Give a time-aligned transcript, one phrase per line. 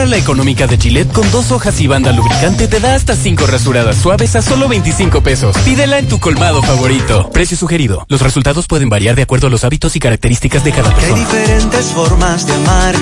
[0.00, 3.46] Ahora la económica de Gillette con dos hojas y banda lubricante te da hasta cinco
[3.46, 5.54] rasuradas suaves a solo 25 pesos.
[5.58, 7.28] Pídela en tu colmado favorito.
[7.34, 8.06] Precio sugerido.
[8.08, 11.16] Los resultados pueden variar de acuerdo a los hábitos y características de cada persona.
[11.16, 12.94] Hay diferentes formas de amar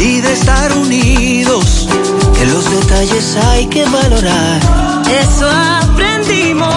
[0.00, 1.90] y de estar unidos.
[2.38, 4.60] Que los detalles hay que valorar.
[5.10, 6.70] Eso aprendimos.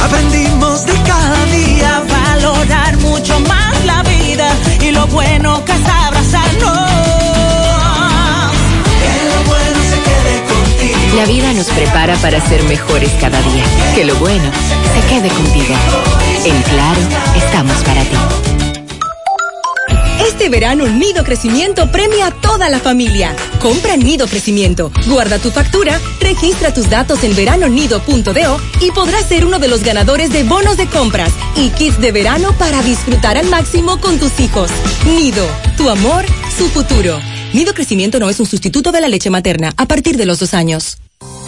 [0.00, 2.02] Aprendimos de cada día.
[2.08, 4.50] Valorar mucho más la vida
[4.80, 5.72] y lo bueno que
[11.16, 13.64] La vida nos prepara para ser mejores cada día.
[13.94, 14.50] Que lo bueno
[14.94, 15.74] se quede contigo.
[16.44, 17.00] En Claro,
[17.36, 18.16] estamos para ti.
[20.26, 23.34] Este verano Nido Crecimiento premia a toda la familia.
[23.60, 29.58] Compra Nido Crecimiento, guarda tu factura, registra tus datos en veranonido.do y podrás ser uno
[29.58, 34.00] de los ganadores de bonos de compras y kits de verano para disfrutar al máximo
[34.00, 34.70] con tus hijos.
[35.04, 35.46] Nido,
[35.76, 36.24] tu amor,
[36.56, 37.18] su futuro.
[37.52, 40.54] Nido Crecimiento no es un sustituto de la leche materna a partir de los dos
[40.54, 40.99] años.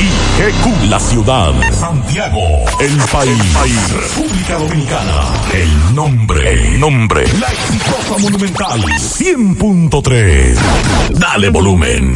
[0.00, 1.52] GQ, la ciudad.
[1.72, 2.40] Santiago,
[2.80, 3.92] el país.
[3.92, 5.26] República Dominicana.
[5.52, 6.50] El nombre.
[6.50, 7.24] El nombre.
[7.38, 8.80] La exitosa monumental.
[8.80, 10.56] 100.3.
[11.18, 12.14] Dale volumen.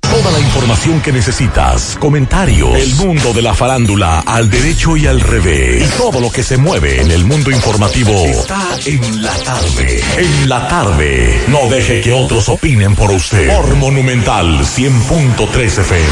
[0.00, 5.20] Toda la información que necesitas, comentarios, el mundo de la farándula al derecho y al
[5.20, 10.02] revés, y todo lo que se mueve en el mundo informativo está en la tarde.
[10.16, 11.42] En la tarde.
[11.48, 13.54] No deje que otros opinen por usted.
[13.54, 16.06] Por Monumental 100.3 FM.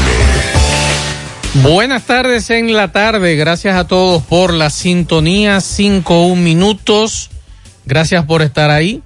[1.63, 3.35] Buenas tardes en la tarde.
[3.35, 5.61] Gracias a todos por la sintonía.
[5.61, 7.29] Cinco un minutos.
[7.85, 9.01] Gracias por estar ahí.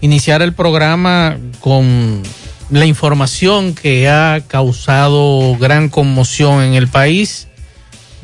[0.00, 2.22] Iniciar el programa con
[2.70, 7.48] la información que ha causado gran conmoción en el país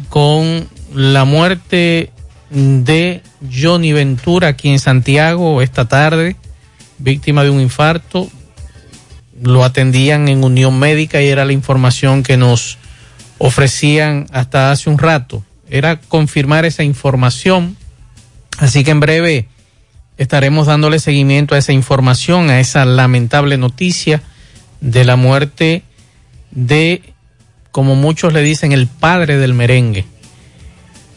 [0.09, 2.13] con la muerte
[2.51, 6.37] de Johnny Ventura aquí en Santiago esta tarde,
[6.99, 8.29] víctima de un infarto.
[9.43, 12.79] Lo atendían en Unión Médica y era la información que nos
[13.39, 15.45] ofrecían hasta hace un rato.
[15.69, 17.77] Era confirmar esa información.
[18.59, 19.49] Así que en breve
[20.17, 24.23] estaremos dándole seguimiento a esa información, a esa lamentable noticia
[24.87, 25.83] de la muerte
[26.53, 27.03] de,
[27.73, 30.07] como muchos le dicen, el padre del merengue.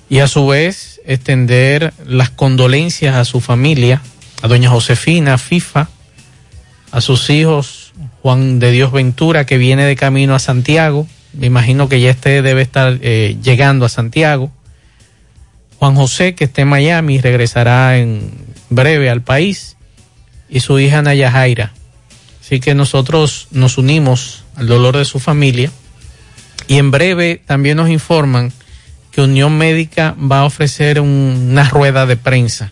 [0.10, 4.01] Y a su vez extender las condolencias a su familia,
[4.42, 5.88] a doña Josefina, FIFA,
[6.92, 7.94] a sus hijos,
[8.24, 12.42] Juan de Dios Ventura, que viene de camino a Santiago, me imagino que ya este
[12.42, 14.51] debe estar eh, llegando a Santiago.
[15.77, 18.31] Juan José, que está en Miami, regresará en
[18.71, 19.77] breve al país.
[20.50, 21.74] Y su hija Naya Jaira.
[22.50, 25.72] Así que nosotros nos unimos al dolor de su familia.
[26.68, 28.51] Y en breve también nos informan
[29.12, 32.72] que Unión Médica va a ofrecer una rueda de prensa,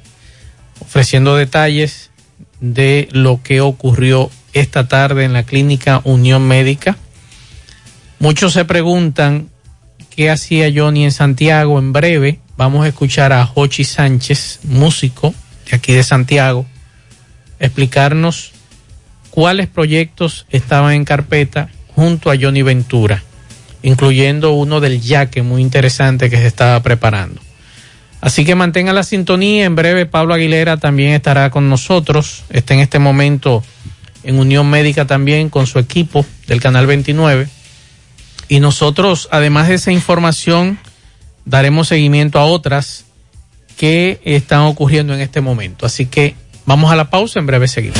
[0.79, 2.09] ofreciendo detalles
[2.59, 6.97] de lo que ocurrió esta tarde en la clínica Unión Médica.
[8.17, 9.47] Muchos se preguntan
[10.09, 11.77] qué hacía Johnny en Santiago.
[11.77, 15.35] En breve vamos a escuchar a Jochi Sánchez, músico
[15.69, 16.65] de aquí de Santiago,
[17.59, 18.56] explicarnos
[19.37, 23.21] cuáles proyectos estaban en carpeta junto a Johnny Ventura,
[23.83, 27.39] incluyendo uno del yaque muy interesante que se estaba preparando.
[28.19, 29.65] Así que mantenga la sintonía.
[29.65, 32.45] En breve Pablo Aguilera también estará con nosotros.
[32.49, 33.63] Está en este momento
[34.23, 37.47] en Unión Médica también con su equipo del Canal 29.
[38.49, 40.79] Y nosotros, además de esa información,
[41.45, 43.05] daremos seguimiento a otras
[43.77, 45.85] que están ocurriendo en este momento.
[45.85, 46.33] Así que
[46.65, 47.99] vamos a la pausa, en breve seguimos.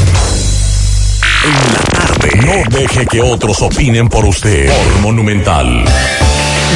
[1.46, 2.30] En la tarde.
[2.46, 4.70] No deje que otros opinen por usted.
[4.70, 5.86] Por Monumental.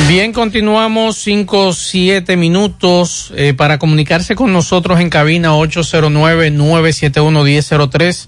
[0.08, 8.28] Bien, continuamos 5, 7 minutos eh, para comunicarse con nosotros en cabina 809-971-1003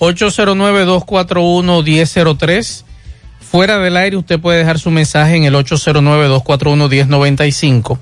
[0.00, 2.84] 809-241-1003.
[3.40, 7.98] Fuera del aire usted puede dejar su mensaje en el 809-241-1095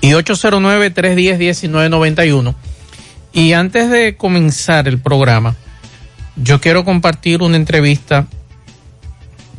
[0.00, 2.54] y 809-310-1991.
[3.32, 5.54] Y antes de comenzar el programa,
[6.36, 8.26] yo quiero compartir una entrevista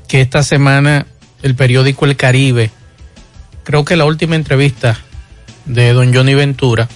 [0.08, 1.06] que esta semana
[1.42, 2.70] el periódico El Caribe,
[3.64, 5.00] creo que la última entrevista
[5.66, 6.90] de don Johnny Ventura,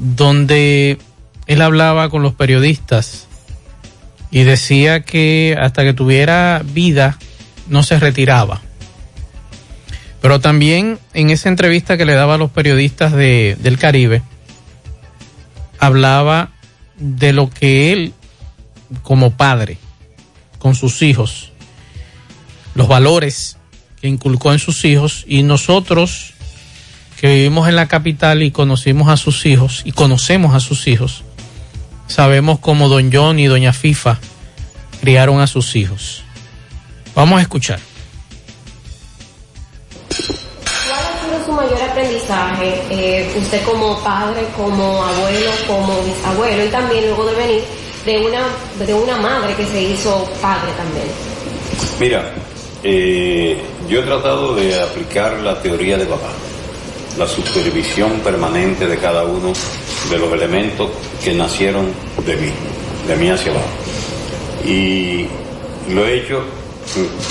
[0.00, 0.98] donde
[1.46, 3.27] él hablaba con los periodistas
[4.30, 7.18] y decía que hasta que tuviera vida
[7.68, 8.60] no se retiraba.
[10.20, 14.22] Pero también en esa entrevista que le daba a los periodistas de, del Caribe,
[15.78, 16.50] hablaba
[16.98, 18.12] de lo que él,
[19.02, 19.78] como padre,
[20.58, 21.52] con sus hijos,
[22.74, 23.56] los valores
[24.00, 26.34] que inculcó en sus hijos y nosotros
[27.20, 31.24] que vivimos en la capital y conocimos a sus hijos y conocemos a sus hijos,
[32.08, 34.18] sabemos cómo don John y doña Fifa
[35.00, 36.24] criaron a sus hijos.
[37.14, 37.78] Vamos a escuchar.
[40.08, 46.68] ¿Cuál ha sido su mayor aprendizaje, eh, usted como padre, como abuelo, como bisabuelo y
[46.68, 47.62] también luego de venir
[48.04, 48.40] de una,
[48.86, 51.06] de una madre que se hizo padre también?
[52.00, 52.32] Mira,
[52.82, 56.30] eh, yo he tratado de aplicar la teoría de papá,
[57.18, 59.52] la supervisión permanente de cada uno
[60.08, 60.88] de los elementos
[61.22, 61.86] que nacieron
[62.24, 62.50] de mí,
[63.08, 63.66] de mí hacia abajo.
[64.64, 65.26] Y
[65.92, 66.42] lo he hecho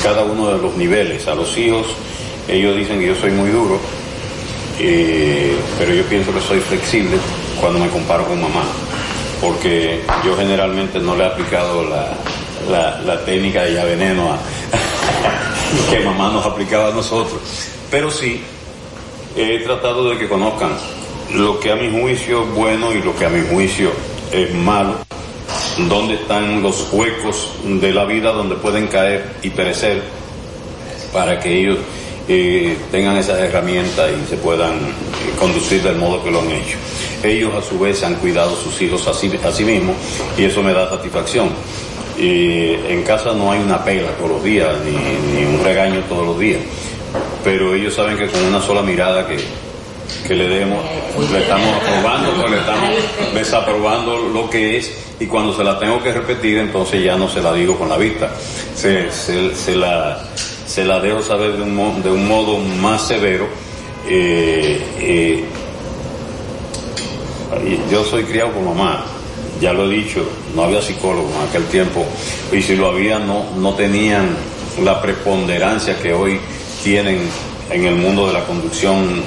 [0.04, 1.28] cada uno de los niveles.
[1.28, 1.88] A los hijos,
[2.48, 3.80] ellos dicen que yo soy muy duro,
[4.80, 7.18] eh, pero yo pienso que soy flexible
[7.60, 8.64] cuando me comparo con mamá,
[9.42, 11.84] porque yo generalmente no le he aplicado
[12.70, 14.38] la, la, técnica de ya veneno
[15.90, 17.40] que mamá nos aplicaba a nosotros.
[17.90, 18.42] Pero sí,
[19.38, 20.72] he tratado de que conozcan
[21.36, 23.92] lo que a mi juicio es bueno y lo que a mi juicio
[24.32, 24.96] es malo,
[25.88, 30.02] dónde están los huecos de la vida donde pueden caer y perecer,
[31.14, 31.78] para que ellos
[32.28, 36.78] eh, tengan esas herramientas y se puedan eh, conducir del modo que lo han hecho.
[37.24, 39.30] Ellos a su vez han cuidado sus hijos a sí,
[39.64, 39.96] mismos
[40.36, 41.50] y eso me da satisfacción.
[42.20, 46.62] En casa no hay una pela todos los días, ni un regaño todos los días,
[47.48, 49.38] pero ellos saben que con una sola mirada que,
[50.28, 50.84] que le demos,
[51.32, 52.90] le estamos aprobando, pues le estamos
[53.34, 57.42] desaprobando lo que es y cuando se la tengo que repetir entonces ya no se
[57.42, 58.30] la digo con la vista,
[58.76, 60.28] se, se, se la,
[60.66, 63.48] se la dejo saber de un, de un modo más severo.
[64.10, 65.46] eh, eh,
[67.90, 69.06] yo soy criado por mamá,
[69.62, 70.22] ya lo he dicho,
[70.54, 72.06] no había psicólogo en aquel tiempo
[72.52, 74.36] y si lo había no, no tenían
[74.84, 76.42] la preponderancia que hoy
[76.84, 77.30] tienen
[77.70, 79.22] en el mundo de la conducción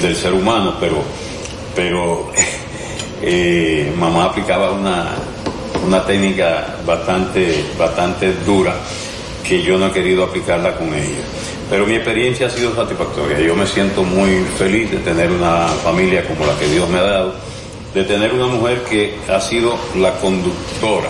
[0.00, 1.02] del ser humano, pero,
[1.74, 2.30] pero
[3.22, 5.14] eh, mamá aplicaba una,
[5.86, 8.74] una técnica bastante, bastante dura
[9.46, 11.22] que yo no he querido aplicarla con ella.
[11.70, 13.40] Pero mi experiencia ha sido satisfactoria.
[13.40, 17.02] Yo me siento muy feliz de tener una familia como la que Dios me ha
[17.02, 17.34] dado,
[17.94, 21.08] de tener una mujer que ha sido la conductora,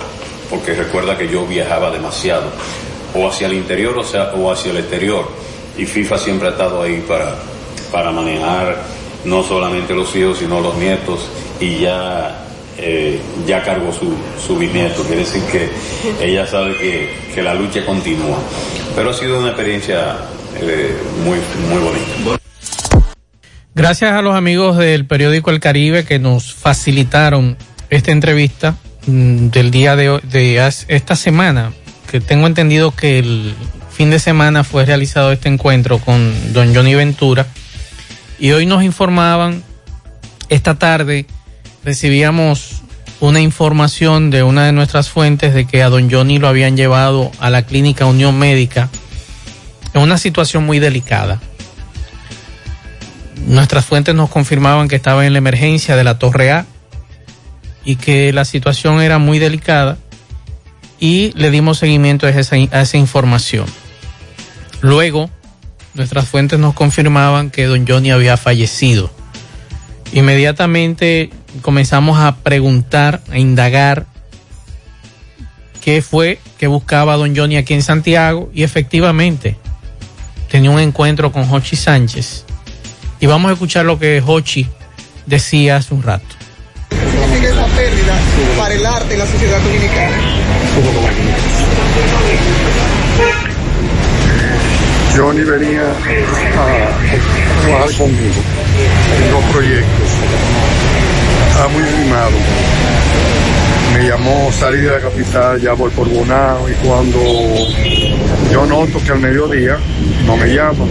[0.49, 2.45] porque recuerda que yo viajaba demasiado,
[3.15, 5.29] o hacia el interior o, sea, o hacia el exterior.
[5.79, 7.35] Y FIFA siempre ha estado ahí para,
[7.93, 8.83] para manejar
[9.25, 11.29] no solamente los hijos, sino los nietos,
[11.61, 12.43] y ya
[12.79, 14.15] eh, ya cargó su,
[14.47, 15.69] su bisnieto, quiere decir que
[16.25, 18.39] ella sabe que, que la lucha continúa.
[18.95, 20.17] Pero ha sido una experiencia
[20.61, 21.39] eh, muy,
[21.71, 22.41] muy bonita.
[23.75, 27.57] Gracias a los amigos del periódico El Caribe que nos facilitaron
[27.91, 31.73] esta entrevista mm, del día de, hoy- de esta semana,
[32.11, 33.55] que tengo entendido que el
[33.97, 37.47] fin de semana fue realizado este encuentro con don Johnny Ventura
[38.39, 39.63] y hoy nos informaban,
[40.51, 41.25] esta tarde
[41.83, 42.83] recibíamos
[43.21, 47.33] una información de una de nuestras fuentes de que a don Johnny lo habían llevado
[47.41, 48.91] a la clínica Unión Médica
[49.95, 51.41] en una situación muy delicada.
[53.47, 56.67] Nuestras fuentes nos confirmaban que estaba en la emergencia de la Torre A
[57.83, 59.97] y que la situación era muy delicada
[61.01, 63.67] y le dimos seguimiento a esa, información.
[64.81, 65.31] Luego,
[65.95, 69.11] nuestras fuentes nos confirmaban que don Johnny había fallecido.
[70.13, 71.31] Inmediatamente
[71.63, 74.07] comenzamos a preguntar, a indagar
[75.81, 79.57] qué fue que buscaba don Johnny aquí en Santiago y efectivamente
[80.51, 82.45] tenía un encuentro con Hochi Sánchez.
[83.21, 84.67] Y vamos a escuchar lo que Hochi
[85.27, 86.27] decía hace un rato.
[86.91, 88.19] esa pérdida
[88.59, 90.17] para el arte la sociedad dominicana?
[95.17, 95.95] Johnny venía a
[97.63, 98.35] trabajar conmigo
[99.17, 100.09] en dos proyectos.
[101.49, 102.33] Estaba muy animado.
[103.95, 107.19] Me llamó salir de la capital, ya voy por Bonao y cuando
[108.53, 109.79] yo noto que al mediodía
[110.27, 110.91] no me llaman,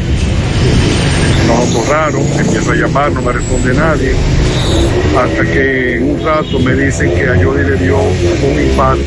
[1.45, 4.15] no noto raro, empiezo a llamar, no me responde nadie,
[5.15, 9.03] hasta que en un rato me dicen que a Johnny le dio un infarto.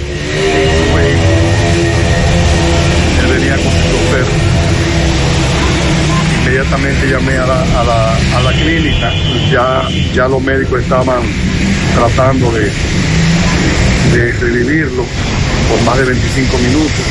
[6.59, 9.12] Inmediatamente llamé a la, a la, a la clínica,
[9.53, 11.23] ya, ya los médicos estaban
[11.95, 12.65] tratando de,
[14.12, 15.05] de revivirlo
[15.69, 17.05] por más de 25 minutos,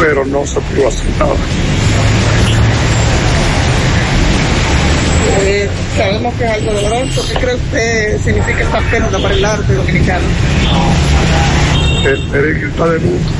[0.00, 1.34] pero no se pudo hacer nada.
[5.42, 7.28] Eh, sabemos que es algo doloroso.
[7.28, 10.24] ¿Qué cree usted significa esta pérdida para el arte dominicano?
[12.04, 13.30] El merengue está de luto.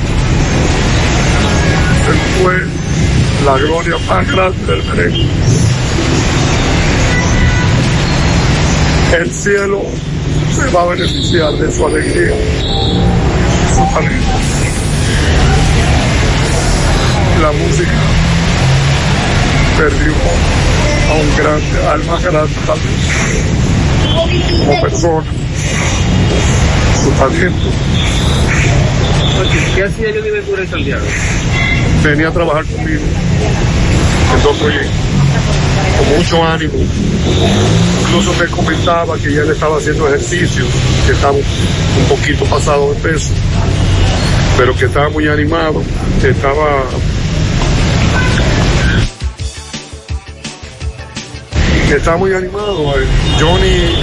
[2.05, 2.82] Se fue
[3.45, 5.27] la gloria más grande del merengue.
[9.19, 9.83] El cielo
[10.55, 12.35] se va a beneficiar de su alegría,
[13.75, 14.29] su talento.
[17.41, 17.91] La música
[19.77, 20.13] perdió
[21.11, 23.07] a un grande, al más grande talento,
[24.61, 25.25] como persona,
[27.03, 27.69] su talento.
[29.75, 31.05] ¿Qué hacía yo de Ventura en Santiago?
[32.03, 33.03] Venía a trabajar conmigo
[34.35, 34.91] en dos proyectos,
[35.99, 36.75] con mucho ánimo.
[38.03, 40.65] Incluso me comentaba que ya le estaba haciendo ejercicio,
[41.07, 43.31] que estaba un poquito pasado de peso,
[44.57, 45.83] pero que estaba muy animado,
[46.21, 46.85] que estaba
[51.97, 52.99] está muy animado.
[52.99, 53.07] eh.
[53.39, 53.95] Johnny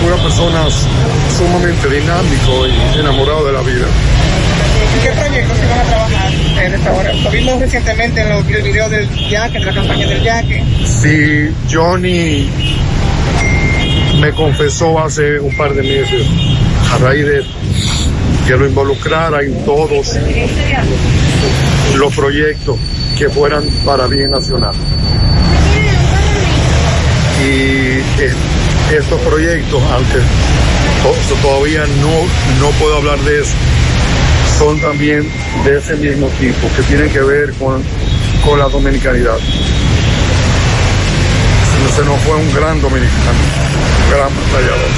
[0.00, 0.66] fue una persona
[1.36, 3.86] sumamente dinámico y enamorado de la vida.
[4.94, 6.33] ¿En qué proyectos van a trabajar
[6.72, 7.22] en?
[7.24, 10.62] Lo vimos recientemente en los videos del Yaque, de la campaña del Yaque.
[10.84, 12.48] Sí, Johnny
[14.20, 16.26] me confesó hace un par de meses,
[16.92, 17.42] a raíz de
[18.46, 19.90] que lo involucrara en todos
[21.96, 22.76] los proyectos
[23.18, 24.74] que fueran para bien nacional.
[27.42, 28.32] Y eh,
[28.96, 30.18] estos proyectos, aunque
[31.02, 33.52] to- todavía no, no puedo hablar de eso,
[34.58, 35.28] son también
[35.64, 37.82] de ese mismo tipo, que tienen que ver con,
[38.44, 39.36] con la dominicanidad.
[41.96, 43.38] Se, nos fue un gran dominicano,
[44.04, 44.90] un gran batallador.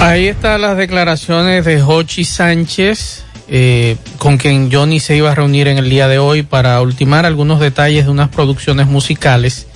[0.00, 5.68] Ahí están las declaraciones de Jochi Sánchez, eh, con quien Johnny se iba a reunir
[5.68, 9.66] en el día de hoy para ultimar algunos detalles de unas producciones musicales.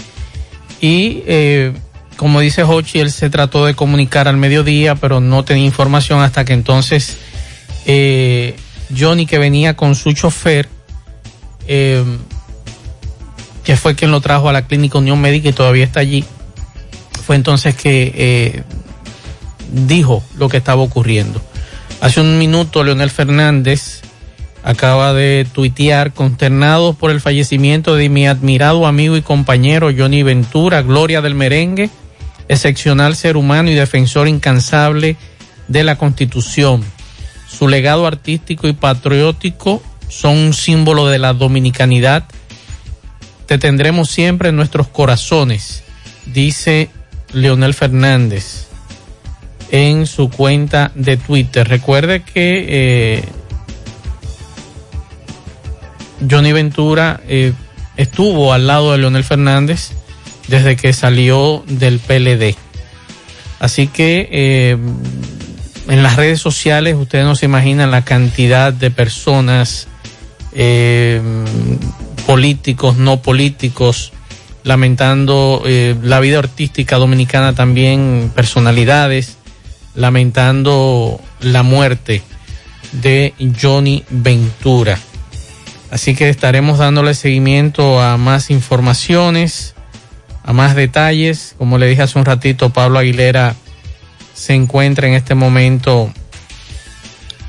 [0.80, 1.72] Y eh,
[2.18, 6.44] como dice Jochi, él se trató de comunicar al mediodía, pero no tenía información hasta
[6.44, 7.16] que entonces
[7.86, 8.56] eh,
[8.96, 10.68] Johnny, que venía con su chofer,
[11.68, 12.02] eh,
[13.62, 16.24] que fue quien lo trajo a la clínica Unión Médica y todavía está allí,
[17.24, 18.62] fue entonces que eh,
[19.72, 21.40] dijo lo que estaba ocurriendo.
[22.00, 24.00] Hace un minuto Leonel Fernández
[24.64, 30.82] acaba de tuitear consternado por el fallecimiento de mi admirado amigo y compañero Johnny Ventura,
[30.82, 31.90] gloria del merengue,
[32.48, 35.16] excepcional ser humano y defensor incansable
[35.68, 36.84] de la Constitución.
[37.48, 42.24] Su legado artístico y patriótico son un símbolo de la dominicanidad.
[43.46, 45.82] Te tendremos siempre en nuestros corazones,
[46.26, 46.90] dice
[47.32, 48.68] Leonel Fernández
[49.70, 51.68] en su cuenta de Twitter.
[51.68, 53.24] Recuerde que eh,
[56.28, 57.52] Johnny Ventura eh,
[57.96, 59.92] estuvo al lado de Leonel Fernández
[60.48, 62.56] desde que salió del PLD.
[63.60, 64.76] Así que eh,
[65.88, 69.88] en las redes sociales ustedes no se imaginan la cantidad de personas,
[70.54, 71.20] eh,
[72.26, 74.12] políticos, no políticos,
[74.64, 79.38] lamentando eh, la vida artística dominicana también, personalidades,
[79.94, 82.22] lamentando la muerte
[82.92, 84.98] de Johnny Ventura.
[85.90, 89.74] Así que estaremos dándole seguimiento a más informaciones,
[90.48, 91.54] a más detalles.
[91.58, 93.54] Como le dije hace un ratito, Pablo Aguilera
[94.32, 96.10] se encuentra en este momento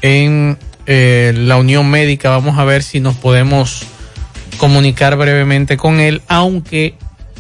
[0.02, 2.30] en eh, la Unión Médica.
[2.30, 3.84] Vamos a ver si nos podemos
[4.58, 6.96] comunicar brevemente con él, aunque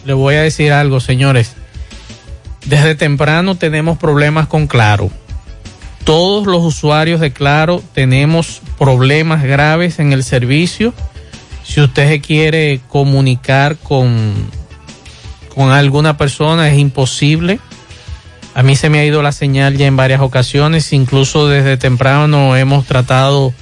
[0.05, 1.55] le voy a decir algo, señores.
[2.65, 5.11] Desde temprano tenemos problemas con Claro.
[6.05, 10.93] Todos los usuarios de Claro tenemos problemas graves en el servicio.
[11.65, 14.49] Si usted se quiere comunicar con,
[15.59, 17.59] con alguna persona es imposible.
[18.53, 22.55] A mí se me ha ido la señal ya en varias ocasiones, incluso desde temprano
[22.55, 23.53] hemos tratado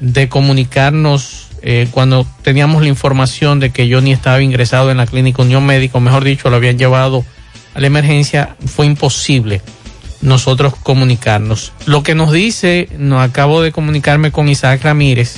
[0.00, 5.42] de comunicarnos eh, cuando teníamos la información de que Johnny estaba ingresado en la clínica
[5.42, 7.24] Unión Médico, mejor dicho, lo habían llevado
[7.72, 9.62] a la emergencia, fue imposible
[10.20, 11.72] nosotros comunicarnos.
[11.86, 15.36] Lo que nos dice, no acabo de comunicarme con Isaac Ramírez,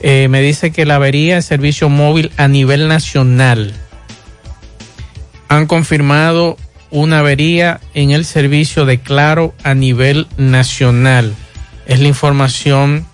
[0.00, 3.74] eh, me dice que la avería en servicio móvil a nivel nacional
[5.48, 6.56] han confirmado
[6.90, 11.34] una avería en el servicio de Claro a nivel nacional.
[11.86, 13.06] Es la información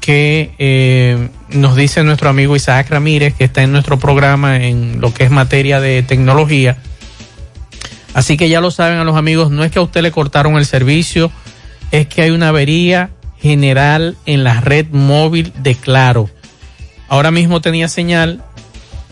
[0.00, 5.12] que eh, nos dice nuestro amigo Isaac Ramírez, que está en nuestro programa en lo
[5.12, 6.76] que es materia de tecnología.
[8.14, 10.56] Así que ya lo saben a los amigos, no es que a usted le cortaron
[10.56, 11.30] el servicio,
[11.90, 13.10] es que hay una avería
[13.40, 16.28] general en la red móvil de Claro.
[17.08, 18.42] Ahora mismo tenía señal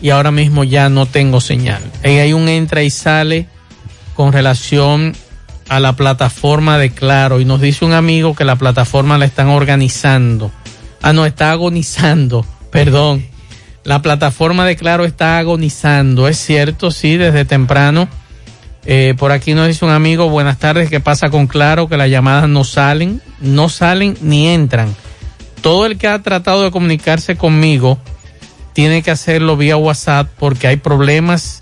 [0.01, 1.81] y ahora mismo ya no tengo señal.
[2.03, 3.47] Ahí hay un entra y sale
[4.15, 5.15] con relación
[5.69, 9.47] a la plataforma de Claro y nos dice un amigo que la plataforma la están
[9.47, 10.51] organizando.
[11.01, 13.25] Ah, no, está agonizando, perdón.
[13.83, 18.07] La plataforma de Claro está agonizando, es cierto, sí, desde temprano.
[18.85, 21.87] Eh, por aquí nos dice un amigo, buenas tardes, ¿qué pasa con Claro?
[21.87, 24.93] Que las llamadas no salen, no salen ni entran.
[25.61, 27.99] Todo el que ha tratado de comunicarse conmigo
[28.79, 31.59] tiene que hacerlo vía WhatsApp porque hay problemas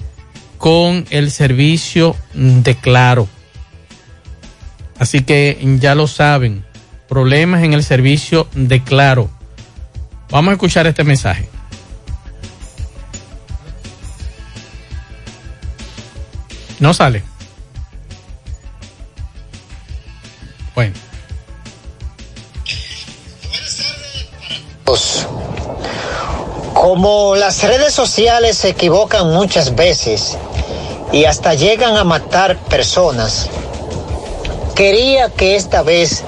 [0.59, 3.27] con el servicio de Claro.
[4.99, 6.63] Así que ya lo saben,
[7.09, 9.31] problemas en el servicio de Claro.
[10.29, 11.49] Vamos a escuchar este mensaje.
[16.79, 17.23] No sale.
[20.75, 20.93] Bueno.
[26.79, 30.37] Como las redes sociales se equivocan muchas veces
[31.11, 33.47] y hasta llegan a matar personas,
[34.75, 36.21] quería que esta vez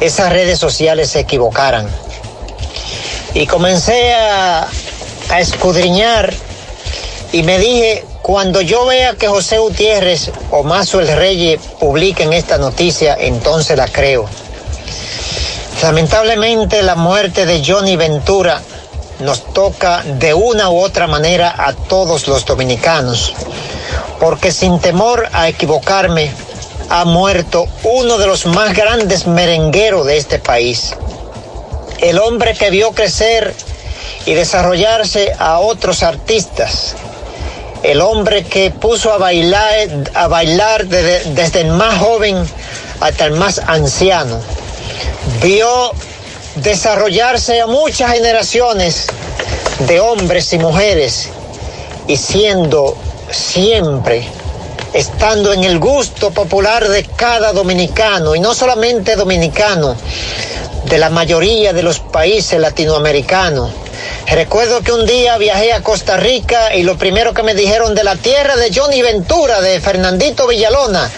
[0.00, 1.88] esas redes sociales se equivocaran.
[3.34, 4.68] Y comencé a,
[5.40, 6.32] escudriñar
[7.32, 12.58] y me dije, cuando yo vea que José Gutiérrez o Mazo el Reyes publiquen esta
[12.58, 14.26] noticia, entonces la creo.
[15.82, 18.62] Lamentablemente la muerte de Johnny Ventura
[19.20, 23.34] nos toca de una u otra manera a todos los dominicanos,
[24.20, 26.32] porque sin temor a equivocarme,
[26.90, 30.94] ha muerto uno de los más grandes merengueros de este país.
[32.00, 33.54] El hombre que vio crecer
[34.26, 36.94] y desarrollarse a otros artistas.
[37.82, 42.36] El hombre que puso a bailar, a bailar desde, desde el más joven
[43.00, 44.40] hasta el más anciano.
[45.42, 45.92] Vio
[46.56, 49.06] desarrollarse a muchas generaciones
[49.86, 51.28] de hombres y mujeres
[52.06, 52.96] y siendo
[53.30, 54.28] siempre
[54.92, 59.96] estando en el gusto popular de cada dominicano, y no solamente dominicano,
[60.84, 63.72] de la mayoría de los países latinoamericanos.
[64.28, 68.04] Recuerdo que un día viajé a Costa Rica y lo primero que me dijeron de
[68.04, 71.10] la tierra de Johnny Ventura, de Fernandito Villalona,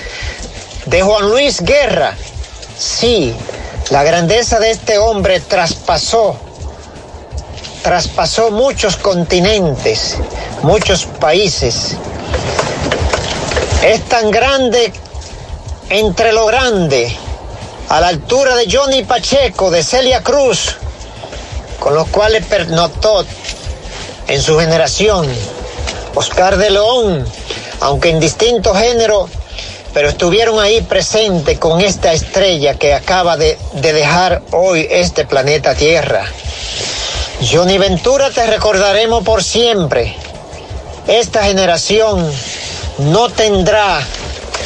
[0.86, 2.16] de Juan Luis Guerra.
[2.78, 3.34] Sí,
[3.90, 6.36] la grandeza de este hombre traspasó,
[7.82, 10.16] traspasó muchos continentes,
[10.62, 11.96] muchos países.
[13.84, 14.92] Es tan grande
[15.88, 17.16] entre lo grande,
[17.88, 20.76] a la altura de Johnny Pacheco, de Celia Cruz,
[21.78, 23.24] con los cuales pernotó
[24.26, 25.28] en su generación,
[26.16, 27.24] Oscar de León,
[27.80, 29.28] aunque en distinto género,
[29.96, 35.74] pero estuvieron ahí presentes con esta estrella que acaba de, de dejar hoy este planeta
[35.74, 36.22] Tierra.
[37.40, 40.14] Johnny Ventura te recordaremos por siempre.
[41.08, 42.30] Esta generación
[42.98, 44.00] no tendrá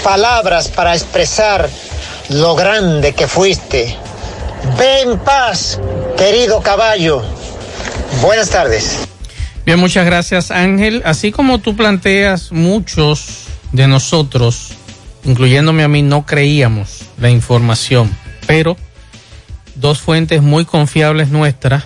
[0.02, 1.70] palabras para expresar
[2.30, 3.96] lo grande que fuiste.
[4.76, 5.78] Ve en paz,
[6.18, 7.22] querido caballo.
[8.20, 8.96] Buenas tardes.
[9.64, 11.02] Bien, muchas gracias Ángel.
[11.04, 14.72] Así como tú planteas, muchos de nosotros,
[15.24, 18.10] incluyéndome a mí, no creíamos la información,
[18.46, 18.76] pero
[19.74, 21.84] dos fuentes muy confiables nuestras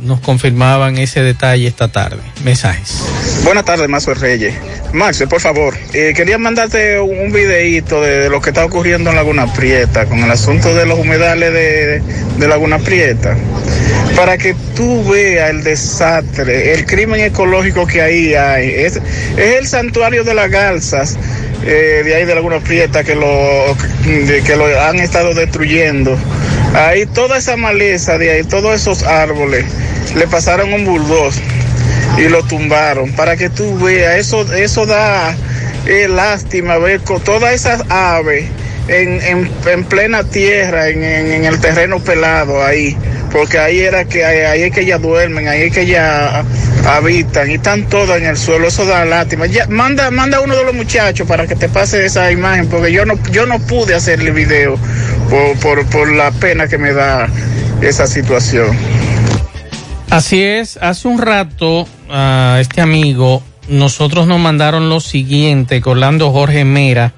[0.00, 2.20] nos confirmaban ese detalle esta tarde.
[2.44, 3.04] Mensajes.
[3.44, 4.54] Buenas tardes, Mazo Reyes.
[4.92, 9.52] Max, por favor, eh, quería mandarte un videíto de, lo que está ocurriendo en Laguna
[9.52, 12.00] Prieta con el asunto de los humedales de,
[12.38, 13.36] de Laguna Prieta,
[14.14, 18.70] para que tú veas el desastre, el crimen ecológico que ahí hay.
[18.70, 19.00] Es,
[19.36, 21.18] es el santuario de las garzas.
[21.62, 26.18] Eh, de ahí de Laguna Prieta que lo, que lo han estado destruyendo.
[26.74, 29.64] Ahí toda esa maleza de ahí, todos esos árboles,
[30.16, 31.42] le pasaron un bulldozer
[32.18, 33.12] y lo tumbaron.
[33.12, 35.34] Para que tú veas, eso, eso da
[35.86, 38.46] eh, lástima ver con todas esas aves
[38.88, 42.96] en, en, en plena tierra, en, en, el terreno pelado ahí.
[43.34, 46.46] Porque ahí era que ahí es que ellas duermen, ahí es que ellas
[46.86, 49.46] habitan y están todas en el suelo, eso da lástima.
[49.46, 53.04] Ya, manda, manda uno de los muchachos para que te pase esa imagen, porque yo
[53.04, 54.78] no, yo no pude hacerle video
[55.28, 57.26] por, por, por la pena que me da
[57.80, 58.68] esa situación.
[60.10, 66.64] Así es, hace un rato a este amigo nosotros nos mandaron lo siguiente, Orlando Jorge
[66.64, 67.12] Mera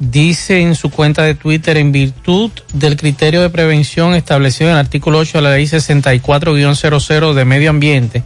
[0.00, 4.80] dice en su cuenta de Twitter, en virtud del criterio de prevención establecido en el
[4.80, 8.24] artículo 8 de la ley 64-00 de medio ambiente,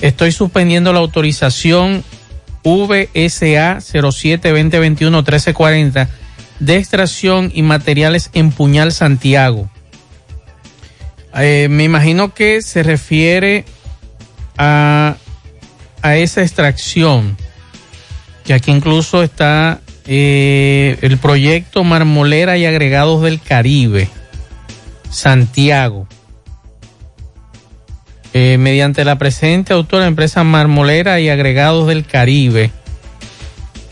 [0.00, 2.02] estoy suspendiendo la autorización
[2.64, 6.08] VSA 07-2021-1340
[6.60, 9.68] de extracción y materiales en Puñal Santiago.
[11.34, 13.66] Eh, me imagino que se refiere
[14.56, 15.16] a,
[16.02, 17.36] a esa extracción,
[18.44, 24.08] que aquí incluso está eh, el proyecto Marmolera y Agregados del Caribe,
[25.10, 26.06] Santiago.
[28.32, 32.70] Eh, mediante la presente autora empresa Marmolera y Agregados del Caribe.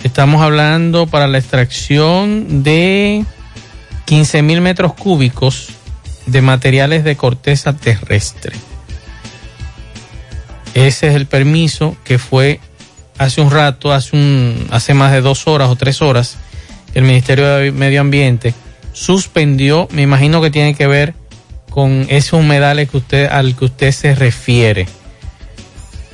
[0.03, 3.25] Estamos hablando para la extracción de
[4.05, 5.71] 15 mil metros cúbicos
[6.27, 8.55] de materiales de corteza terrestre.
[10.75, 12.61] Ese es el permiso que fue
[13.19, 16.37] hace un rato, hace, un, hace más de dos horas o tres horas,
[16.95, 18.55] el Ministerio de Medio Ambiente
[18.93, 21.15] suspendió, me imagino que tiene que ver
[21.69, 24.87] con ese humedales que usted, al que usted se refiere.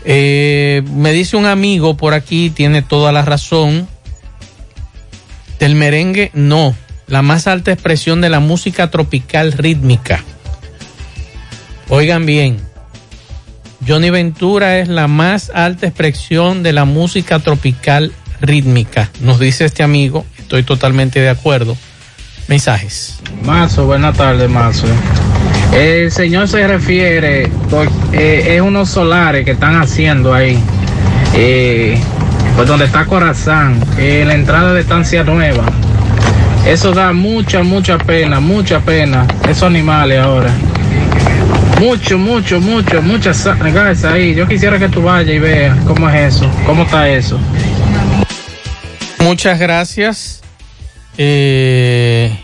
[0.04, 3.86] Eh, me dice un amigo por aquí, tiene toda la razón,
[5.58, 6.74] del merengue no,
[7.06, 10.24] la más alta expresión de la música tropical rítmica.
[11.90, 12.58] Oigan bien,
[13.86, 19.82] Johnny Ventura es la más alta expresión de la música tropical rítmica, nos dice este
[19.82, 21.76] amigo, estoy totalmente de acuerdo.
[22.48, 23.20] Mensajes.
[23.44, 24.86] Mazo, buenas tardes, Mazo.
[25.72, 27.48] El señor se refiere,
[28.12, 30.58] eh, es unos solares que están haciendo ahí,
[31.34, 31.98] eh,
[32.56, 35.64] pues donde está Corazán, en la entrada de Estancia Nueva.
[36.66, 40.50] Eso da mucha, mucha pena, mucha pena, esos animales ahora.
[41.80, 44.34] Mucho, mucho, mucho, muchas gas ahí.
[44.34, 47.40] Yo quisiera que tú vayas y veas cómo es eso, cómo está eso.
[49.20, 50.42] Muchas gracias.
[51.16, 52.38] Eh,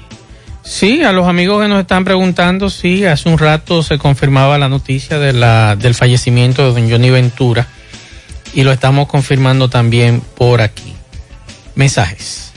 [0.63, 4.71] sí, a los amigos que nos están preguntando, sí, hace un rato se confirmaba la
[4.71, 7.67] noticia de la, del fallecimiento de don Johnny Ventura
[8.55, 10.95] y lo estamos confirmando también por aquí.
[11.75, 12.53] Mensajes.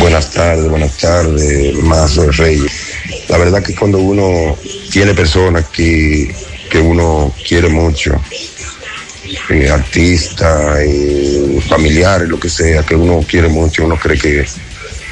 [0.00, 2.95] Buenas tardes, buenas tardes, Mazo Reyes.
[3.28, 4.56] La verdad que cuando uno
[4.90, 6.34] tiene personas que,
[6.70, 8.20] que uno quiere mucho,
[9.50, 14.44] eh, artistas, eh, familiares, lo que sea, que uno quiere mucho, uno cree que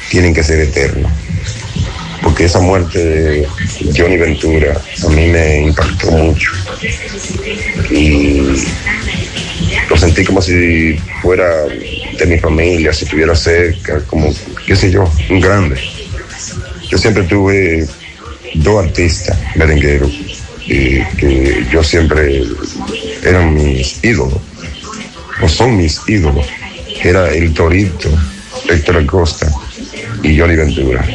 [0.09, 1.11] tienen que ser eternos.
[2.21, 3.47] Porque esa muerte de
[3.95, 6.51] Johnny Ventura a mí me impactó mucho.
[7.91, 8.65] Y
[9.89, 14.33] lo sentí como si fuera de mi familia, si estuviera cerca, como,
[14.65, 15.79] qué sé yo, un grande.
[16.89, 17.85] Yo siempre tuve
[18.53, 20.11] dos artistas merengueros
[20.67, 22.43] que yo siempre
[23.23, 24.39] eran mis ídolos,
[25.41, 26.45] o son mis ídolos.
[27.03, 28.09] Era el Torito,
[28.67, 29.51] Héctor Acosta
[30.23, 31.05] y Johnny Ventura.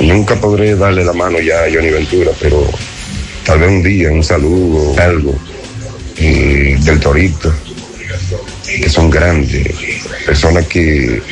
[0.00, 2.66] Nunca podré darle la mano ya a Johnny Ventura, pero
[3.44, 5.38] tal vez un día, un saludo, algo
[6.18, 7.54] del Torito,
[8.66, 9.74] que son grandes,
[10.26, 11.22] personas que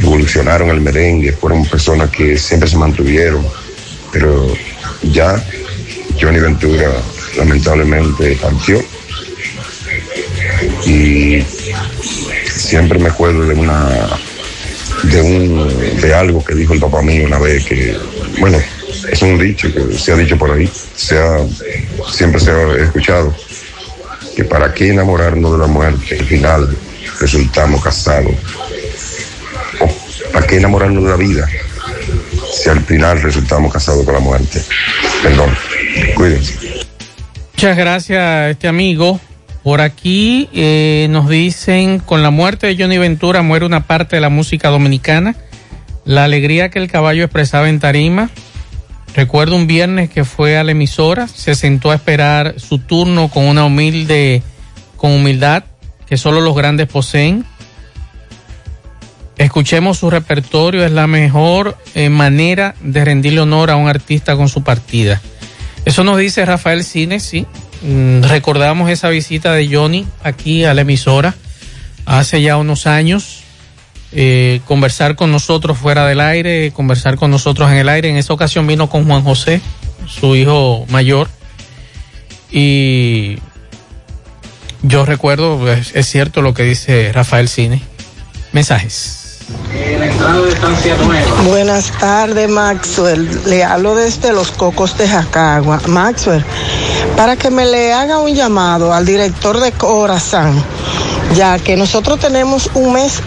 [0.00, 3.44] evolucionaron el merengue, fueron personas que siempre se mantuvieron,
[4.12, 4.46] pero
[5.02, 5.42] ya
[6.20, 6.90] Johnny Ventura
[7.36, 8.82] lamentablemente partió.
[10.86, 11.44] Y
[12.46, 13.88] siempre me acuerdo de una
[15.04, 17.96] de un de algo que dijo el papá mío una vez que
[18.40, 18.60] bueno
[19.12, 21.38] es un dicho que se ha dicho por ahí se ha,
[22.10, 23.32] siempre se ha escuchado
[24.34, 26.76] que para qué enamorarnos de la muerte al final
[27.20, 28.32] resultamos casados.
[29.80, 29.88] O
[30.32, 31.48] para qué enamorarnos de la vida
[32.52, 34.62] si al final resultamos casados con la muerte
[35.22, 35.50] perdón
[36.14, 36.88] cuídense
[37.58, 39.18] Muchas gracias este amigo.
[39.64, 44.20] Por aquí eh, nos dicen, con la muerte de Johnny Ventura muere una parte de
[44.20, 45.34] la música dominicana.
[46.04, 48.30] La alegría que el caballo expresaba en tarima.
[49.12, 53.44] Recuerdo un viernes que fue a la emisora, se sentó a esperar su turno con
[53.44, 54.44] una humilde,
[54.96, 55.64] con humildad
[56.06, 57.44] que solo los grandes poseen.
[59.38, 64.48] Escuchemos su repertorio, es la mejor eh, manera de rendirle honor a un artista con
[64.48, 65.20] su partida.
[65.84, 67.46] Eso nos dice Rafael Cines, sí.
[67.82, 71.36] Mm, recordamos esa visita de Johnny aquí a la emisora
[72.04, 73.44] hace ya unos años.
[74.10, 78.08] Eh, conversar con nosotros fuera del aire, conversar con nosotros en el aire.
[78.08, 79.60] En esa ocasión vino con Juan José,
[80.06, 81.28] su hijo mayor.
[82.50, 83.38] Y
[84.82, 87.82] yo recuerdo, es, es cierto lo que dice Rafael Cine.
[88.52, 89.17] Mensajes.
[91.46, 93.42] Buenas tardes, Maxwell.
[93.46, 95.80] Le hablo desde Los Cocos de Jacagua.
[95.86, 96.44] Maxwell,
[97.16, 100.62] para que me le haga un llamado al director de Corazán
[101.34, 103.20] ya que nosotros tenemos un mes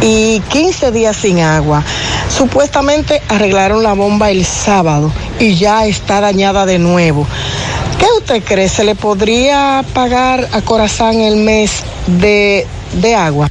[0.00, 1.82] y 15 días sin agua.
[2.28, 7.26] Supuestamente arreglaron la bomba el sábado y ya está dañada de nuevo.
[7.98, 8.68] ¿Qué usted cree?
[8.68, 13.50] ¿Se le podría pagar a Corazán el mes de, de agua?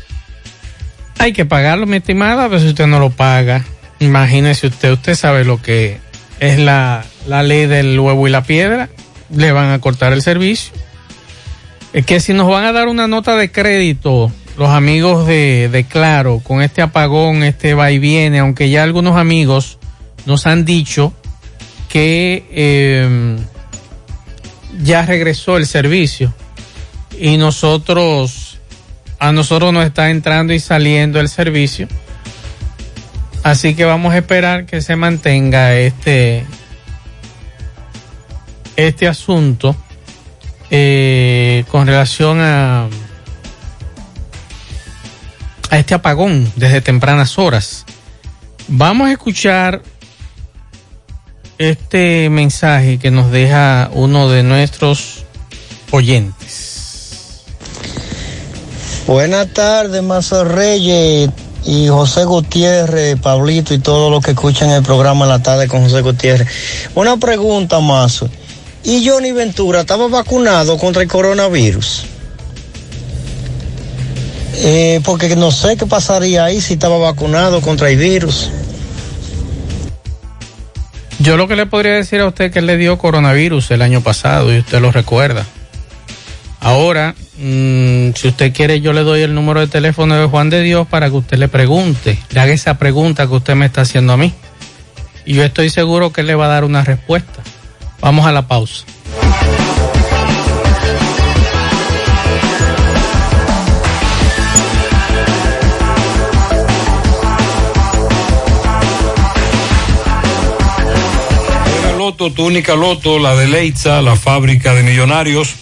[1.21, 3.63] Hay que pagarlo, mi estimada, pero si usted no lo paga,
[3.99, 5.99] imagínese usted, usted sabe lo que
[6.39, 8.89] es la, la ley del huevo y la piedra,
[9.29, 10.73] le van a cortar el servicio.
[11.93, 15.83] Es que si nos van a dar una nota de crédito, los amigos de, de
[15.83, 19.77] Claro, con este apagón, este va y viene, aunque ya algunos amigos
[20.25, 21.13] nos han dicho
[21.87, 23.37] que eh,
[24.81, 26.33] ya regresó el servicio
[27.19, 28.40] y nosotros,
[29.21, 31.87] a nosotros nos está entrando y saliendo el servicio.
[33.43, 36.43] Así que vamos a esperar que se mantenga este,
[38.75, 39.75] este asunto
[40.71, 42.87] eh, con relación a,
[45.69, 47.85] a este apagón desde tempranas horas.
[48.69, 49.83] Vamos a escuchar
[51.59, 55.25] este mensaje que nos deja uno de nuestros
[55.91, 56.40] oyentes.
[59.07, 61.29] Buenas tardes, Mazo Reyes
[61.65, 65.81] y José Gutiérrez, Pablito y todos los que escuchan el programa en la tarde con
[65.83, 66.47] José Gutiérrez.
[66.93, 68.29] Una pregunta, Mazo.
[68.83, 72.05] ¿Y Johnny Ventura estaba vacunado contra el coronavirus?
[74.63, 78.49] Eh, porque no sé qué pasaría ahí si estaba vacunado contra el virus.
[81.19, 84.01] Yo lo que le podría decir a usted que él le dio coronavirus el año
[84.01, 85.45] pasado y usted lo recuerda.
[86.59, 90.61] Ahora, mmm, si usted quiere, yo le doy el número de teléfono de Juan de
[90.61, 94.13] Dios para que usted le pregunte, le haga esa pregunta que usted me está haciendo
[94.13, 94.33] a mí.
[95.25, 97.41] Y yo estoy seguro que él le va a dar una respuesta.
[97.99, 98.85] Vamos a la pausa.
[111.97, 115.55] Loto, tu única Loto, la de Leitza, la fábrica de millonarios,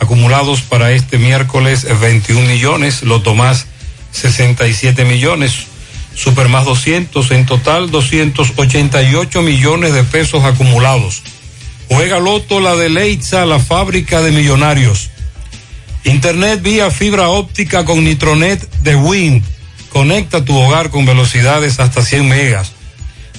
[0.00, 3.66] acumulados para este miércoles 21 millones, Loto más
[4.12, 5.66] 67 millones,
[6.14, 11.22] Super más 200, en total 288 millones de pesos acumulados.
[11.88, 15.10] Juega Loto, la de Leitza, la fábrica de millonarios.
[16.02, 19.44] Internet vía fibra óptica con Nitronet de Wind.
[19.90, 22.72] Conecta tu hogar con velocidades hasta 100 megas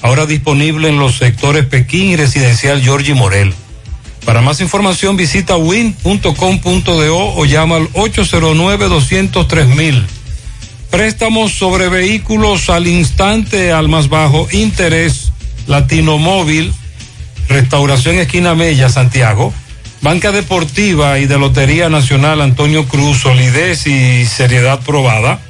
[0.02, 3.54] ahora disponible en los sectores Pekín y Residencial Georgie Morel.
[4.24, 10.04] Para más información visita win.com.do o llama al 809-203
[10.90, 15.32] Préstamos sobre vehículos al instante al más bajo interés.
[15.66, 16.72] Latino Móvil,
[17.48, 19.52] Restauración Esquina Mella, Santiago.
[20.02, 25.40] Banca Deportiva y de Lotería Nacional Antonio Cruz, solidez y seriedad probada.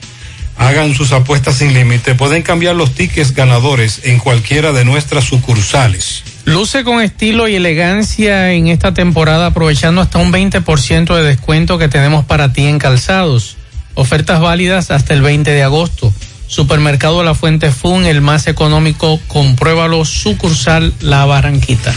[0.58, 2.14] Hagan sus apuestas sin límite.
[2.14, 6.22] Pueden cambiar los tickets ganadores en cualquiera de nuestras sucursales.
[6.44, 11.86] Luce con estilo y elegancia en esta temporada aprovechando hasta un 20% de descuento que
[11.86, 13.56] tenemos para ti en calzados.
[13.94, 16.12] Ofertas válidas hasta el 20 de agosto.
[16.48, 21.94] Supermercado La Fuente Fun, el más económico, compruébalo, sucursal La Barranquita.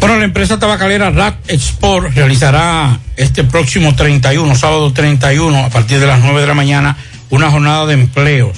[0.00, 6.06] Bueno, la empresa tabacalera Rack Export realizará este próximo 31, sábado 31, a partir de
[6.06, 6.96] las 9 de la mañana,
[7.28, 8.56] una jornada de empleos.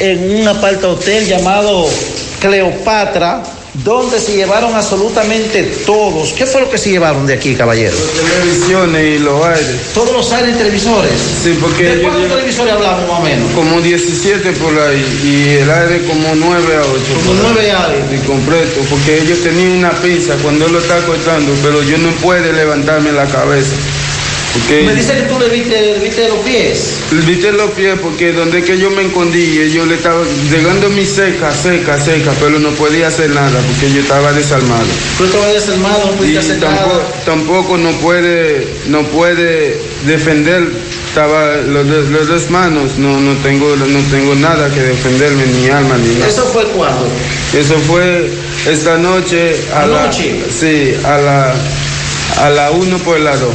[0.00, 1.86] en un aparta hotel llamado
[2.40, 3.42] Cleopatra,
[3.82, 6.32] donde se llevaron absolutamente todos.
[6.32, 7.96] ¿Qué fue lo que se llevaron de aquí, caballero?
[7.96, 9.76] televisiones y los aires.
[9.92, 11.12] Todos los aires televisores.
[11.42, 13.50] Sí, porque ¿De cuántos televisores hablamos más o menos?
[13.52, 17.02] como 17 por ahí y el aire como 9 a 8.
[17.26, 18.04] Como 9 aires.
[18.12, 22.10] Y completo, porque ellos tenían una pinza cuando él lo está cortando, pero yo no
[22.22, 23.74] puedo levantarme la cabeza.
[24.70, 26.98] Me dice que tú le viste, viste los pies.
[27.10, 31.04] Le viste los pies porque donde que yo me escondí, yo le estaba llegando mi
[31.04, 34.86] seca, seca, seca, pero no podía hacer nada porque yo estaba desarmado.
[35.18, 40.68] Tú estabas desarmado, y tampoco, tampoco no puede, no puede defender
[41.08, 45.96] estaba los, los, dos manos, no, no, tengo, no tengo nada que defenderme, ni alma,
[45.96, 46.26] ni nada.
[46.26, 47.06] ¿Eso fue cuándo?
[47.56, 48.32] Eso fue
[48.68, 50.40] esta noche a ¿Anoche?
[50.40, 50.52] la...
[50.52, 51.54] Sí, a la,
[52.44, 53.48] a la 1 por la 2.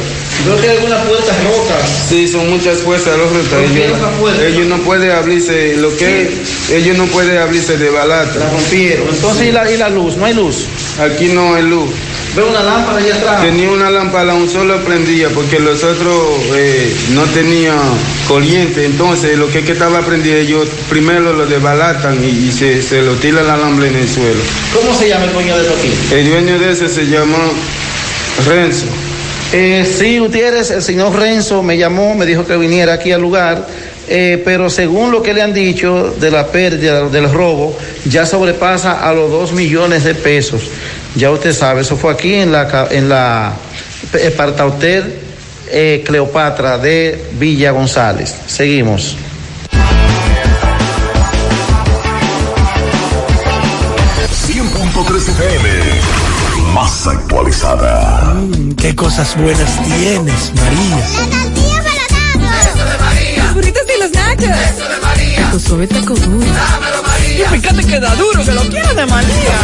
[0.46, 2.06] Veo que hay algunas puertas rotas.
[2.08, 3.70] Sí, son muchas puertas rotas.
[3.70, 3.98] Ellos,
[4.42, 6.30] ellos, no pueden abrirse, lo que
[6.72, 8.38] ellos no pueden abrirse de balata.
[8.38, 9.08] La rompieron.
[9.08, 10.16] Entonces, ¿y, la, ¿y, la, luz?
[10.16, 10.66] ¿No hay luz?
[10.98, 11.90] Aquí no hay luz.
[12.34, 13.42] Veo una lámpara allá atrás.
[13.42, 17.78] Tenía una lámpara, un solo prendía, porque los otros eh, no tenían
[18.28, 18.84] corriente.
[18.84, 23.14] Entonces, lo que, que estaba prendido, ellos primero lo desbalatan y, y se, se, lo
[23.14, 24.40] tira el alambre en el suelo.
[24.74, 26.14] ¿Cómo se llama el dueño de esto aquí?
[26.14, 27.38] El dueño de ese se llama
[28.46, 28.86] Renzo.
[29.52, 33.66] Eh, sí, Gutiérrez, el señor Renzo me llamó, me dijo que viniera aquí al lugar,
[34.08, 39.08] eh, pero según lo que le han dicho de la pérdida, del robo, ya sobrepasa
[39.08, 40.62] a los dos millones de pesos.
[41.16, 43.54] Ya usted sabe, eso fue aquí en la, en la
[44.12, 44.34] eh,
[45.72, 48.34] eh, Cleopatra de Villa González.
[48.46, 49.16] Seguimos.
[55.10, 55.79] FM,
[56.74, 58.34] más actualizada.
[58.76, 60.98] Qué cosas buenas tienes, María.
[62.60, 63.44] Eso de María.
[63.44, 64.44] Los burritos y los nachos.
[64.44, 65.50] Eso de María.
[65.50, 66.46] Tu suave taco duro.
[66.46, 67.46] Dámelo, María.
[67.46, 69.58] Y fíjate que da duro, que lo quiero de María.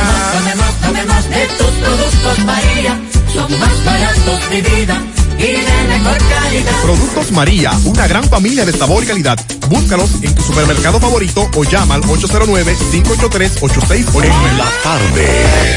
[1.30, 3.00] De tus productos María.
[3.32, 5.00] Son más baratos de vida.
[5.38, 6.72] Y de mejor calidad.
[6.82, 9.38] Productos María, una gran familia de sabor y calidad.
[9.68, 14.24] Búscalos en tu supermercado favorito o llama al 809-583-8689.
[14.24, 15.76] En la tarde.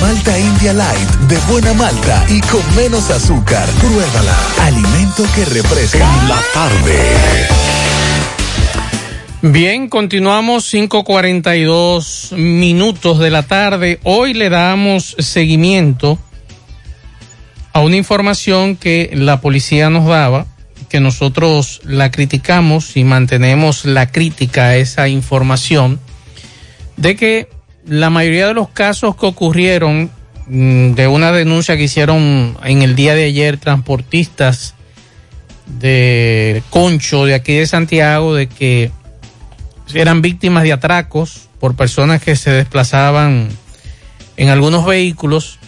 [0.00, 3.66] Malta India Light de buena malta y con menos azúcar.
[3.80, 4.36] Pruébala.
[4.62, 6.06] Alimento que refresca.
[6.28, 7.48] La tarde.
[9.42, 14.00] Bien, continuamos 5.42 minutos de la tarde.
[14.02, 16.18] Hoy le damos seguimiento
[17.72, 20.46] a una información que la policía nos daba,
[20.88, 26.00] que nosotros la criticamos y mantenemos la crítica a esa información,
[26.96, 27.55] de que
[27.86, 30.10] la mayoría de los casos que ocurrieron
[30.46, 34.74] mm, de una denuncia que hicieron en el día de ayer transportistas
[35.66, 38.90] de Concho de aquí de Santiago de que
[39.94, 43.48] eran víctimas de atracos por personas que se desplazaban
[44.36, 45.58] en algunos vehículos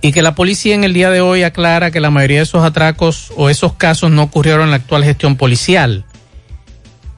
[0.00, 2.64] y que la policía en el día de hoy aclara que la mayoría de esos
[2.64, 6.04] atracos o esos casos no ocurrieron en la actual gestión policial.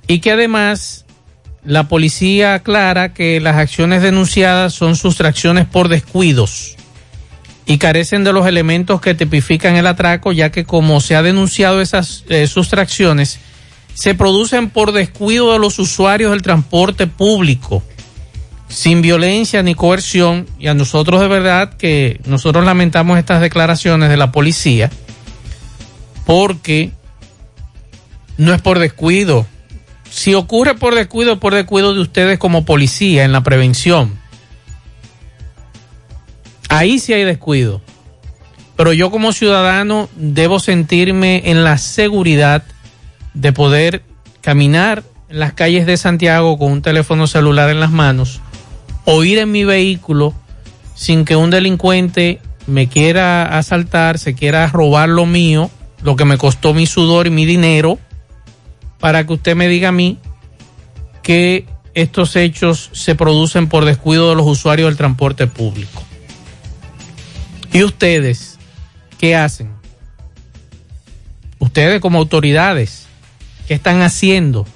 [0.06, 1.04] Y que además
[1.64, 6.76] la policía aclara que las acciones denunciadas son sustracciones por descuidos
[7.66, 11.80] y carecen de los elementos que tipifican el atraco, ya que como se ha denunciado
[11.80, 13.38] esas eh, sustracciones,
[13.94, 17.82] se producen por descuido de los usuarios del transporte público,
[18.68, 24.16] sin violencia ni coerción, y a nosotros de verdad que nosotros lamentamos estas declaraciones de
[24.16, 24.90] la policía,
[26.24, 26.90] porque
[28.36, 29.46] no es por descuido.
[30.11, 34.18] Si ocurre por descuido, es por descuido de ustedes como policía en la prevención.
[36.68, 37.80] Ahí sí hay descuido.
[38.76, 42.64] Pero yo como ciudadano debo sentirme en la seguridad
[43.34, 44.02] de poder
[44.40, 48.40] caminar en las calles de Santiago con un teléfono celular en las manos
[49.04, 50.34] o ir en mi vehículo
[50.94, 55.70] sin que un delincuente me quiera asaltar, se quiera robar lo mío,
[56.02, 57.98] lo que me costó mi sudor y mi dinero,
[59.01, 60.18] para que usted me diga a mí
[61.22, 66.03] que estos hechos se producen por descuido de los usuarios del transporte público.
[67.72, 68.59] ¿Y ustedes
[69.18, 69.70] qué hacen?
[71.59, 73.07] Ustedes como autoridades,
[73.66, 74.66] ¿qué están haciendo?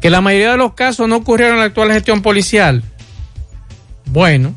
[0.00, 2.82] Que la mayoría de los casos no ocurrieron en la actual gestión policial.
[4.06, 4.54] Bueno,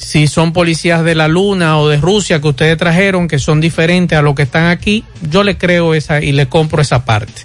[0.00, 4.18] si son policías de la Luna o de Rusia que ustedes trajeron, que son diferentes
[4.18, 7.42] a lo que están aquí, yo le creo esa y le compro esa parte.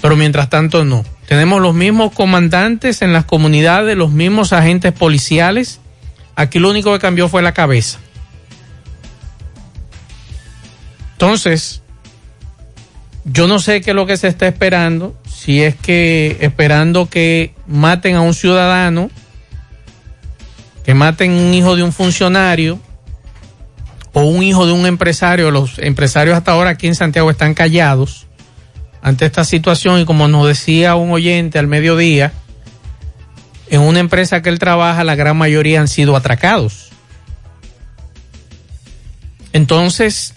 [0.00, 1.04] Pero mientras tanto no.
[1.26, 5.80] Tenemos los mismos comandantes en las comunidades, los mismos agentes policiales.
[6.34, 7.98] Aquí lo único que cambió fue la cabeza.
[11.12, 11.82] Entonces,
[13.26, 17.52] yo no sé qué es lo que se está esperando, si es que esperando que
[17.66, 19.10] maten a un ciudadano,
[20.88, 22.80] que maten un hijo de un funcionario
[24.14, 25.50] o un hijo de un empresario.
[25.50, 28.26] Los empresarios hasta ahora aquí en Santiago están callados
[29.02, 32.32] ante esta situación y como nos decía un oyente al mediodía,
[33.68, 36.88] en una empresa que él trabaja la gran mayoría han sido atracados.
[39.52, 40.32] Entonces,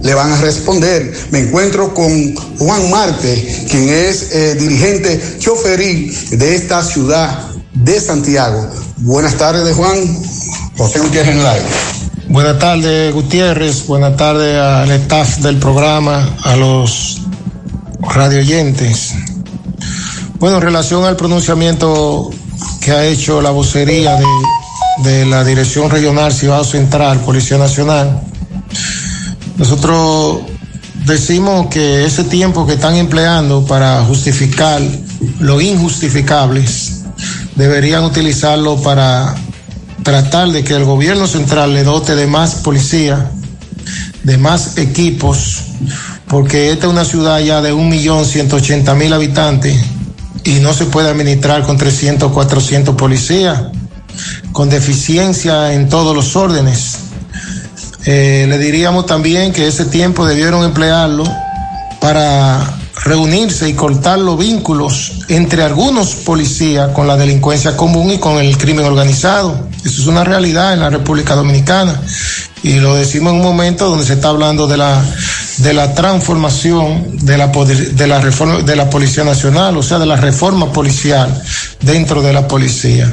[0.03, 1.12] le van a responder.
[1.30, 8.68] Me encuentro con Juan Marte, quien es eh, dirigente choferil de esta ciudad de Santiago.
[8.99, 9.99] Buenas tardes, Juan.
[10.76, 11.97] José Gutiérrez live.
[12.30, 13.86] Buenas tardes, Gutiérrez.
[13.86, 17.22] Buenas tardes al staff del programa, a los
[18.00, 19.14] radioyentes.
[20.38, 22.28] Bueno, en relación al pronunciamiento
[22.82, 24.18] que ha hecho la vocería
[25.04, 28.20] de, la Dirección Regional Cibao Central, Policía Nacional,
[29.56, 30.40] nosotros
[31.06, 34.82] decimos que ese tiempo que están empleando para justificar
[35.40, 37.04] lo injustificables,
[37.56, 39.34] deberían utilizarlo para
[40.03, 43.30] tratar de que el gobierno central le dote de más policía,
[44.22, 45.62] de más equipos,
[46.28, 49.76] porque esta es una ciudad ya de un millón ciento ochenta mil habitantes
[50.44, 53.62] y no se puede administrar con 300, 400 policías,
[54.53, 56.99] con deficiencia en todos los órdenes.
[58.05, 61.24] Eh, le diríamos también que ese tiempo debieron emplearlo
[62.01, 68.38] para reunirse y cortar los vínculos entre algunos policías con la delincuencia común y con
[68.38, 69.68] el crimen organizado.
[69.84, 72.01] Eso es una realidad en la República Dominicana.
[72.62, 75.03] Y lo decimos en un momento donde se está hablando de la,
[75.59, 80.07] de la transformación de la, de la reforma de la Policía Nacional, o sea, de
[80.07, 81.42] la reforma policial
[81.80, 83.12] dentro de la policía.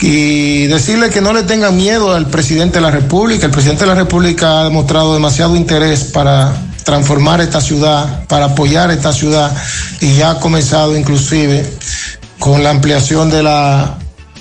[0.00, 3.44] Y decirle que no le tengan miedo al presidente de la República.
[3.44, 6.54] El presidente de la República ha demostrado demasiado interés para
[6.84, 9.54] transformar esta ciudad, para apoyar esta ciudad
[10.00, 11.64] y ya ha comenzado inclusive
[12.38, 13.98] con la ampliación de la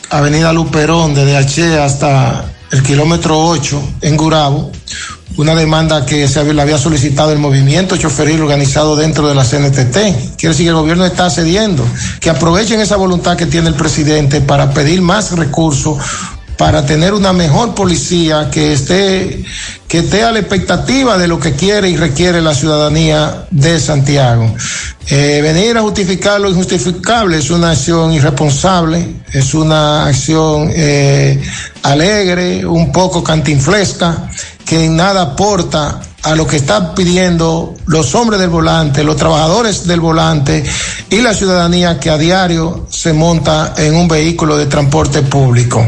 [0.10, 4.72] avenida Luperón desde H hasta el kilómetro 8 en Gurabo,
[5.38, 9.94] una demanda que se había, había solicitado el movimiento choferil organizado dentro de la CNTT.
[10.38, 11.86] Quiere decir que el gobierno está cediendo,
[12.20, 15.98] que aprovechen esa voluntad que tiene el presidente para pedir más recursos
[16.60, 19.45] para tener una mejor policía que esté,
[19.88, 24.53] que esté a la expectativa de lo que quiere y requiere la ciudadanía de Santiago.
[25.07, 31.41] Eh, venir a justificar lo injustificable es una acción irresponsable, es una acción eh,
[31.82, 34.30] alegre, un poco cantinflesca,
[34.70, 39.88] que en nada aporta a lo que están pidiendo los hombres del volante, los trabajadores
[39.88, 40.64] del volante
[41.10, 45.84] y la ciudadanía que a diario se monta en un vehículo de transporte público.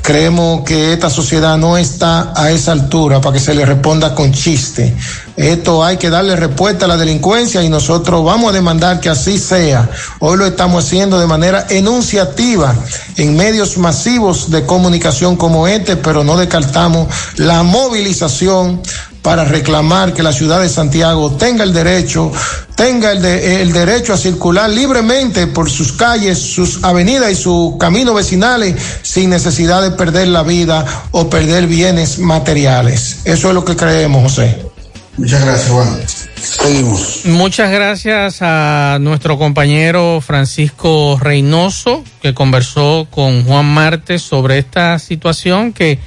[0.00, 4.32] Creemos que esta sociedad no está a esa altura para que se le responda con
[4.32, 4.96] chiste.
[5.36, 9.38] Esto hay que darle respuesta a la delincuencia y nosotros vamos a demandar que así
[9.38, 9.88] sea.
[10.18, 12.74] Hoy lo estamos haciendo de manera enunciativa
[13.16, 18.82] en medios masivos de comunicación como este, pero no descartamos la movilización
[19.22, 22.32] para reclamar que la ciudad de Santiago tenga el derecho,
[22.74, 28.16] tenga el, el derecho a circular libremente por sus calles, sus avenidas y sus caminos
[28.16, 33.18] vecinales sin necesidad de perder la vida o perder bienes materiales.
[33.24, 34.71] Eso es lo que creemos, José.
[35.16, 36.00] Muchas gracias, Juan.
[36.36, 37.20] Seguimos.
[37.26, 45.72] Muchas gracias a nuestro compañero Francisco Reynoso, que conversó con Juan Martes sobre esta situación
[45.72, 45.98] que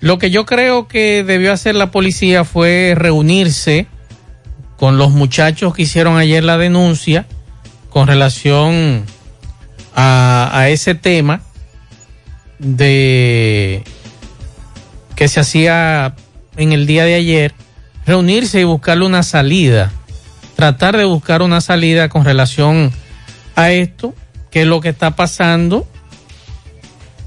[0.00, 3.86] lo que yo creo que debió hacer la policía fue reunirse
[4.76, 7.26] con los muchachos que hicieron ayer la denuncia
[7.90, 9.04] con relación
[9.94, 11.42] a, a ese tema
[12.58, 13.84] de
[15.14, 16.14] que se hacía
[16.56, 17.54] en el día de ayer,
[18.06, 19.92] reunirse y buscarle una salida,
[20.56, 22.92] tratar de buscar una salida con relación
[23.56, 24.14] a esto,
[24.50, 25.86] que es lo que está pasando,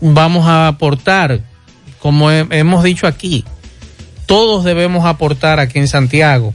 [0.02, 1.42] vamos a aportar,
[2.00, 3.44] como he- hemos dicho aquí,
[4.26, 6.54] todos debemos aportar aquí en Santiago.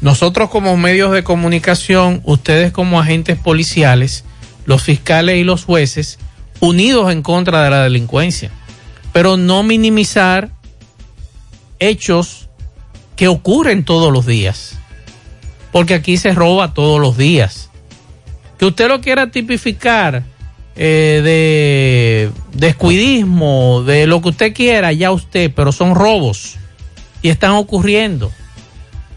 [0.00, 4.24] Nosotros como medios de comunicación, ustedes como agentes policiales,
[4.66, 6.18] los fiscales y los jueces,
[6.60, 8.50] unidos en contra de la delincuencia,
[9.12, 10.50] pero no minimizar
[11.78, 12.45] hechos
[13.16, 14.78] que ocurren todos los días,
[15.72, 17.70] porque aquí se roba todos los días.
[18.58, 20.22] Que usted lo quiera tipificar
[20.76, 26.56] eh, de descuidismo, de lo que usted quiera, ya usted, pero son robos
[27.22, 28.30] y están ocurriendo.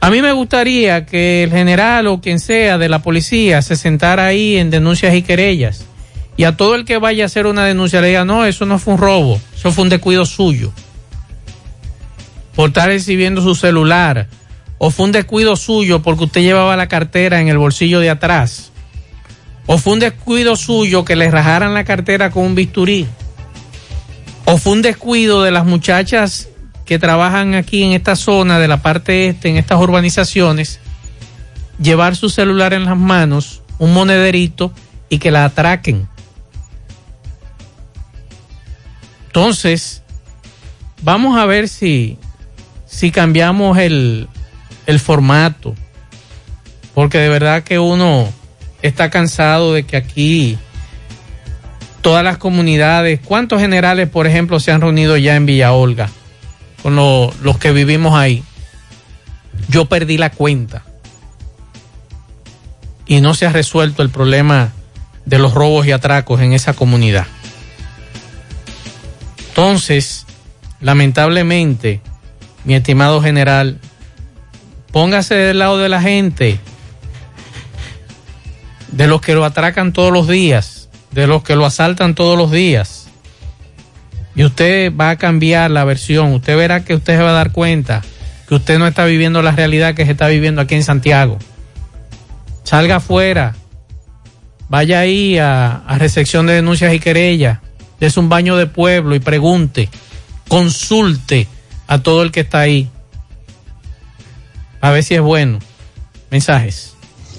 [0.02, 4.28] A mí me gustaría que el general o quien sea de la policía se sentara
[4.28, 5.86] ahí en denuncias y querellas
[6.38, 8.80] y a todo el que vaya a hacer una denuncia le diga, no, eso no
[8.80, 10.72] fue un robo, eso fue un descuido suyo
[12.60, 14.28] por estar recibiendo su celular
[14.80, 18.74] o fue un descuido suyo porque usted llevaba la cartera en el bolsillo de atrás
[19.66, 23.08] o fue un descuido suyo que le rajaran la cartera con un bisturí
[24.44, 26.50] o fue un descuido de las muchachas
[26.84, 30.82] que trabajan aquí en esta zona de la parte este, en estas urbanizaciones,
[31.82, 34.74] llevar su celular en las manos, un monederito
[35.08, 36.10] y que la atraquen.
[39.28, 40.04] Entonces,
[41.02, 42.18] vamos a ver si,
[42.90, 44.28] si cambiamos el,
[44.86, 45.76] el formato,
[46.94, 48.28] porque de verdad que uno
[48.82, 50.58] está cansado de que aquí
[52.02, 56.10] todas las comunidades, ¿cuántos generales, por ejemplo, se han reunido ya en Villa Olga?
[56.82, 58.42] con lo- los que vivimos ahí,
[59.68, 60.84] yo perdí la cuenta.
[63.06, 64.72] Y no se ha resuelto el problema
[65.26, 67.28] de los robos y atracos en esa comunidad.
[69.50, 70.26] Entonces,
[70.80, 72.00] lamentablemente,
[72.64, 73.80] mi estimado general,
[74.92, 76.60] póngase del lado de la gente,
[78.92, 82.52] de los que lo atracan todos los días, de los que lo asaltan todos los
[82.52, 83.08] días.
[84.36, 87.52] Y usted va a cambiar la versión, usted verá que usted se va a dar
[87.52, 88.02] cuenta
[88.48, 91.38] que usted no está viviendo la realidad que se está viviendo aquí en Santiago.
[92.64, 93.56] Salga afuera,
[94.70, 97.60] vaya ahí a, a recepción de denuncias y querellas,
[98.00, 99.90] es un baño de pueblo y pregunte,
[100.48, 101.48] consulte
[101.90, 102.88] a todo el que está ahí.
[104.80, 105.58] A ver si es bueno.
[106.30, 106.94] Mensajes.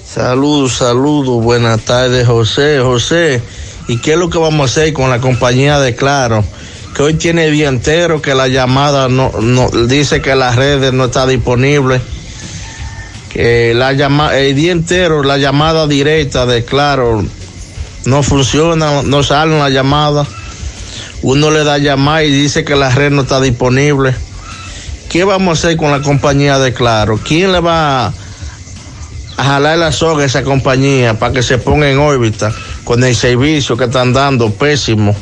[0.05, 2.81] Saludos, saludos, buenas tardes, José.
[2.81, 3.41] José,
[3.87, 6.45] ¿y qué es lo que vamos a hacer con la compañía de Claro?
[6.97, 10.93] Que hoy tiene el día entero que la llamada no, no dice que las redes
[10.93, 12.01] no está disponible.
[13.33, 17.25] Que la llama, el día entero la llamada directa de Claro
[18.05, 20.27] no funciona, no salen la llamada.
[21.23, 24.13] Uno le da llamada y dice que la red no está disponible.
[25.11, 27.19] ¿Qué vamos a hacer con la compañía de Claro?
[27.23, 28.13] ¿Quién le va a
[29.43, 32.53] jalar la soga a esa compañía para que se ponga en órbita
[32.85, 35.17] con el servicio que están dando pésimo.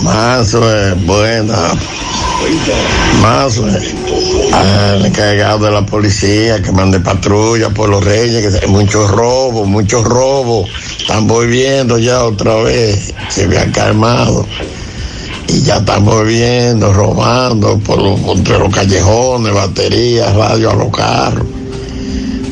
[0.00, 1.56] Más es buena.
[3.22, 9.68] Más el encargado de la policía que mande patrulla por los reyes, que muchos robos,
[9.68, 10.68] muchos robos.
[10.98, 14.46] Están volviendo ya otra vez, se habían calmado.
[15.48, 21.46] Y ya están volviendo, robando por los, entre los callejones, baterías, radio a los carros.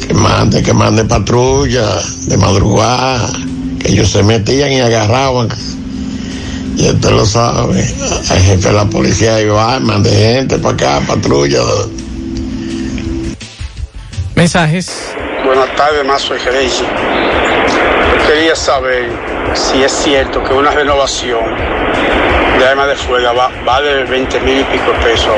[0.07, 1.87] Que mande, que mande patrulla
[2.27, 3.31] de madrugada,
[3.81, 5.49] que ellos se metían y agarraban.
[6.77, 11.61] Y usted lo sabe, el jefe de la policía iba, mande gente para acá, patrulla.
[14.35, 15.13] Mensajes.
[15.45, 16.85] Buenas tardes, más soy Gereji.
[18.27, 19.11] Quería saber
[19.55, 21.41] si es cierto que una renovación
[22.63, 25.35] de arma de fuego va, vale 20 mil y pico pesos.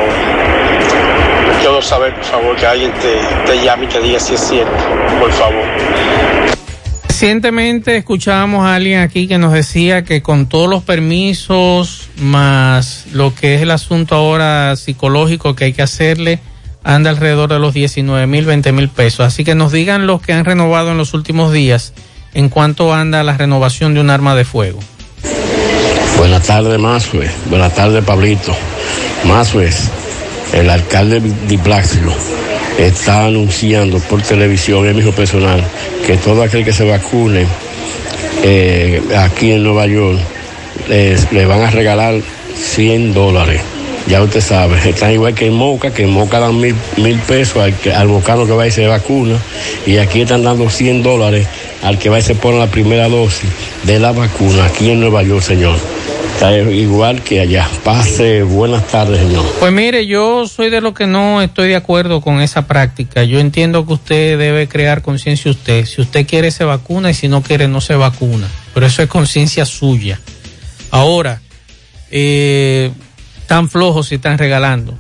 [1.59, 4.77] Quiero saber, por favor, que alguien te, te llame y te diga si es cierto,
[5.19, 5.65] por favor.
[7.09, 13.35] Recientemente escuchábamos a alguien aquí que nos decía que con todos los permisos, más lo
[13.35, 16.41] que es el asunto ahora psicológico que hay que hacerle,
[16.83, 19.21] anda alrededor de los 19 mil, 20 mil pesos.
[19.21, 21.95] Así que nos digan los que han renovado en los últimos días
[22.35, 24.81] en cuánto anda la renovación de un arma de fuego.
[26.19, 27.29] Buenas tardes, Mazue.
[27.51, 28.55] Buenas tardes, Pablito.
[29.25, 29.71] Mazue,
[30.53, 32.13] el alcalde de Plácido
[32.79, 35.63] está anunciando por televisión, es mi hijo personal,
[36.07, 37.47] que todo aquel que se vacune
[38.43, 40.19] eh, aquí en Nueva York
[40.89, 42.15] le van a regalar
[42.57, 43.61] 100 dólares.
[44.07, 47.57] Ya usted sabe, están igual que en Moca, que en Moca dan mil, mil pesos
[47.63, 49.39] al, al que va y se vacuna,
[49.87, 51.47] y aquí están dando 100 dólares
[51.85, 53.51] al que va y se pone la primera dosis
[53.85, 55.77] de la vacuna aquí en Nueva York, señor.
[56.33, 57.69] Está igual que allá.
[57.85, 59.45] Pase buenas tardes, señor.
[59.61, 63.23] Pues mire, yo soy de lo que no estoy de acuerdo con esa práctica.
[63.23, 65.85] Yo entiendo que usted debe crear conciencia usted.
[65.85, 68.49] Si usted quiere se vacuna y si no quiere no se vacuna.
[68.73, 70.19] Pero eso es conciencia suya.
[70.91, 71.41] Ahora,
[72.11, 72.91] eh,
[73.47, 74.99] tan flojos si están regalando.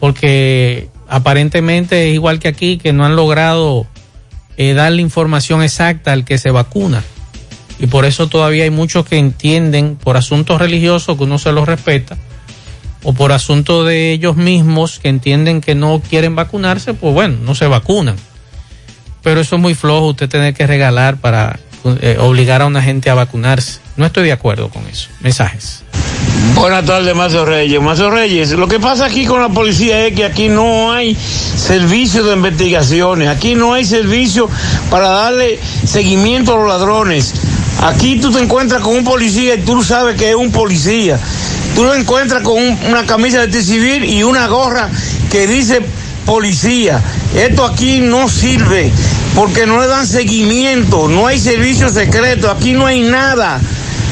[0.00, 3.86] Porque aparentemente es igual que aquí, que no han logrado
[4.58, 7.02] eh, dar la información exacta al que se vacuna.
[7.78, 11.66] Y por eso todavía hay muchos que entienden por asuntos religiosos que uno se los
[11.66, 12.18] respeta,
[13.04, 17.54] o por asuntos de ellos mismos que entienden que no quieren vacunarse, pues bueno, no
[17.54, 18.16] se vacunan.
[19.22, 21.60] Pero eso es muy flojo, usted tener que regalar para
[22.00, 23.78] eh, obligar a una gente a vacunarse.
[23.96, 25.08] No estoy de acuerdo con eso.
[25.20, 25.84] Mensajes.
[26.54, 27.80] Buenas tardes, Mazo Reyes.
[27.80, 32.24] Mazo Reyes, lo que pasa aquí con la policía es que aquí no hay servicio
[32.24, 34.48] de investigaciones, aquí no hay servicio
[34.90, 37.34] para darle seguimiento a los ladrones.
[37.82, 41.18] Aquí tú te encuentras con un policía y tú sabes que es un policía.
[41.74, 44.88] Tú lo encuentras con un- una camisa de civil y una gorra
[45.30, 45.80] que dice
[46.24, 47.00] policía.
[47.36, 48.90] Esto aquí no sirve
[49.34, 53.60] porque no le dan seguimiento, no hay servicio secreto, aquí no hay nada.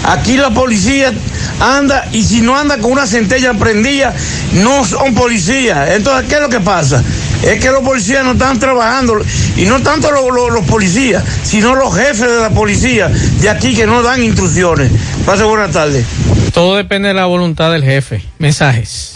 [0.04, 1.12] Aquí la policía
[1.60, 4.14] anda y si no anda con una centella prendida,
[4.52, 5.90] no son policías.
[5.90, 7.02] Entonces, ¿qué es lo que pasa?
[7.42, 9.14] Es que los policías no están trabajando
[9.56, 13.74] y no tanto los, los- los policías, sino los jefes de la policía de aquí
[13.74, 14.90] que no dan instrucciones.
[15.24, 16.04] Pase buenas tardes.
[16.52, 18.22] Todo depende de la voluntad del jefe.
[18.38, 19.12] Mensajes.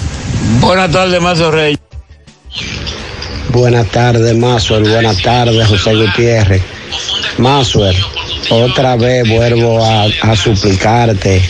[0.61, 1.79] Buenas tardes, Mazo Reyes.
[3.53, 4.83] Buenas tardes, Mazuel.
[4.89, 6.63] Buenas tardes, José Gutiérrez.
[7.39, 7.97] Mazuel,
[8.51, 11.43] otra vez vuelvo a, a suplicarte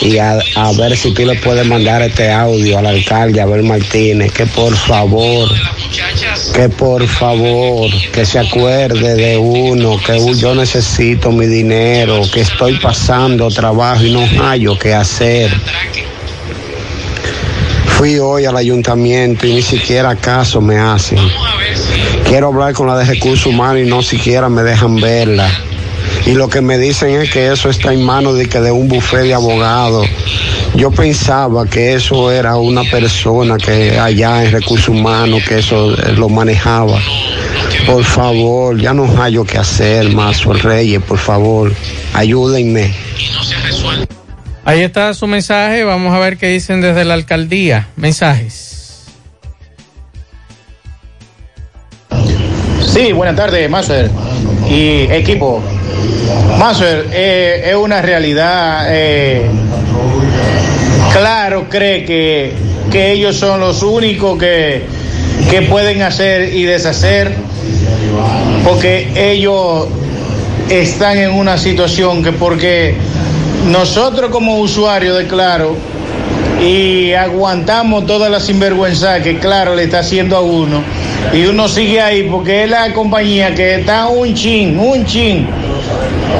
[0.00, 0.38] y a,
[0.78, 5.48] ver si tú le puedes mandar este audio al alcalde Abel Martínez, que por favor,
[6.54, 12.78] que por favor, que se acuerde de uno, que yo necesito mi dinero, que estoy
[12.78, 15.50] pasando trabajo y no hallo qué hacer.
[17.98, 21.18] Fui hoy al ayuntamiento y ni siquiera caso me hacen.
[22.26, 25.50] Quiero hablar con la de recursos humanos y no siquiera me dejan verla.
[26.26, 28.88] Y lo que me dicen es que eso está en manos de, que de un
[28.88, 30.06] bufete de abogados.
[30.74, 36.12] Yo pensaba que eso era una persona que allá en recursos humanos, que eso eh,
[36.16, 36.98] lo manejaba.
[37.86, 41.72] Por favor, ya no hallo qué hacer, Mazo Reyes, por favor,
[42.14, 42.94] ayúdenme.
[44.64, 45.84] Ahí está su mensaje.
[45.84, 47.88] Vamos a ver qué dicen desde la alcaldía.
[47.96, 49.06] Mensajes.
[52.86, 54.10] Sí, buenas tardes, Master
[54.68, 55.62] y equipo.
[56.58, 58.86] Master, eh, es una realidad.
[58.90, 59.48] eh,
[61.12, 62.52] claro, cree que,
[62.90, 64.84] que ellos son los únicos que,
[65.50, 67.34] que pueden hacer y deshacer,
[68.64, 69.88] porque ellos
[70.68, 72.94] están en una situación que porque
[73.66, 75.76] nosotros como usuarios de Claro
[76.62, 80.82] y aguantamos toda la sinvergüenza que Claro le está haciendo a uno
[81.32, 85.46] y uno sigue ahí porque es la compañía que está un chin, un chin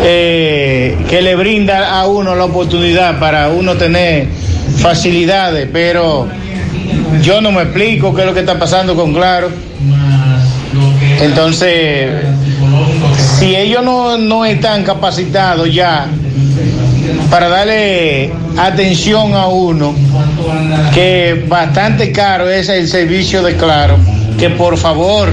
[0.03, 4.28] eh, que le brinda a uno la oportunidad para uno tener
[4.78, 6.26] facilidades, pero
[7.22, 9.51] yo no me explico qué es lo que está pasando con Claro.
[11.20, 12.11] Entonces,
[13.38, 16.07] si ellos no, no están capacitados ya
[17.30, 19.95] para darle atención a uno,
[20.95, 23.97] que bastante caro es el servicio de Claro,
[24.38, 25.28] que por favor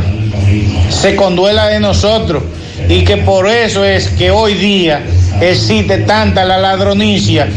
[0.90, 2.44] se conduela de nosotros
[2.90, 5.02] y que por eso es que hoy día
[5.42, 7.48] existe tanta la ladronicia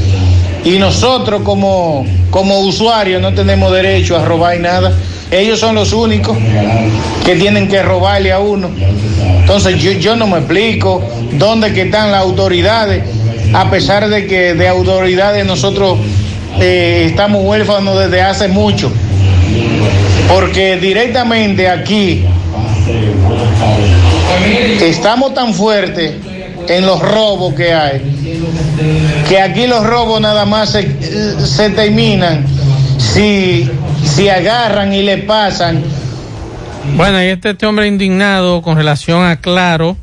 [0.65, 4.93] y nosotros como, como usuarios no tenemos derecho a robar nada.
[5.31, 6.37] Ellos son los únicos
[7.25, 8.69] que tienen que robarle a uno.
[9.41, 11.03] Entonces yo, yo no me explico
[11.33, 13.05] dónde están las autoridades,
[13.53, 15.99] a pesar de que de autoridades nosotros
[16.61, 18.93] eh, estamos huérfanos desde hace mucho.
[20.29, 22.25] Porque directamente aquí
[24.81, 26.15] estamos tan fuertes
[26.69, 28.03] en los robos que hay,
[29.29, 32.45] que aquí los robos nada más se, terminan
[32.99, 33.69] si,
[34.05, 35.83] si agarran y le pasan.
[36.97, 39.97] Bueno, ahí está este hombre indignado con relación a Claro.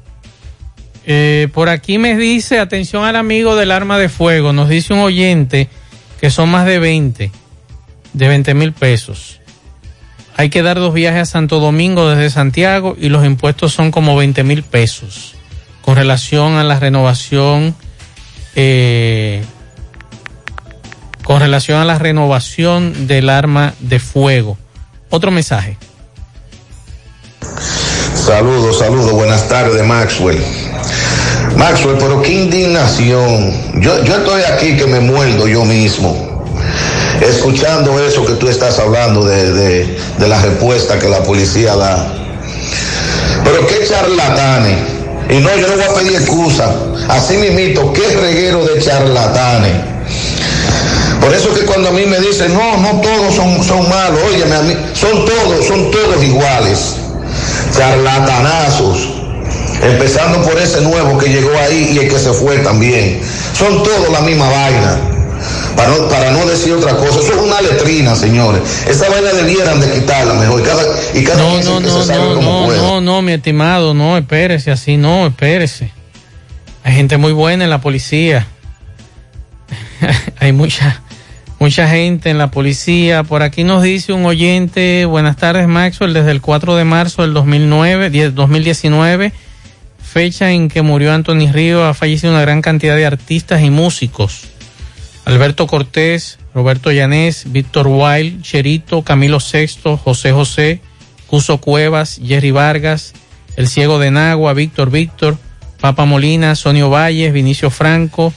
[1.06, 5.00] Eh, por aquí me dice, atención al amigo del arma de fuego, nos dice un
[5.00, 5.70] oyente
[6.20, 7.32] que son más de 20,
[8.12, 9.40] de 20 mil pesos.
[10.38, 14.16] Hay que dar dos viajes a Santo Domingo desde Santiago y los impuestos son como
[14.16, 15.34] 20 mil pesos
[15.82, 17.74] con relación a la renovación,
[18.56, 19.42] eh,
[21.24, 24.58] con relación a la renovación del arma de fuego.
[25.10, 25.78] Otro mensaje.
[28.14, 30.44] Saludos, saludos, buenas tardes, Maxwell.
[31.56, 33.82] Maxwell, pero qué indignación.
[33.82, 36.37] Yo, yo estoy aquí que me muerdo yo mismo,
[37.22, 42.14] escuchando eso que tú estás hablando de, de, la respuesta que la policía da.
[43.44, 44.78] Pero qué charlatanes.
[45.30, 46.74] Y no, yo no voy a pedir excusa.
[47.10, 49.74] Así mismito, qué reguero de charlatanes.
[51.22, 54.56] Por eso que cuando a mí me dicen, no, no todos son, son malos, óyeme,
[54.56, 56.96] a mí, son todos, son todos iguales.
[57.76, 59.10] Charlatanazos.
[59.82, 63.22] Empezando por ese nuevo que llegó ahí y el que se fue también.
[63.54, 65.17] Son todos la misma vaina.
[65.78, 67.20] Para no, para no decir otra cosa.
[67.20, 68.64] Eso es una letrina, señores.
[68.88, 70.60] Esa vaina debieran de quitarla mejor.
[70.60, 74.18] Y cada, y cada No, no, no, se no, no, no, no, mi estimado, no,
[74.18, 75.92] espérese, así no, espérese.
[76.84, 78.48] Hay gente muy buena en la policía.
[80.40, 81.02] Hay mucha,
[81.60, 83.24] mucha gente en la policía.
[83.24, 87.34] Por aquí nos dice un oyente, buenas tardes Maxwell, desde el 4 de marzo del
[87.36, 89.32] 2009, 10 2019,
[90.02, 94.48] fecha en que murió Anthony Río, ha fallecido una gran cantidad de artistas y músicos.
[95.28, 100.80] Alberto Cortés, Roberto Llanés, Víctor Wild, Cherito, Camilo Sexto, José José,
[101.28, 103.12] Cuso Cuevas, Jerry Vargas,
[103.58, 105.38] El Ciego de Nagua, Víctor Víctor,
[105.82, 108.34] Papa Molina, Sonio Valles, Vinicio Franco,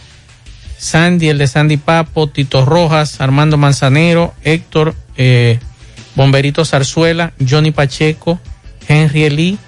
[0.79, 5.61] Sandy, el de Sandy Papo, Tito Rojas, Armando Manzanero, Héctor, eh,
[6.17, 8.41] Bomberito Zarzuela, Johnny Pacheco,
[8.89, 9.59] Henry Elí,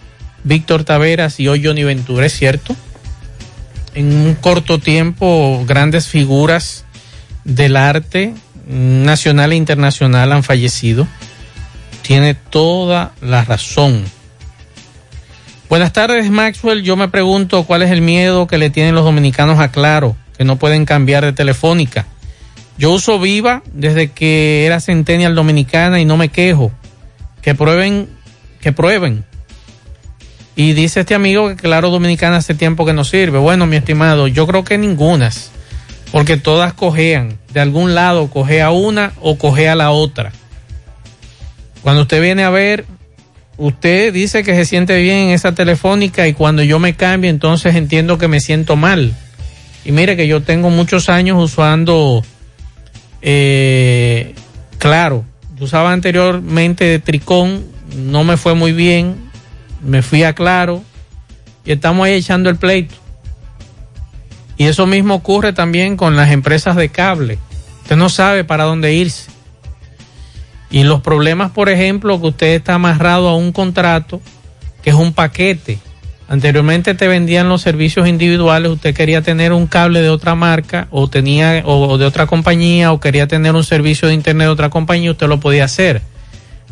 [0.42, 2.74] Víctor Taveras y hoy Johnny Ventura, ¿es cierto?
[3.94, 6.84] En un corto tiempo, grandes figuras
[7.44, 8.34] del arte
[8.66, 11.06] nacional e internacional han fallecido.
[12.02, 14.04] Tiene toda la razón.
[15.68, 16.82] Buenas tardes, Maxwell.
[16.82, 20.44] Yo me pregunto cuál es el miedo que le tienen los dominicanos a Claro, que
[20.44, 22.06] no pueden cambiar de telefónica.
[22.76, 26.72] Yo uso Viva desde que era Centennial Dominicana y no me quejo.
[27.40, 28.08] Que prueben,
[28.60, 29.24] que prueben.
[30.54, 33.38] Y dice este amigo que Claro Dominicana hace tiempo que no sirve.
[33.38, 35.52] Bueno, mi estimado, yo creo que ningunas.
[36.12, 37.38] Porque todas cojean.
[37.52, 40.30] De algún lado cojea una o cojea la otra.
[41.82, 42.84] Cuando usted viene a ver,
[43.56, 47.74] usted dice que se siente bien en esa telefónica y cuando yo me cambio, entonces
[47.74, 49.14] entiendo que me siento mal.
[49.84, 52.24] Y mire que yo tengo muchos años usando,
[53.20, 54.34] eh,
[54.78, 55.24] claro,
[55.56, 57.64] yo usaba anteriormente Tricón,
[57.96, 59.16] no me fue muy bien,
[59.82, 60.84] me fui a Claro
[61.64, 63.01] y estamos ahí echando el pleito.
[64.56, 67.38] Y eso mismo ocurre también con las empresas de cable.
[67.82, 69.30] Usted no sabe para dónde irse.
[70.70, 74.20] Y los problemas, por ejemplo, que usted está amarrado a un contrato
[74.82, 75.78] que es un paquete.
[76.28, 81.08] Anteriormente te vendían los servicios individuales, usted quería tener un cable de otra marca o
[81.08, 85.10] tenía o de otra compañía o quería tener un servicio de internet de otra compañía,
[85.10, 86.00] usted lo podía hacer.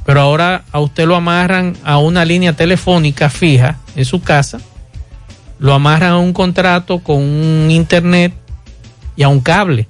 [0.06, 4.60] Pero ahora a usted lo amarran a una línea telefónica fija en su casa,
[5.60, 8.32] lo amarran a un contrato con un internet
[9.14, 9.86] y a un cable.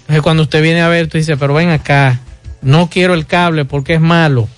[0.00, 2.20] Entonces cuando usted viene a ver, usted dice, pero ven acá,
[2.60, 4.48] no quiero el cable porque es malo,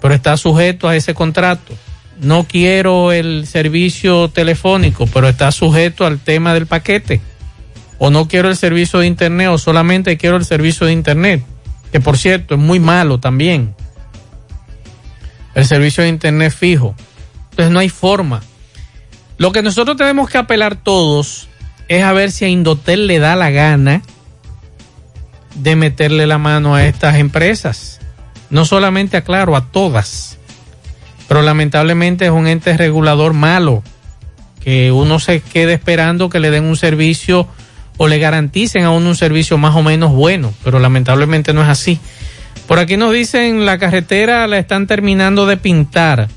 [0.00, 1.74] pero está sujeto a ese contrato.
[2.20, 7.20] No quiero el servicio telefónico, pero está sujeto al tema del paquete.
[7.98, 11.44] O no quiero el servicio de internet, o solamente quiero el servicio de internet,
[11.92, 13.74] que por cierto es muy malo también.
[15.54, 16.94] El servicio de internet fijo.
[17.50, 18.42] Entonces no hay forma.
[19.36, 21.48] Lo que nosotros tenemos que apelar todos
[21.88, 24.02] es a ver si a Indotel le da la gana
[25.54, 28.00] de meterle la mano a estas empresas.
[28.50, 30.38] No solamente a Claro, a todas.
[31.28, 33.82] Pero lamentablemente es un ente regulador malo,
[34.60, 37.48] que uno se quede esperando que le den un servicio
[37.96, 41.68] o le garanticen a uno un servicio más o menos bueno, pero lamentablemente no es
[41.68, 41.98] así.
[42.66, 46.28] Por aquí nos dicen la carretera la están terminando de pintar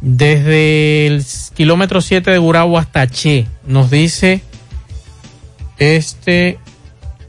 [0.00, 1.24] desde el
[1.54, 3.46] kilómetro 7 de Gurabo hasta Che.
[3.66, 4.42] Nos dice
[5.78, 6.58] este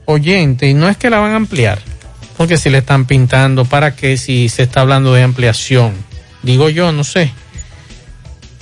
[0.05, 1.80] oyente, y no es que la van a ampliar,
[2.38, 5.93] porque si le están pintando, ¿para qué si se está hablando de ampliación?
[6.41, 7.32] Digo yo, no sé.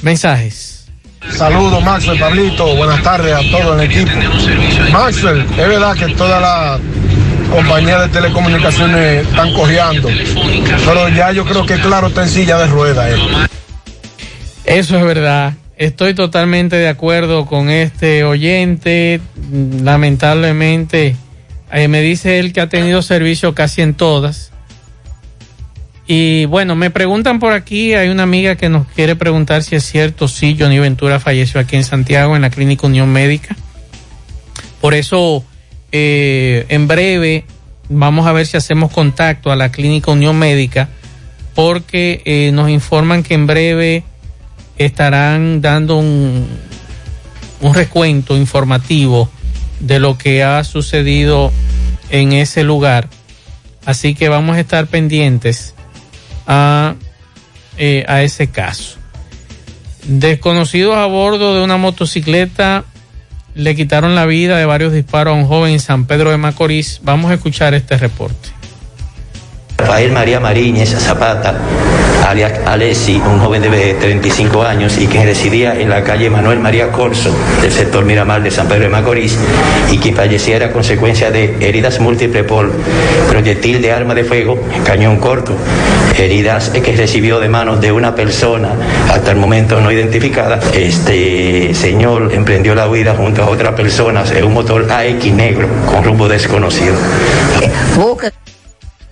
[0.01, 0.85] Mensajes.
[1.35, 2.75] Saludos, Maxwell, Pablito.
[2.75, 4.11] Buenas tardes a todo el equipo.
[4.91, 6.79] Maxwell, es verdad que todas las
[7.49, 10.09] compañías de telecomunicaciones están cojeando,
[10.85, 13.09] pero ya yo creo que claro está en silla de ruedas.
[13.11, 13.47] eh.
[14.67, 15.53] Eso es verdad.
[15.77, 19.21] Estoy totalmente de acuerdo con este oyente.
[19.81, 21.15] Lamentablemente,
[21.71, 24.51] eh, me dice él que ha tenido servicio casi en todas.
[26.05, 29.85] Y bueno, me preguntan por aquí, hay una amiga que nos quiere preguntar si es
[29.85, 33.55] cierto, sí, Johnny Ventura falleció aquí en Santiago, en la Clínica Unión Médica.
[34.81, 35.45] Por eso,
[35.93, 37.45] eh, en breve,
[37.87, 40.89] vamos a ver si hacemos contacto a la Clínica Unión Médica,
[41.55, 44.03] porque eh, nos informan que en breve
[44.77, 46.47] estarán dando un,
[47.73, 49.29] recuento informativo
[49.79, 51.51] de lo que ha sucedido
[52.09, 53.09] en ese lugar.
[53.85, 55.73] Así que vamos a estar pendientes
[56.45, 56.95] a,
[57.77, 58.97] eh, a ese caso.
[60.03, 62.85] Desconocidos a bordo de una motocicleta
[63.55, 67.01] le quitaron la vida de varios disparos a un joven en San Pedro de Macorís.
[67.03, 68.56] Vamos a escuchar este reporte.
[69.77, 71.53] Rafael María Mariñez Zapata,
[72.27, 76.91] alias Alessi, un joven de 35 años y quien residía en la calle Manuel María
[76.91, 79.37] Corso del sector Miramar de San Pedro de Macorís
[79.91, 82.71] y quien falleciera a consecuencia de heridas múltiples por
[83.29, 85.53] proyectil de arma de fuego, cañón corto,
[86.17, 88.69] heridas que recibió de manos de una persona
[89.11, 90.59] hasta el momento no identificada.
[90.73, 96.03] Este señor emprendió la huida junto a otras personas en un motor AX negro con
[96.03, 96.95] rumbo desconocido.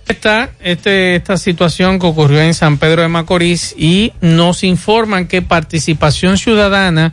[0.08, 5.42] Está este, esta situación que ocurrió en San Pedro de Macorís y nos informan que
[5.42, 7.12] participación ciudadana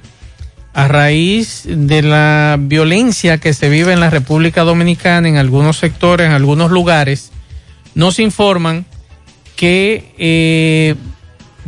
[0.73, 6.27] a raíz de la violencia que se vive en la República Dominicana en algunos sectores,
[6.27, 7.31] en algunos lugares,
[7.95, 8.85] nos informan
[9.55, 10.95] que eh,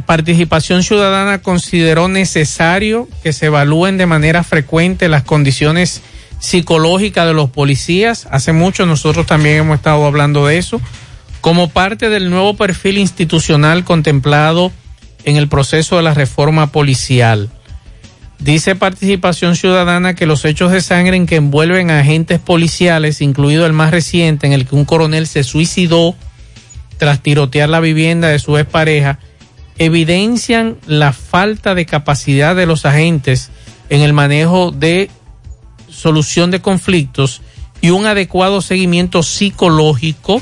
[0.06, 6.02] participación ciudadana consideró necesario que se evalúen de manera frecuente las condiciones
[6.40, 8.28] psicológicas de los policías.
[8.30, 10.80] Hace mucho nosotros también hemos estado hablando de eso
[11.46, 14.72] como parte del nuevo perfil institucional contemplado
[15.26, 17.52] en el proceso de la reforma policial.
[18.40, 23.68] Dice Participación Ciudadana que los hechos de sangre en que envuelven a agentes policiales, incluido
[23.68, 26.16] el más reciente en el que un coronel se suicidó
[26.98, 29.20] tras tirotear la vivienda de su expareja,
[29.78, 33.52] evidencian la falta de capacidad de los agentes
[33.92, 35.12] en el manejo de
[35.90, 37.44] solución de conflictos
[37.82, 40.42] y un adecuado seguimiento psicológico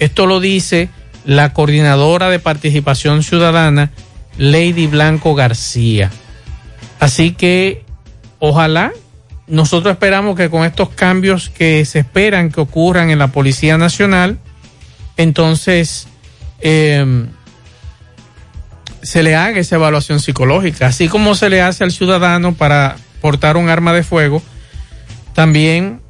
[0.00, 0.88] esto lo dice
[1.24, 3.90] la coordinadora de participación ciudadana,
[4.38, 6.10] Lady Blanco García.
[6.98, 7.84] Así que
[8.38, 8.92] ojalá,
[9.46, 14.38] nosotros esperamos que con estos cambios que se esperan que ocurran en la Policía Nacional,
[15.16, 16.08] entonces
[16.60, 17.26] eh,
[19.02, 23.56] se le haga esa evaluación psicológica, así como se le hace al ciudadano para portar
[23.56, 24.42] un arma de fuego,
[25.34, 26.00] también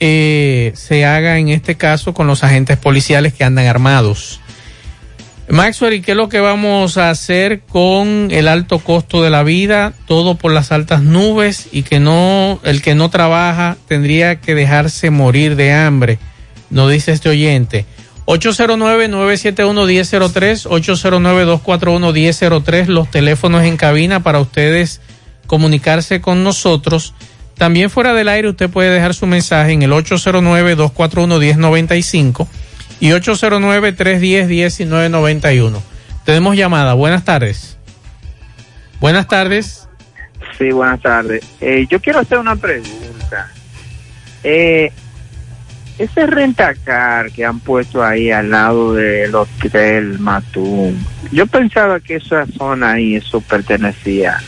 [0.00, 4.40] eh, se haga en este caso con los agentes policiales que andan armados.
[5.50, 9.42] Maxwell, ¿y qué es lo que vamos a hacer con el alto costo de la
[9.42, 9.92] vida?
[10.06, 15.10] Todo por las altas nubes y que no, el que no trabaja tendría que dejarse
[15.10, 16.20] morir de hambre,
[16.70, 17.84] nos dice este oyente.
[18.26, 25.00] 809-971-1003, 809-241-1003, los teléfonos en cabina para ustedes
[25.48, 27.12] comunicarse con nosotros.
[27.60, 32.48] También fuera del aire usted puede dejar su mensaje en el 809-241-1095
[33.00, 35.82] y 809-310-1991.
[36.24, 36.94] Tenemos llamada.
[36.94, 37.76] Buenas tardes.
[38.98, 39.86] Buenas tardes.
[40.56, 41.44] Sí, buenas tardes.
[41.60, 43.52] Eh, yo quiero hacer una pregunta.
[44.42, 44.90] Eh,
[45.98, 50.98] ese rentacar que han puesto ahí al lado del hotel Matún,
[51.30, 54.38] yo pensaba que esa zona ahí, eso pertenecía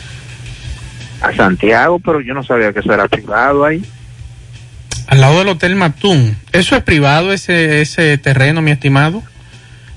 [1.31, 3.83] Santiago, pero yo no sabía que eso era privado ahí.
[5.07, 6.35] Al lado del Hotel Matún.
[6.51, 9.21] ¿Eso es privado, ese, ese terreno, mi estimado?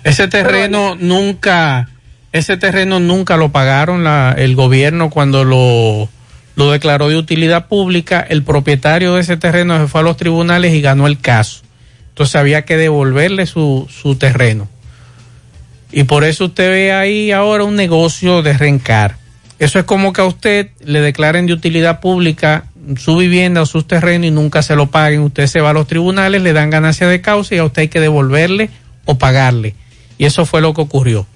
[0.05, 1.89] Ese terreno nunca,
[2.33, 6.09] ese terreno nunca lo pagaron la, el gobierno cuando lo,
[6.55, 8.25] lo declaró de utilidad pública.
[8.29, 11.63] El propietario de ese terreno se fue a los tribunales y ganó el caso.
[12.11, 14.69] Entonces había que devolverle su, su terreno.
[15.93, 19.17] Y por eso usted ve ahí ahora un negocio de rencar.
[19.59, 22.65] Eso es como que a usted le declaren de utilidad pública
[22.97, 25.21] su vivienda o sus terrenos y nunca se lo paguen.
[25.21, 27.89] Usted se va a los tribunales, le dan ganancia de causa y a usted hay
[27.89, 28.71] que devolverle
[29.07, 29.75] o pagarle.
[30.19, 31.27] Y eso fue lo que ocurrió.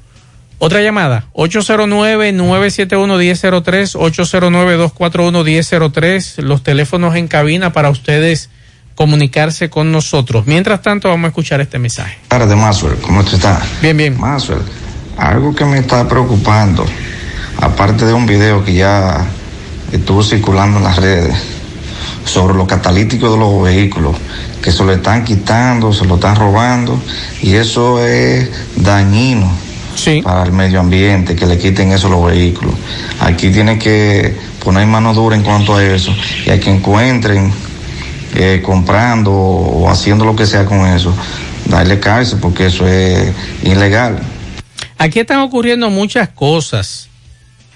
[0.62, 8.50] Otra llamada, 809-971-1003, 809-241-1003, los teléfonos en cabina para ustedes
[8.94, 10.46] comunicarse con nosotros.
[10.46, 12.18] Mientras tanto, vamos a escuchar este mensaje.
[12.28, 12.98] tardes, Maxwell.
[13.00, 13.62] ¿Cómo tú estás?
[13.80, 14.20] Bien, bien.
[14.20, 14.60] Maxwell,
[15.16, 16.84] algo que me está preocupando,
[17.60, 19.26] aparte de un video que ya
[19.92, 21.34] estuvo circulando en las redes
[22.24, 24.16] sobre los catalíticos de los vehículos,
[24.62, 27.00] que se lo están quitando, se lo están robando,
[27.42, 29.50] y eso es dañino
[30.22, 32.74] para el medio ambiente, que le quiten eso a los vehículos.
[33.20, 36.14] Aquí tiene que poner mano dura en cuanto a eso,
[36.46, 37.52] y hay que encuentren
[38.34, 41.12] eh, comprando o haciendo lo que sea con eso,
[41.66, 43.32] darle cárcel porque eso es
[43.62, 44.20] ilegal.
[44.98, 47.09] Aquí están ocurriendo muchas cosas,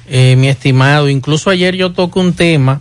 [0.09, 1.09] eh, mi estimado.
[1.09, 2.81] Incluso ayer yo toqué un tema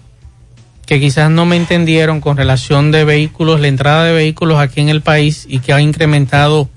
[0.86, 4.90] que quizás no me entendieron con relación de vehículos, la entrada de vehículos aquí en
[4.90, 6.70] el país y que ha incrementado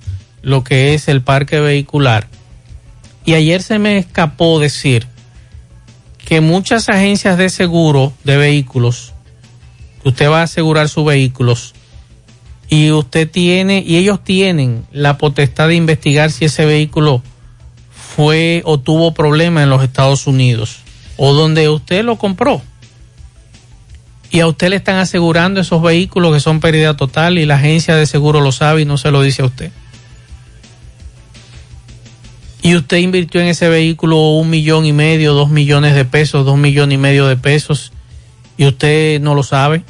[0.43, 2.29] lo que es el parque vehicular.
[3.25, 5.09] Y ayer se me escapó decir
[6.25, 9.13] que muchas agencias de seguro de vehículos,
[10.03, 11.75] que usted va a asegurar sus vehículos,
[12.69, 17.23] y usted tiene, y ellos tienen la potestad de investigar si ese vehículo
[18.17, 20.79] fue o tuvo problemas en los Estados Unidos,
[21.19, 22.63] o donde usted lo compró.
[24.31, 27.95] Y a usted le están asegurando esos vehículos que son pérdida total y la agencia
[27.95, 29.71] de seguro lo sabe y no se lo dice a usted.
[32.63, 36.57] Y usted invirtió en ese vehículo un millón y medio, dos millones de pesos, dos
[36.57, 37.93] millones y medio de pesos,
[38.57, 39.85] y usted no lo sabe.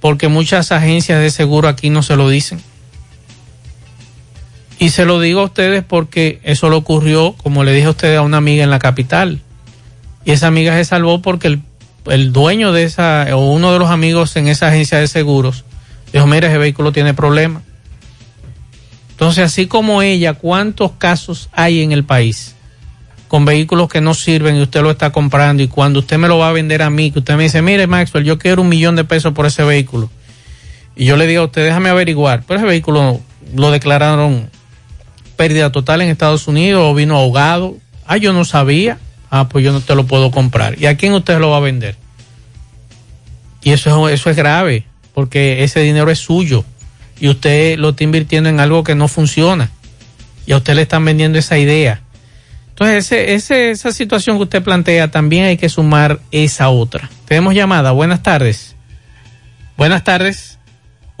[0.00, 2.60] Porque muchas agencias de seguro aquí no se lo dicen.
[4.80, 8.16] Y se lo digo a ustedes porque eso le ocurrió, como le dije a usted,
[8.16, 9.42] a una amiga en la capital.
[10.24, 11.60] Y esa amiga se salvó porque el,
[12.06, 15.66] el dueño de esa, o uno de los amigos en esa agencia de seguros,
[16.14, 17.62] dijo, mira, ese vehículo tiene problemas.
[19.10, 22.56] Entonces, así como ella, ¿cuántos casos hay en el país
[23.28, 26.38] con vehículos que no sirven y usted lo está comprando y cuando usted me lo
[26.38, 28.96] va a vender a mí, que usted me dice, mire Maxwell, yo quiero un millón
[28.96, 30.10] de pesos por ese vehículo.
[30.96, 33.20] Y yo le digo a usted, déjame averiguar, pero ese vehículo
[33.54, 34.48] lo declararon
[35.40, 37.78] pérdida total en Estados Unidos o vino ahogado.
[38.06, 38.98] Ah, yo no sabía.
[39.30, 40.78] Ah, pues yo no te lo puedo comprar.
[40.78, 41.96] ¿Y a quién usted lo va a vender?
[43.62, 44.84] Y eso, eso es grave,
[45.14, 46.66] porque ese dinero es suyo
[47.18, 49.70] y usted lo está invirtiendo en algo que no funciona
[50.44, 52.02] y a usted le están vendiendo esa idea.
[52.68, 57.08] Entonces, ese, ese, esa situación que usted plantea, también hay que sumar esa otra.
[57.24, 57.92] Tenemos llamada.
[57.92, 58.76] Buenas tardes.
[59.78, 60.58] Buenas tardes.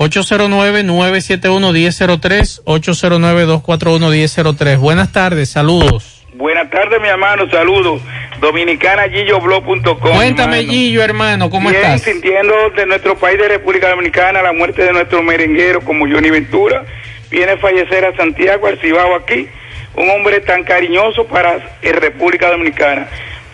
[0.00, 4.78] 809-971-1003, 809-241-1003.
[4.78, 6.24] Buenas tardes, saludos.
[6.32, 8.00] Buenas tardes, mi hermano, saludos.
[8.40, 9.98] Dominicana GilloBlog.com.
[10.00, 10.72] Cuéntame, hermano.
[10.72, 12.00] Gillo, hermano, ¿cómo Bien, estás?
[12.00, 16.86] sintiendo de nuestro país de República Dominicana la muerte de nuestro merenguero como Johnny Ventura.
[17.30, 19.48] Viene a fallecer a Santiago, al Cibao aquí.
[19.96, 23.06] Un hombre tan cariñoso para eh, República Dominicana.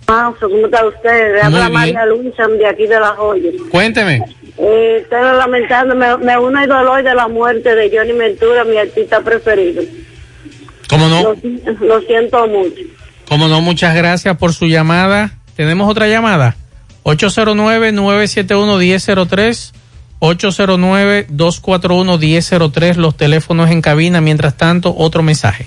[0.07, 1.35] ¿cómo está usted?
[1.35, 1.69] Le habla.
[1.69, 3.51] María Luisa de aquí de La Joya.
[3.71, 4.25] Cuénteme.
[4.57, 8.79] Eh, estoy lamentando, me, me une el dolor de la muerte de Johnny Ventura, mi
[8.79, 9.83] artista preferido.
[10.89, 11.23] ¿Cómo no?
[11.23, 11.37] Lo,
[11.87, 12.81] lo siento mucho.
[13.29, 15.33] Como no, muchas gracias por su llamada.
[15.57, 16.57] Tenemos otra llamada.
[17.05, 19.73] 809-971-1003.
[20.23, 22.95] 809-241-1003.
[22.95, 24.21] Los teléfonos en cabina.
[24.21, 25.67] Mientras tanto, otro mensaje.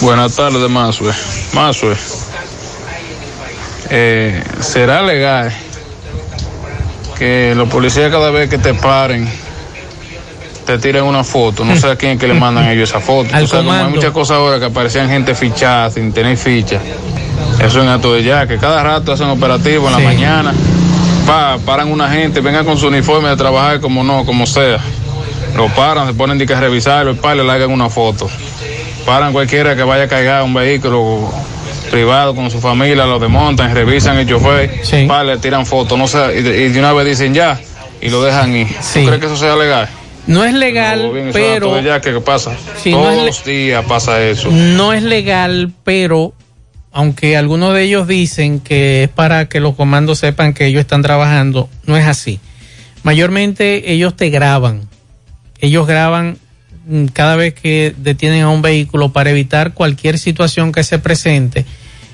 [0.00, 1.12] Buenas tardes, Mazue.
[1.52, 1.94] Mazue.
[3.90, 5.52] Eh, ¿Será legal
[7.18, 9.28] que los policías cada vez que te paren
[10.64, 11.62] te tiren una foto?
[11.64, 13.28] No sé a quién es que le mandan ellos esa foto.
[13.36, 16.80] Al hay muchas cosas ahora que aparecían gente fichada sin tener ficha.
[17.60, 20.54] Eso en acto de ya, que cada rato hacen operativo en la mañana.
[21.26, 24.78] Pa, paran una gente, vengan con su uniforme de trabajar como no, como sea.
[25.56, 28.28] Lo paran, se ponen de que revisarlo y pa, le largan una foto.
[29.06, 31.30] Paran cualquiera que vaya a cargar un vehículo
[31.90, 36.38] privado con su familia, lo desmontan, revisan el chofer, pa, le tiran fotos, no sé,
[36.38, 37.58] y de, y de una vez dicen ya
[38.00, 38.68] y lo dejan ir.
[38.80, 39.00] Sí.
[39.00, 39.88] ¿Tú crees que eso sea legal?
[40.26, 42.52] No es legal, No, bien, pero ya, ¿qué, qué pasa?
[42.82, 44.48] Sí, no Todos le- los días pasa eso.
[44.50, 46.32] no es legal, pero
[46.94, 51.02] aunque algunos de ellos dicen que es para que los comandos sepan que ellos están
[51.02, 52.38] trabajando, no es así.
[53.02, 54.82] Mayormente ellos te graban.
[55.58, 56.38] Ellos graban
[56.86, 61.66] mm, cada vez que detienen a un vehículo para evitar cualquier situación que se presente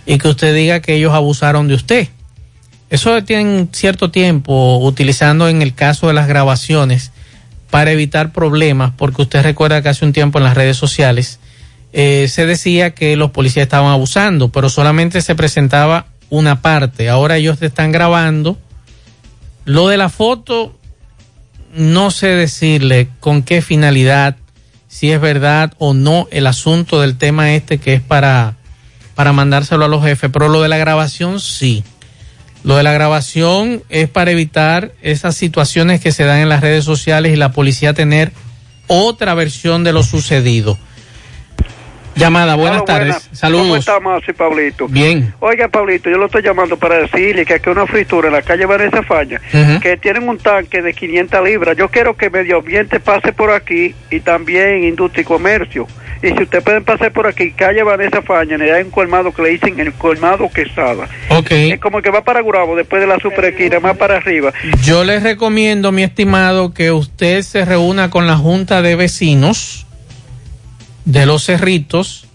[0.07, 2.09] y que usted diga que ellos abusaron de usted.
[2.89, 7.13] Eso tienen cierto tiempo utilizando en el caso de las grabaciones
[7.69, 11.39] para evitar problemas, porque usted recuerda que hace un tiempo en las redes sociales
[11.93, 17.09] eh, se decía que los policías estaban abusando, pero solamente se presentaba una parte.
[17.09, 18.59] Ahora ellos te están grabando.
[19.65, 20.77] Lo de la foto,
[21.75, 24.37] no sé decirle con qué finalidad,
[24.89, 28.57] si es verdad o no el asunto del tema este que es para,
[29.15, 31.85] para mandárselo a los jefes, pero lo de la grabación sí.
[32.63, 36.85] Lo de la grabación es para evitar esas situaciones que se dan en las redes
[36.85, 38.33] sociales y la policía tener
[38.87, 40.77] otra versión de lo sucedido.
[42.15, 43.07] Llamada, buenas Hola, tardes.
[43.07, 43.25] buenas.
[43.29, 43.79] ¿Cómo Saludos.
[43.79, 44.89] está, y Pablito?
[44.89, 45.33] Bien.
[45.41, 48.43] Oiga, Pablito, yo lo estoy llamando para decirle que aquí hay una fritura en la
[48.43, 49.41] calle Vanessa Faña,
[49.81, 51.77] que tienen un tanque de 500 libras.
[51.77, 55.87] Yo quiero que Medio Ambiente pase por aquí y también Industria y Comercio.
[56.23, 59.49] Y si ustedes pueden pasar por aquí, calle Vanessa Faña, hay un colmado que le
[59.51, 61.09] dicen el colmado Quesada.
[61.31, 61.51] Ok.
[61.51, 64.53] Es como que va para Gurabo después de la super esquina, más para arriba.
[64.85, 69.87] Yo les recomiendo, mi estimado, que usted se reúna con la Junta de Vecinos
[71.05, 72.27] de Los Cerritos,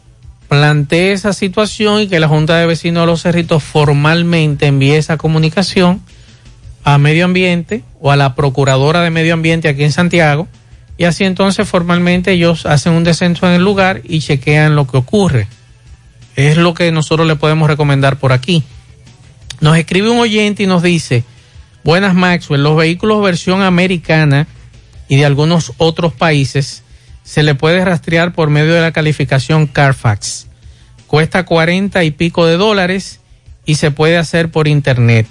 [0.47, 5.17] plantee esa situación y que la Junta de Vecinos de Los Cerritos formalmente envíe esa
[5.17, 6.01] comunicación
[6.83, 10.47] a Medio Ambiente o a la Procuradora de Medio Ambiente aquí en Santiago
[10.97, 14.97] y así entonces formalmente ellos hacen un descenso en el lugar y chequean lo que
[14.97, 15.47] ocurre.
[16.35, 18.63] Es lo que nosotros le podemos recomendar por aquí.
[19.59, 21.23] Nos escribe un oyente y nos dice,
[21.83, 24.47] buenas Maxwell, los vehículos versión americana
[25.07, 26.83] y de algunos otros países
[27.25, 30.47] se le puede rastrear por medio de la calificación Carfax.
[31.07, 33.19] Cuesta 40 y pico de dólares
[33.65, 35.27] y se puede hacer por internet.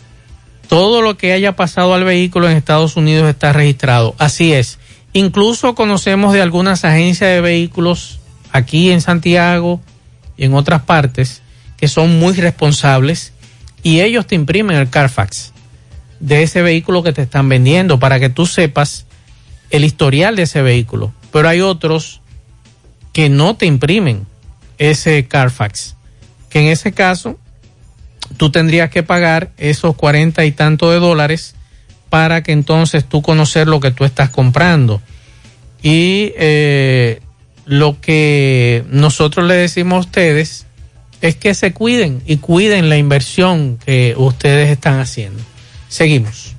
[0.69, 4.15] Todo lo que haya pasado al vehículo en Estados Unidos está registrado.
[4.19, 4.79] Así es.
[5.12, 8.19] Incluso conocemos de algunas agencias de vehículos
[8.51, 9.81] aquí en Santiago
[10.37, 11.43] y en otras partes
[11.77, 13.33] que son muy responsables
[13.85, 15.53] y ellos te imprimen el Carfax
[16.19, 19.07] de ese vehículo que te están vendiendo para que tú sepas
[19.71, 21.12] el historial de ese vehículo.
[21.35, 22.20] Pero hay otros
[23.12, 24.24] que no te imprimen
[24.78, 25.97] ese Carfax,
[26.48, 27.40] que en ese caso
[28.36, 31.56] tú tendrías que pagar esos cuarenta y tanto de dólares
[32.09, 35.02] para que entonces tú conocer lo que tú estás comprando.
[35.82, 37.20] Y eh,
[37.65, 40.66] lo que nosotros le decimos a ustedes
[41.20, 45.43] es que se cuiden y cuiden la inversión que ustedes están haciendo.
[45.89, 46.55] Seguimos.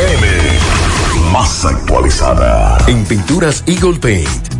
[0.00, 1.30] FM.
[1.30, 2.78] Más actualizada.
[2.86, 4.59] En Pinturas Eagle Paint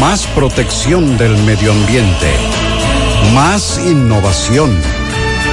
[0.00, 2.34] Más protección del medio ambiente.
[3.32, 4.76] Más innovación.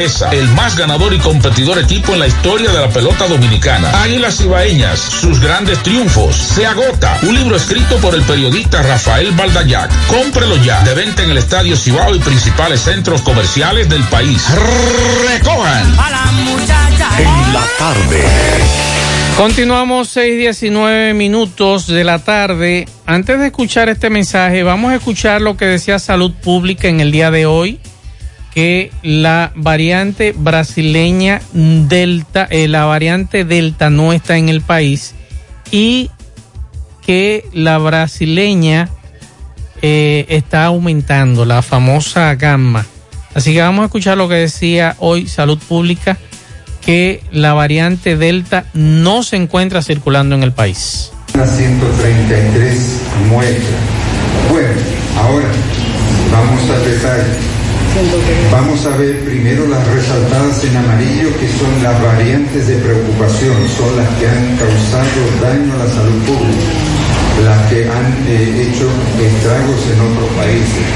[0.00, 4.02] el más ganador y competidor equipo en la historia de la pelota dominicana.
[4.02, 6.36] Águilas Ibaeñas, sus grandes triunfos.
[6.36, 7.18] Se agota.
[7.22, 9.90] Un libro escrito por el periodista Rafael Baldayac.
[10.06, 10.82] Cómprelo ya.
[10.84, 14.42] De venta en el Estadio Cibao y principales centros comerciales del país.
[15.28, 15.86] Recojan.
[17.18, 18.24] En la tarde.
[19.36, 22.88] Continuamos 6:19 minutos de la tarde.
[23.04, 27.12] Antes de escuchar este mensaje, vamos a escuchar lo que decía Salud Pública en el
[27.12, 27.80] día de hoy
[28.54, 35.14] que la variante brasileña Delta, eh, la variante Delta no está en el país
[35.70, 36.10] y
[37.04, 38.88] que la brasileña
[39.82, 42.86] eh, está aumentando, la famosa gamma.
[43.34, 46.18] Así que vamos a escuchar lo que decía hoy Salud Pública,
[46.84, 51.12] que la variante Delta no se encuentra circulando en el país.
[51.32, 53.80] 133 muestras.
[54.50, 54.68] Bueno,
[55.16, 55.48] ahora
[56.32, 57.59] vamos a detalle.
[58.52, 63.96] Vamos a ver primero las resaltadas en amarillo, que son las variantes de preocupación, son
[63.96, 66.70] las que han causado daño a la salud pública,
[67.44, 68.86] las que han eh, hecho
[69.18, 70.86] estragos en otros países.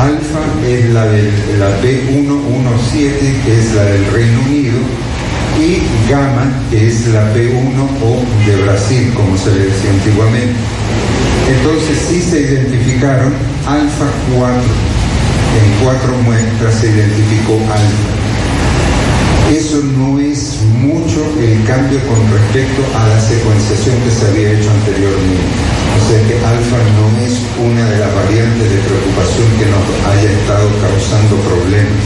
[0.00, 4.78] Alfa es la de la B117, que es la del Reino Unido,
[5.60, 10.56] y Gamma, que es la B1 o de Brasil, como se le decía antiguamente.
[11.48, 13.32] Entonces sí se identificaron
[13.66, 15.07] alfa 4
[15.58, 18.10] en cuatro muestras se identificó alfa.
[19.50, 24.70] Eso no es mucho el cambio con respecto a la secuenciación que se había hecho
[24.70, 25.48] anteriormente.
[25.96, 30.30] O sea que alfa no es una de las variantes de preocupación que nos haya
[30.30, 32.04] estado causando problemas.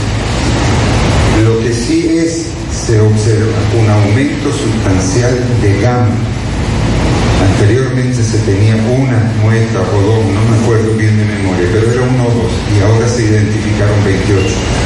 [1.43, 6.32] Lo que sí es, se observa un aumento sustancial de gamma
[7.63, 12.01] Anteriormente se tenía una muestra o dos, no me acuerdo bien de memoria, pero era
[12.01, 14.43] uno o dos y ahora se identificaron 28.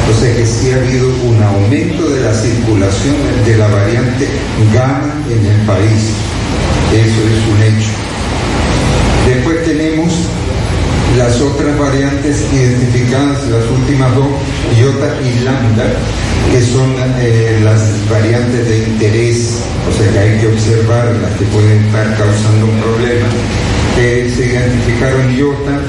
[0.08, 4.28] O sea que sí ha habido un aumento de la circulación de la variante
[4.72, 6.14] gamma en el país.
[6.94, 7.90] Eso es un hecho.
[9.26, 10.14] Después tenemos
[11.18, 14.28] las otras variantes identificadas, las últimas dos,
[14.78, 15.84] iota y lambda,
[16.52, 19.58] que son eh, las variantes de interés,
[19.88, 23.26] o sea que hay que observar las que pueden estar causando un problema.
[23.98, 25.80] Eh, se identificaron iota,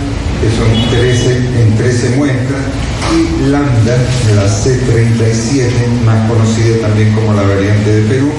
[0.42, 2.66] que son 13 en 13 muestras,
[3.14, 3.98] y lambda,
[4.36, 5.70] la C37,
[6.06, 8.32] más conocida también como la variante de Perú,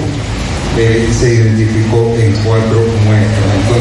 [0.77, 3.20] eh, se identificó en cuatro muestras.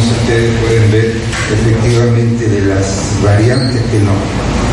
[0.07, 1.17] Ustedes pueden ver
[1.51, 4.15] efectivamente de las variantes que nos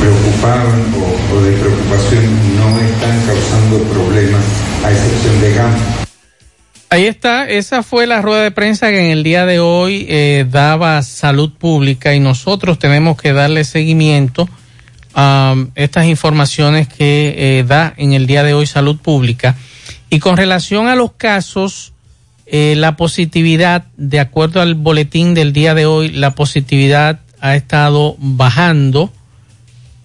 [0.01, 0.95] preocupaban
[1.33, 2.25] o, de preocupación
[2.57, 4.45] no están causando problemas
[4.85, 7.49] a excepción de gamma.
[7.49, 11.53] esa fue la rueda de prensa que en el día de hoy eh, daba salud
[11.53, 14.49] pública y nosotros tenemos que darle seguimiento
[15.15, 19.57] a estas informaciones que eh, da en el día de hoy salud pública.
[20.09, 21.95] Y con relación a los casos,
[22.47, 28.15] eh, la positividad, de acuerdo al boletín del día de hoy, la positividad ha estado
[28.19, 29.13] bajando.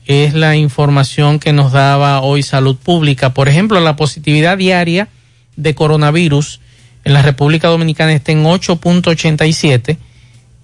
[0.08, 3.36] Es la información que nos daba hoy salud pública.
[3.36, 5.10] Por ejemplo, la positividad diaria
[5.56, 6.60] de coronavirus
[7.04, 9.98] en la República Dominicana está en 8.87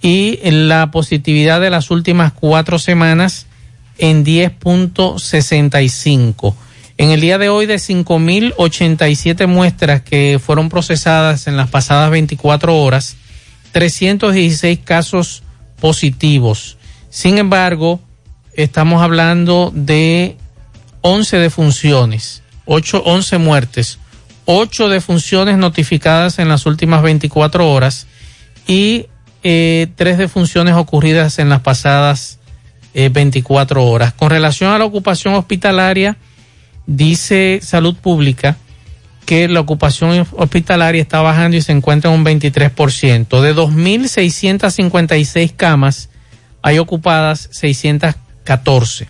[0.01, 3.45] y la positividad de las últimas cuatro semanas
[3.99, 6.55] en 10.65.
[6.97, 12.75] En el día de hoy de 5.087 muestras que fueron procesadas en las pasadas 24
[12.75, 13.17] horas,
[13.71, 15.43] 316 casos
[15.79, 16.77] positivos.
[17.09, 17.99] Sin embargo,
[18.53, 20.37] estamos hablando de
[21.01, 23.99] 11 defunciones, 8, 11 muertes,
[24.49, 28.07] ocho defunciones notificadas en las últimas 24 horas
[28.65, 29.07] y
[29.43, 32.39] eh, tres defunciones ocurridas en las pasadas
[32.93, 34.13] eh, 24 horas.
[34.13, 36.17] Con relación a la ocupación hospitalaria,
[36.87, 38.57] dice Salud Pública
[39.27, 43.41] que la ocupación hospitalaria está bajando y se encuentra en un 23%.
[43.41, 46.09] De 2.656 camas,
[46.61, 49.09] hay ocupadas 614.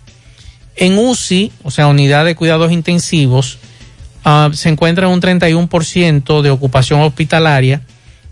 [0.74, 3.58] En UCI, o sea, unidad de cuidados intensivos,
[4.24, 7.82] uh, se encuentra un 31% de ocupación hospitalaria.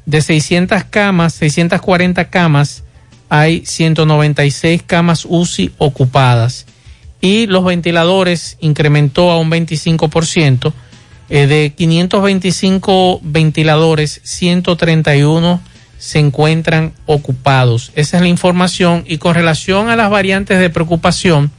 [0.06, 2.82] De 600 camas, 640 camas,
[3.28, 6.66] hay 196 camas UCI ocupadas.
[7.27, 10.73] Y los ventiladores incrementó a un 25%.
[11.28, 15.61] Eh, de 525 ventiladores, 131
[15.98, 17.90] se encuentran ocupados.
[17.97, 19.03] Esa es la información.
[19.09, 21.51] Y con relación a las variantes de preocupación,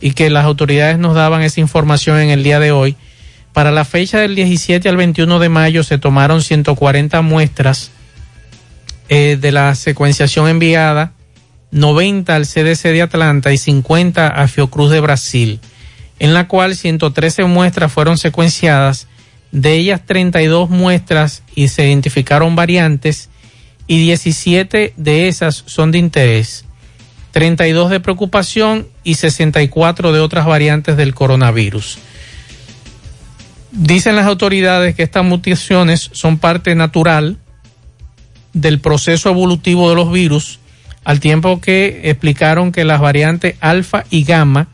[0.00, 2.96] y que las autoridades nos daban esa información en el día de hoy,
[3.52, 7.90] para la fecha del 17 al 21 de mayo se tomaron 140 muestras
[9.10, 11.12] eh, de la secuenciación enviada,
[11.72, 15.60] 90 al CDC de Atlanta y 50 a Fiocruz de Brasil,
[16.18, 19.08] en la cual 113 muestras fueron secuenciadas,
[19.50, 23.28] de ellas 32 muestras y se identificaron variantes
[23.86, 26.64] y 17 de esas son de interés,
[27.32, 31.98] 32 de preocupación y 64 de otras variantes del coronavirus.
[33.72, 37.38] Dicen las autoridades que estas mutaciones son parte natural
[38.52, 40.58] del proceso evolutivo de los virus,
[41.04, 44.68] al tiempo que explicaron que las variantes alfa y gamma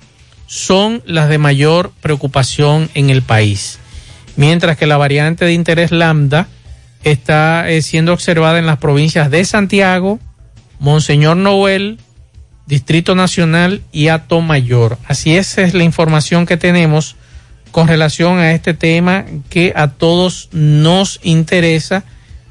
[0.46, 3.78] son las de mayor preocupación en el país,
[4.36, 6.48] mientras que la variante de interés lambda
[7.04, 10.18] está eh, siendo observada en las provincias de Santiago,
[10.80, 11.98] Monseñor Noel,
[12.66, 14.98] Distrito Nacional y Ato Mayor.
[15.06, 17.16] Así esa es la información que tenemos
[17.70, 22.04] con relación a este tema que a todos nos interesa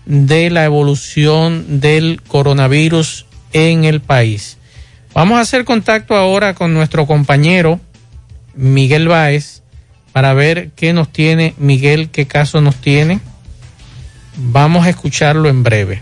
[0.05, 4.57] de la evolución del coronavirus en el país.
[5.13, 7.79] Vamos a hacer contacto ahora con nuestro compañero
[8.55, 9.61] Miguel Báez
[10.11, 13.19] para ver qué nos tiene Miguel, qué caso nos tiene.
[14.35, 16.01] Vamos a escucharlo en breve.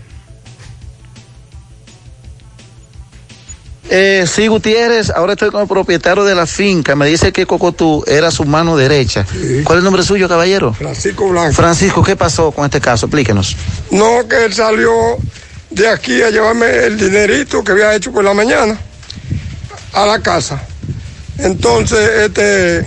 [3.88, 6.96] Eh, sí, Gutiérrez, ahora estoy con el propietario de la finca.
[6.96, 9.24] Me dice que Cocotú era su mano derecha.
[9.64, 10.72] ¿Cuál es el nombre suyo, caballero?
[10.74, 11.52] Francisco Blanco.
[11.52, 13.06] Francisco, ¿qué pasó con este caso?
[13.06, 13.56] Explíquenos.
[13.90, 14.90] No, que él salió
[15.76, 18.78] de aquí a llevarme el dinerito que había hecho por la mañana
[19.92, 20.60] a la casa.
[21.38, 22.86] Entonces, este,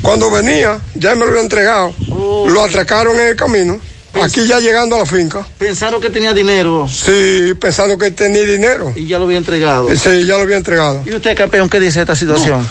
[0.00, 1.92] cuando venía, ya me lo había entregado.
[2.08, 3.80] Lo atracaron en el camino.
[4.22, 5.46] Aquí ya llegando a la finca.
[5.58, 6.88] Pensaron que tenía dinero.
[6.88, 8.92] Sí, pensando que tenía dinero.
[8.96, 9.88] Y ya lo había entregado.
[9.96, 11.02] Sí, ya lo había entregado.
[11.04, 12.66] ¿Y usted, campeón, qué dice de esta situación?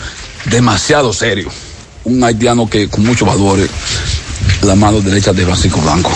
[0.46, 1.50] demasiado serio.
[2.04, 3.68] Un haitiano que con muchos valores,
[4.62, 6.10] la mano derecha de Francisco Blanco,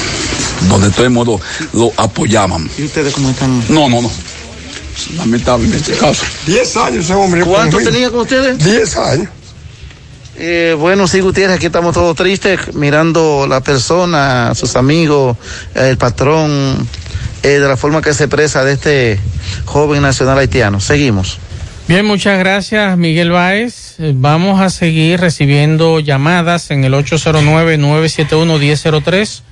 [0.69, 1.41] donde todo el mundo
[1.73, 2.69] lo apoyaban.
[2.79, 3.63] ¿Y ustedes cómo están?
[3.69, 4.11] No, no, no.
[5.17, 6.25] Lamentable en este caso.
[6.47, 7.43] Diez años ese hombre.
[7.43, 7.91] ¿Cuánto conmigo.
[7.91, 8.59] tenía con ustedes?
[8.59, 9.29] Diez años.
[10.37, 15.37] Eh, bueno, sí, Gutiérrez, aquí estamos todos tristes mirando la persona, sus amigos,
[15.75, 16.89] el patrón,
[17.43, 19.21] eh, de la forma que se expresa de este
[19.67, 20.81] joven nacional haitiano.
[20.81, 21.39] Seguimos.
[21.93, 23.97] Bien, muchas gracias Miguel Báez.
[23.99, 29.43] Vamos a seguir recibiendo llamadas en el 809-971-1003,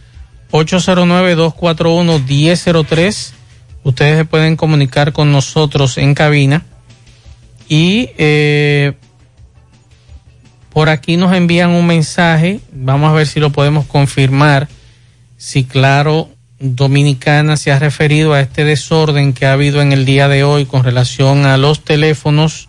[0.51, 3.33] 809-241-1003.
[3.85, 6.65] Ustedes se pueden comunicar con nosotros en cabina.
[7.69, 8.95] Y eh,
[10.71, 12.61] por aquí nos envían un mensaje.
[12.73, 14.67] Vamos a ver si lo podemos confirmar.
[15.37, 16.31] Si claro,
[16.61, 20.67] Dominicana se ha referido a este desorden que ha habido en el día de hoy
[20.67, 22.69] con relación a los teléfonos.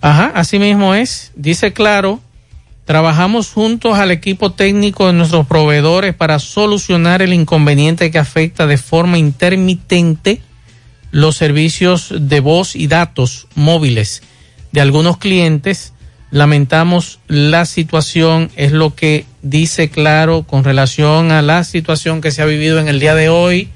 [0.00, 1.32] Ajá, así mismo es.
[1.34, 2.20] Dice claro
[2.84, 8.76] Trabajamos juntos al equipo técnico de nuestros proveedores para solucionar el inconveniente que afecta de
[8.76, 10.42] forma intermitente
[11.10, 14.22] los servicios de voz y datos móviles
[14.72, 15.94] de algunos clientes.
[16.30, 22.42] Lamentamos la situación, es lo que dice claro con relación a la situación que se
[22.42, 23.68] ha vivido en el día de hoy.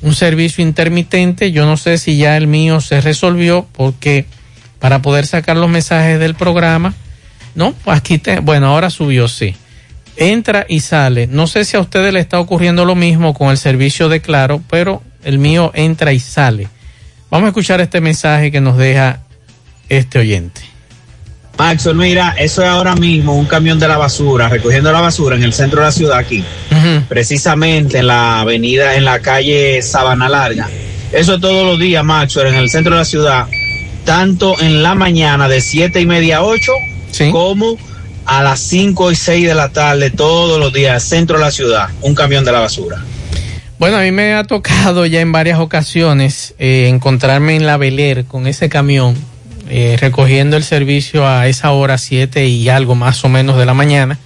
[0.00, 4.26] Un servicio intermitente, yo no sé si ya el mío se resolvió porque
[4.78, 6.94] para poder sacar los mensajes del programa,
[7.54, 9.54] no, aquí te, bueno, ahora subió, sí.
[10.16, 11.26] Entra y sale.
[11.26, 14.62] No sé si a ustedes le está ocurriendo lo mismo con el servicio de Claro,
[14.70, 16.68] pero el mío entra y sale.
[17.30, 19.20] Vamos a escuchar este mensaje que nos deja
[19.88, 20.75] este oyente.
[21.58, 25.42] Maxo, mira, eso es ahora mismo un camión de la basura, recogiendo la basura en
[25.42, 26.44] el centro de la ciudad aquí,
[27.08, 30.68] precisamente en la avenida, en la calle Sabana Larga.
[31.12, 33.46] Eso es todos los días, Maxo, en el centro de la ciudad,
[34.04, 36.72] tanto en la mañana de siete y media a 8
[37.32, 37.78] como
[38.26, 41.88] a las 5 y 6 de la tarde todos los días, centro de la ciudad,
[42.02, 43.02] un camión de la basura.
[43.78, 48.24] Bueno, a mí me ha tocado ya en varias ocasiones eh, encontrarme en la Beler
[48.24, 49.16] con ese camión
[49.68, 53.74] eh, recogiendo el servicio a esa hora 7 y algo más o menos de la
[53.74, 54.18] mañana.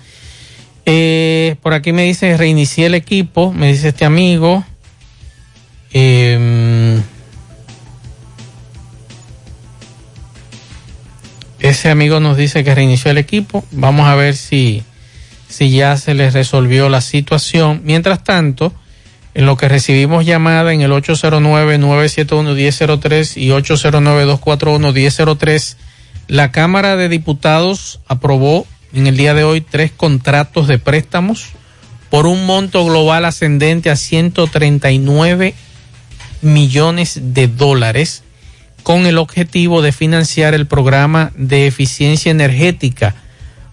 [0.86, 4.64] Eh, por aquí me dice reinicié el equipo, me dice este amigo.
[5.92, 7.00] Eh,
[11.60, 13.64] Ese amigo nos dice que reinició el equipo.
[13.70, 14.82] Vamos a ver si,
[15.48, 17.82] si ya se les resolvió la situación.
[17.84, 18.72] Mientras tanto,
[19.34, 25.76] en lo que recibimos llamada en el 809-971-1003 y 809-241-1003,
[26.26, 31.50] la Cámara de Diputados aprobó en el día de hoy tres contratos de préstamos
[32.10, 35.54] por un monto global ascendente a 139
[36.42, 38.24] millones de dólares
[38.82, 43.14] con el objetivo de financiar el programa de eficiencia energética,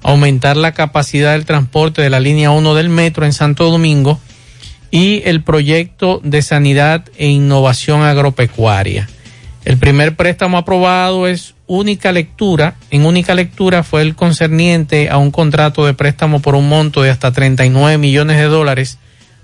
[0.04, 4.20] aumentar la capacidad del transporte de la línea 1 del metro en Santo Domingo
[4.92, 9.08] y el proyecto de sanidad e innovación agropecuaria.
[9.66, 12.76] El primer préstamo aprobado es única lectura.
[12.90, 17.10] En única lectura fue el concerniente a un contrato de préstamo por un monto de
[17.10, 18.98] hasta 39 millones de dólares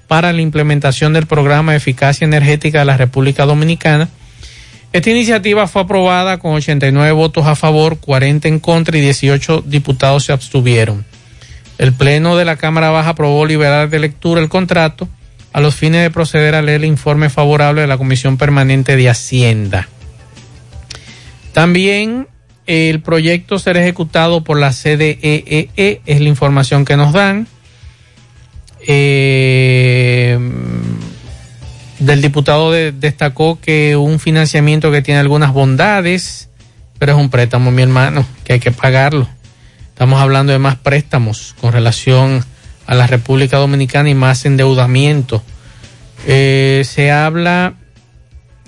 [0.08, 4.10] para la implementación del programa de eficacia energética de la República Dominicana
[4.94, 10.26] esta iniciativa fue aprobada con 89 votos a favor, 40 en contra y 18 diputados
[10.26, 11.04] se abstuvieron.
[11.80, 15.10] El Pleno de la Cámara Baja aprobó liberar de lectura el contrato
[15.54, 19.10] a los fines de proceder a leer el informe favorable de la Comisión Permanente de
[19.10, 19.88] Hacienda.
[21.54, 22.28] También
[22.66, 27.48] el proyecto será ejecutado por la CDEE, e, es la información que nos dan.
[28.86, 30.38] Eh,
[32.00, 36.50] del diputado destacó que un financiamiento que tiene algunas bondades,
[36.98, 39.28] pero es un préstamo, mi hermano, que hay que pagarlo.
[39.90, 42.44] Estamos hablando de más préstamos con relación
[42.86, 45.44] a la República Dominicana y más endeudamiento.
[46.26, 47.76] Eh, se habla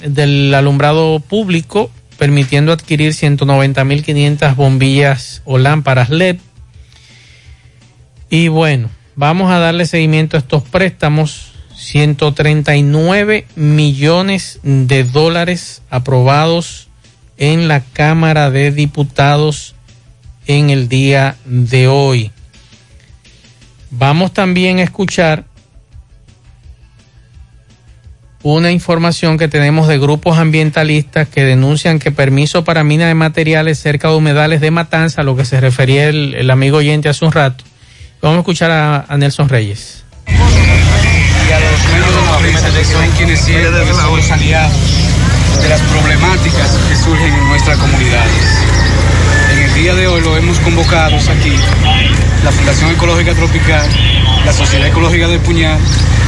[0.05, 6.37] del alumbrado público permitiendo adquirir 190.500 bombillas o lámparas LED.
[8.29, 16.87] Y bueno, vamos a darle seguimiento a estos préstamos 139 millones de dólares aprobados
[17.37, 19.75] en la Cámara de Diputados
[20.47, 22.31] en el día de hoy.
[23.97, 25.45] Vamos también a escuchar
[28.43, 33.79] una información que tenemos de grupos ambientalistas que denuncian que permiso para mina de materiales
[33.79, 37.31] cerca de humedales de Matanza, a lo que se refería el, amigo oyente hace un
[37.31, 37.63] rato.
[38.21, 40.05] Vamos a escuchar a Nelson Reyes
[45.61, 49.04] de las problemáticas que surgen en.
[49.75, 51.53] El día de hoy lo hemos convocado aquí,
[52.45, 53.85] la Fundación Ecológica Tropical,
[54.45, 55.77] la Sociedad Ecológica de Puñal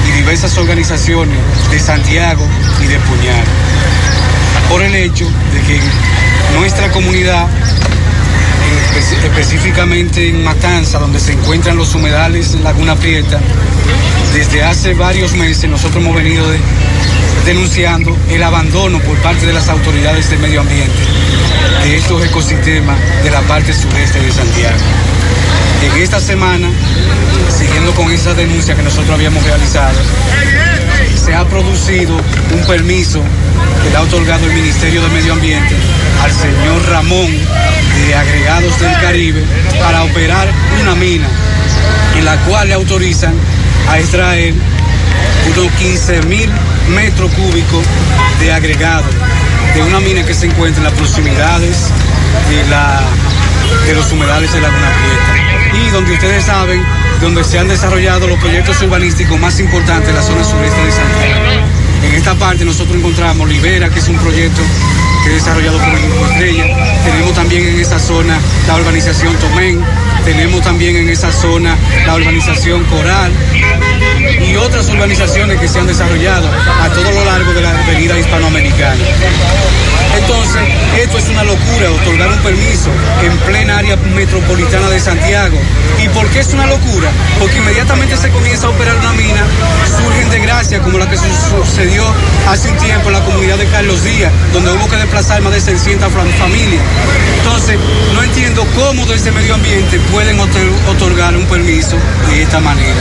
[0.06, 1.38] y diversas organizaciones
[1.72, 2.46] de Santiago
[2.84, 3.46] y de Puñal,
[4.70, 5.80] por el hecho de que
[6.60, 7.48] nuestra comunidad
[9.24, 13.40] específicamente en Matanza, donde se encuentran los humedales Laguna Prieta,
[14.34, 16.46] desde hace varios meses nosotros hemos venido
[17.46, 21.00] denunciando el abandono por parte de las autoridades de medio ambiente
[21.84, 24.78] de estos ecosistemas de la parte sureste de Santiago.
[25.82, 26.70] En esta semana,
[27.56, 29.98] siguiendo con esa denuncia que nosotros habíamos realizado,
[31.16, 32.16] se ha producido
[32.54, 33.22] un permiso
[33.84, 35.76] que le ha otorgado el Ministerio de Medio Ambiente
[36.24, 39.44] al señor Ramón de Agregados del Caribe
[39.80, 40.48] para operar
[40.82, 41.28] una mina
[42.18, 43.34] en la cual le autorizan
[43.90, 44.54] a extraer
[45.56, 46.50] unos 15 mil
[46.90, 47.86] metros cúbicos
[48.40, 49.06] de agregado
[49.74, 51.90] de una mina que se encuentra en las proximidades
[52.50, 53.02] de, la,
[53.86, 55.92] de los humedales de Laguna Prieta.
[55.92, 56.84] donde ustedes saben,
[57.22, 61.68] donde se han desarrollado los proyectos urbanísticos más importantes de la zona sureste de Santiago.
[62.04, 64.62] En esta parte nosotros encontramos Libera, que es un proyecto
[65.24, 66.66] que es desarrollado por el Grupo Estrella.
[67.04, 69.84] Tenemos también en esa zona la urbanización Tomén.
[70.26, 71.76] Tenemos también en esa zona
[72.06, 73.32] la urbanización Coral
[74.46, 76.50] y otras urbanizaciones que se han desarrollado
[76.82, 79.04] a todo lo largo de la avenida hispanoamericana.
[80.18, 80.62] Entonces,
[81.02, 82.90] esto es una locura, otorgar un permiso
[83.24, 85.58] en plena área metropolitana de Santiago.
[86.04, 87.10] ¿Y por qué es una locura?
[87.40, 89.44] Porque inmediatamente se comienza a operar una mina,
[89.98, 91.24] surgen desgracias como la que su-
[91.66, 92.04] sucedió
[92.50, 95.62] hace un tiempo en la comunidad de Carlos Díaz, donde hubo que desplazar más de
[95.62, 96.82] 600 fam- familias.
[97.40, 97.78] Entonces,
[98.14, 101.96] no entiendo cómo desde medio ambiente pueden otor- otorgar un permiso
[102.30, 102.96] de esta manera.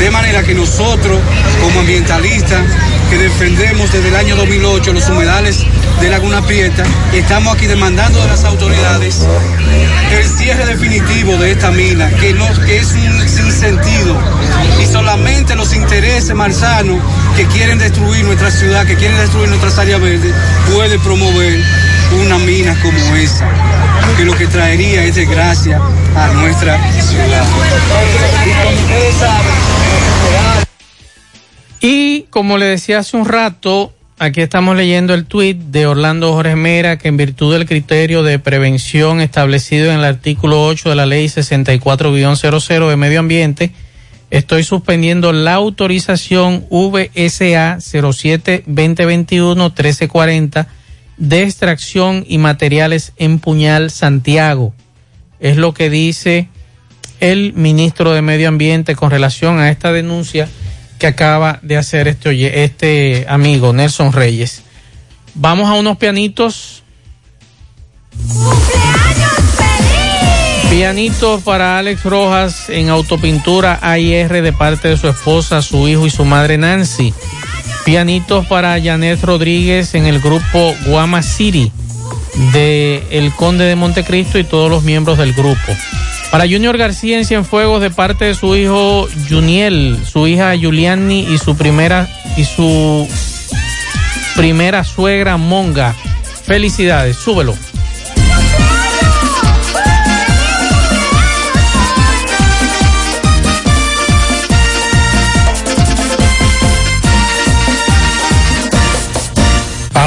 [0.00, 1.18] De manera que nosotros,
[1.60, 2.60] como ambientalistas,
[3.10, 5.64] que defendemos desde el año 2008 los humedales
[6.00, 9.26] de Laguna Prieta, estamos aquí demandando de las autoridades
[10.12, 14.16] el cierre definitivo de esta mina, que, no, que es un sinsentido,
[14.80, 16.98] y solamente los intereses marzanos
[17.36, 20.34] que quieren destruir nuestra ciudad, que quieren destruir nuestras áreas verdes,
[20.72, 21.62] puede promover
[22.22, 23.46] una mina como esa,
[24.16, 25.80] que lo que traería es desgracia
[26.16, 27.46] a nuestra ciudad.
[31.80, 36.32] Y Y como le decía hace un rato, aquí estamos leyendo el tuit de Orlando
[36.32, 40.94] Jorge Mera, que en virtud del criterio de prevención establecido en el artículo 8 de
[40.94, 43.72] la ley 64-00 de medio ambiente,
[44.30, 50.66] estoy suspendiendo la autorización VSA 07-2021-1340
[51.16, 54.74] de extracción y materiales en Puñal, Santiago.
[55.40, 56.48] Es lo que dice
[57.20, 60.48] el ministro de Medio Ambiente con relación a esta denuncia
[60.98, 64.62] que acaba de hacer este, oye- este amigo Nelson Reyes.
[65.34, 66.82] Vamos a unos pianitos.
[70.70, 76.10] Pianitos para Alex Rojas en autopintura AIR de parte de su esposa, su hijo y
[76.10, 77.14] su madre Nancy.
[77.84, 81.72] Pianitos para Janet Rodríguez en el grupo Guama City
[82.52, 85.72] de El Conde de Montecristo y todos los miembros del grupo.
[86.30, 91.38] Para Junior García en Cienfuegos de parte de su hijo Juniel, su hija Juliani y
[91.38, 93.08] su primera y su
[94.36, 95.94] primera suegra Monga.
[96.44, 97.54] Felicidades, súbelo.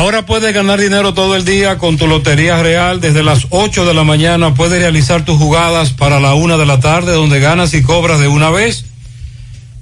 [0.02, 2.99] Ahora puedes ganar dinero todo el día con tu Lotería Real.
[2.99, 6.80] Desde las 8 de la mañana puedes realizar tus jugadas para la una de la
[6.80, 8.86] tarde, donde ganas y cobras de una vez,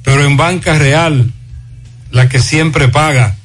[0.03, 1.31] pero en banca real,
[2.11, 3.37] la que siempre paga.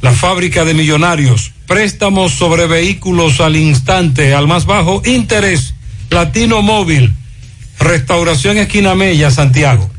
[0.00, 1.52] la fábrica de millonarios.
[1.66, 5.74] Préstamos sobre vehículos al instante, al más bajo interés.
[6.10, 7.12] Latino Móvil,
[7.78, 9.90] Restauración Esquina Mella, Santiago.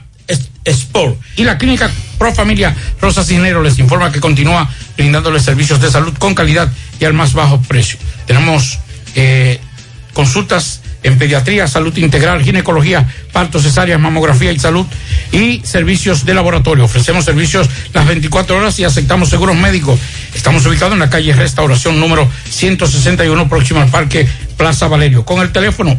[0.65, 1.15] Sport.
[1.38, 6.14] Y la clínica Pro Familia Rosa Cisnero les informa que continúa brindándoles servicios de salud
[6.18, 8.00] con calidad y al más bajo precio.
[8.26, 8.80] Tenemos
[9.16, 9.60] eh,
[10.14, 14.86] consultas en pediatría, salud integral, ginecología, parto, cesárea, mamografía y salud
[15.32, 16.86] y servicios de laboratorio.
[16.86, 20.00] Ofrecemos servicios las 24 horas y aceptamos seguros médicos.
[20.34, 24.28] Estamos ubicados en la calle Restauración número 161 próximo al Parque
[24.58, 25.96] Plaza Valerio con el teléfono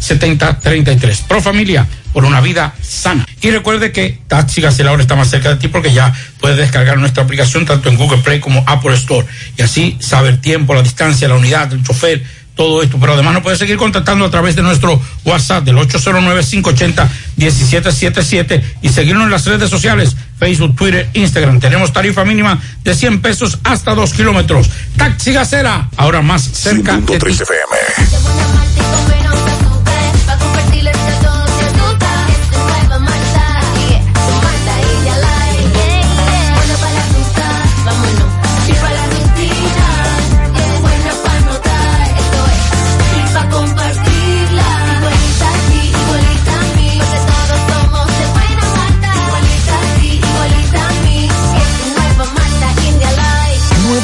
[0.00, 1.26] 809-582-7033.
[1.26, 3.26] Pro Familia, por una vida sana.
[3.40, 6.98] Y recuerde que Taxi Gacela ahora está más cerca de ti porque ya puedes descargar
[6.98, 9.26] nuestra aplicación tanto en Google Play como Apple Store
[9.56, 12.22] y así saber el tiempo, la distancia, la unidad, el chofer,
[12.58, 12.98] todo esto.
[12.98, 19.22] Pero además nos puede seguir contactando a través de nuestro WhatsApp del 809-580-1777 y seguirnos
[19.24, 21.60] en las redes sociales, Facebook, Twitter, Instagram.
[21.60, 24.68] Tenemos tarifa mínima de 100 pesos hasta 2 kilómetros.
[24.96, 27.26] Taxi Gacela, ahora más cerca de ti.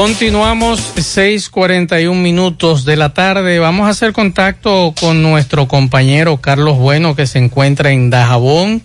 [0.00, 3.58] Continuamos 6:41 minutos de la tarde.
[3.58, 8.80] Vamos a hacer contacto con nuestro compañero Carlos Bueno que se encuentra en Dajabón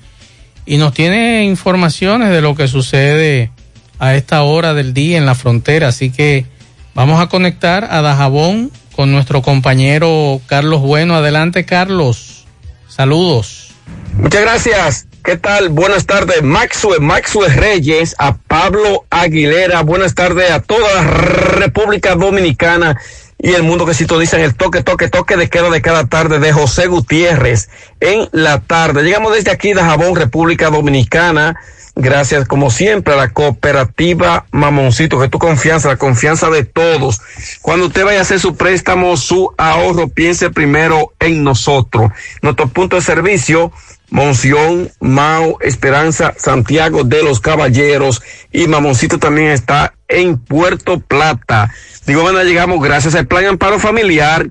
[0.66, 3.50] y nos tiene informaciones de lo que sucede
[3.98, 5.88] a esta hora del día en la frontera.
[5.88, 6.48] Así que
[6.96, 11.16] vamos a conectar a Dajabón con nuestro compañero Carlos Bueno.
[11.16, 12.46] Adelante Carlos.
[12.90, 13.70] Saludos.
[14.18, 15.08] Muchas gracias.
[15.26, 15.70] ¿Qué tal?
[15.70, 19.82] Buenas tardes, Maxwell, Maxwell Reyes, a Pablo Aguilera.
[19.82, 23.02] Buenas tardes a toda la República Dominicana
[23.40, 26.38] y el mundo que sintoniza en el toque, toque, toque de queda de cada tarde
[26.38, 27.70] de José Gutiérrez
[28.02, 29.02] en la tarde.
[29.02, 31.60] Llegamos desde aquí de Jabón, República Dominicana.
[31.96, 37.20] Gracias, como siempre, a la cooperativa Mamoncito, que tu confianza, la confianza de todos.
[37.64, 42.12] Cuando usted vaya a hacer su préstamo, su ahorro, piense primero en nosotros.
[42.44, 43.72] Nuestro punto de servicio,
[44.10, 48.22] Monción, Mao, Esperanza, Santiago de los Caballeros
[48.52, 51.72] y Mamoncito también está en Puerto Plata.
[52.06, 54.48] Digo, bueno, llegamos gracias al Plan Amparo Familiar,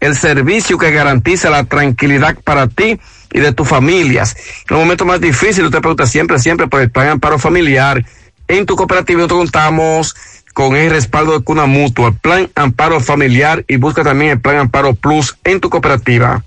[0.00, 2.98] el servicio que garantiza la tranquilidad para ti
[3.32, 4.36] y de tus familias.
[4.68, 8.04] En los momentos más difíciles, usted pregunta siempre, siempre por el Plan Amparo Familiar.
[8.48, 10.16] En tu cooperativa nosotros contamos
[10.52, 14.94] con el respaldo de Cuna Mutua, Plan Amparo Familiar y busca también el Plan Amparo
[14.94, 16.44] Plus en tu cooperativa.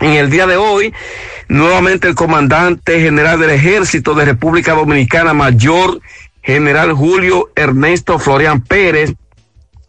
[0.00, 0.92] En el día de hoy,
[1.48, 6.00] nuevamente el comandante general del ejército de República Dominicana, mayor
[6.42, 9.14] general Julio Ernesto Florian Pérez,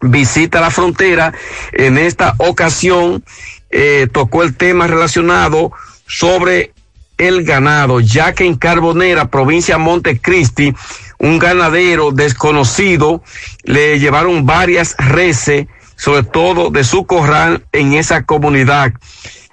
[0.02, 1.34] visita la frontera.
[1.74, 3.24] En esta ocasión
[3.70, 5.72] eh, tocó el tema relacionado
[6.08, 6.72] sobre
[7.18, 10.74] el ganado, ya que en Carbonera, provincia Montecristi,
[11.20, 13.24] un ganadero desconocido
[13.64, 18.94] le llevaron varias reses, sobre todo de su corral en esa comunidad.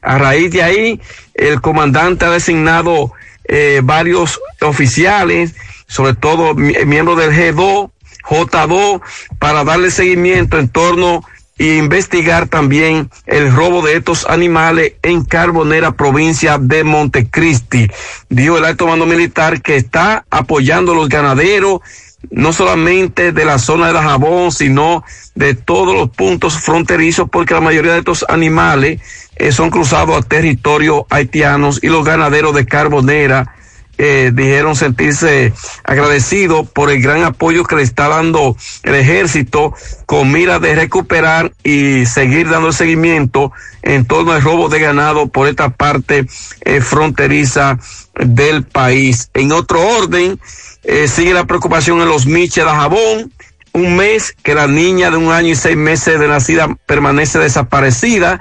[0.05, 1.01] A raíz de ahí,
[1.35, 3.13] el comandante ha designado
[3.47, 5.55] eh, varios oficiales,
[5.87, 7.91] sobre todo miembros del G2,
[8.23, 9.01] J2,
[9.39, 11.25] para darle seguimiento en torno
[11.57, 17.89] e investigar también el robo de estos animales en Carbonera, provincia de Montecristi.
[18.29, 21.81] Dijo el alto mando militar que está apoyando a los ganaderos,
[22.31, 27.55] no solamente de la zona de la Jabón, sino de todos los puntos fronterizos, porque
[27.55, 29.01] la mayoría de estos animales
[29.37, 33.55] eh, son cruzados a territorio haitianos y los ganaderos de Carbonera
[33.97, 35.53] eh, dijeron sentirse
[35.85, 39.73] agradecidos por el gran apoyo que le está dando el ejército
[40.05, 43.53] con mira de recuperar y seguir dando seguimiento
[43.83, 46.27] en torno al robo de ganado por esta parte
[46.63, 47.79] eh, fronteriza
[48.17, 49.31] del país.
[49.33, 50.41] En otro orden,
[50.85, 53.33] eh, sigue la preocupación en los Miches de Jabón.
[53.73, 58.41] Un mes que la niña de un año y seis meses de nacida permanece desaparecida.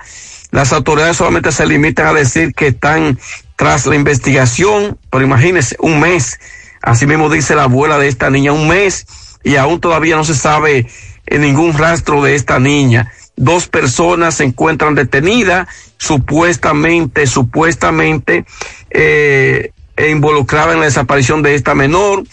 [0.51, 3.17] Las autoridades solamente se limitan a decir que están
[3.55, 6.39] tras la investigación, pero imagínense, un mes,
[6.81, 9.07] así mismo dice la abuela de esta niña, un mes,
[9.43, 10.87] y aún todavía no se sabe
[11.25, 13.11] en ningún rastro de esta niña.
[13.35, 15.67] Dos personas se encuentran detenidas,
[15.97, 18.45] supuestamente, supuestamente,
[18.91, 22.23] eh, involucradas en la desaparición de esta menor.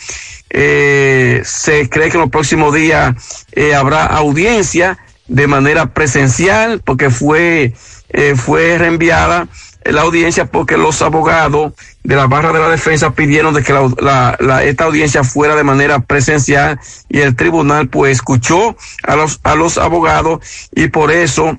[0.51, 7.09] Eh, se cree que en los próximos días eh, habrá audiencia de manera presencial porque
[7.09, 7.74] fue,
[8.09, 9.47] eh, fue reenviada
[9.85, 11.73] la audiencia porque los abogados
[12.03, 16.01] de la barra de la defensa pidieron de que la, esta audiencia fuera de manera
[16.01, 16.78] presencial
[17.09, 20.41] y el tribunal pues escuchó a los, a los abogados
[20.74, 21.59] y por eso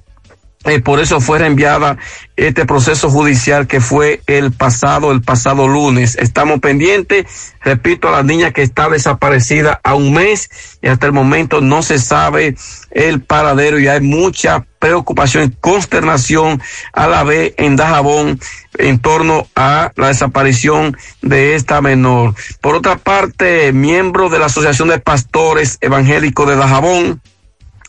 [0.66, 1.98] eh, por eso fue reenviada
[2.36, 6.16] este proceso judicial que fue el pasado, el pasado lunes.
[6.16, 11.14] Estamos pendientes, repito, a la niña que está desaparecida a un mes y hasta el
[11.14, 12.56] momento no se sabe
[12.92, 16.62] el paradero y hay mucha preocupación y consternación
[16.94, 18.40] a la vez en Dajabón
[18.78, 22.36] en torno a la desaparición de esta menor.
[22.62, 27.22] Por otra parte, miembros de la Asociación de Pastores Evangélicos de Dajabón,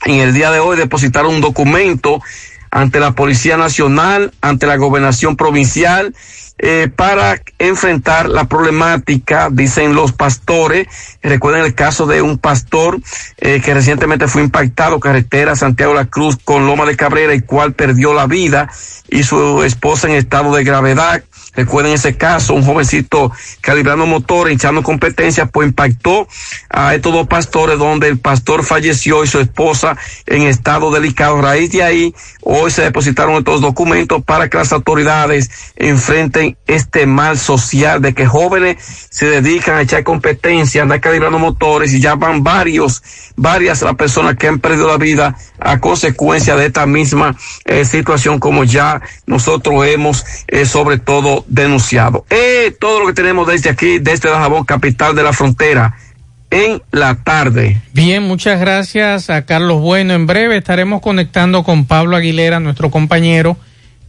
[0.04, 2.20] en el día de hoy depositaron un documento
[2.72, 6.14] ante la Policía Nacional, ante la Gobernación Provincial,
[6.58, 10.88] eh, para enfrentar la problemática, dicen los pastores.
[11.22, 12.98] Recuerden el caso de un pastor
[13.38, 17.74] eh, que recientemente fue impactado carretera Santiago La Cruz con Loma de Cabrera, el cual
[17.74, 18.70] perdió la vida
[19.10, 21.22] y su esposa en estado de gravedad.
[21.54, 23.30] Recuerden ese caso, un jovencito
[23.60, 26.26] calibrando motores, hinchando competencia, pues impactó
[26.70, 29.96] a estos dos pastores donde el pastor falleció y su esposa
[30.26, 31.38] en estado delicado.
[31.38, 37.06] A raíz de ahí, hoy se depositaron estos documentos para que las autoridades enfrenten este
[37.06, 38.76] mal social de que jóvenes
[39.10, 43.02] se dedican a echar competencia, andar calibrando motores y ya van varios,
[43.36, 48.38] varias las personas que han perdido la vida a consecuencia de esta misma eh, situación
[48.38, 52.24] como ya nosotros hemos eh, sobre todo denunciado.
[52.30, 55.96] Eh, todo lo que tenemos desde aquí, desde la Jabón, capital de la frontera,
[56.50, 57.80] en la tarde.
[57.94, 60.12] Bien, muchas gracias a Carlos Bueno.
[60.12, 63.56] En breve estaremos conectando con Pablo Aguilera, nuestro compañero,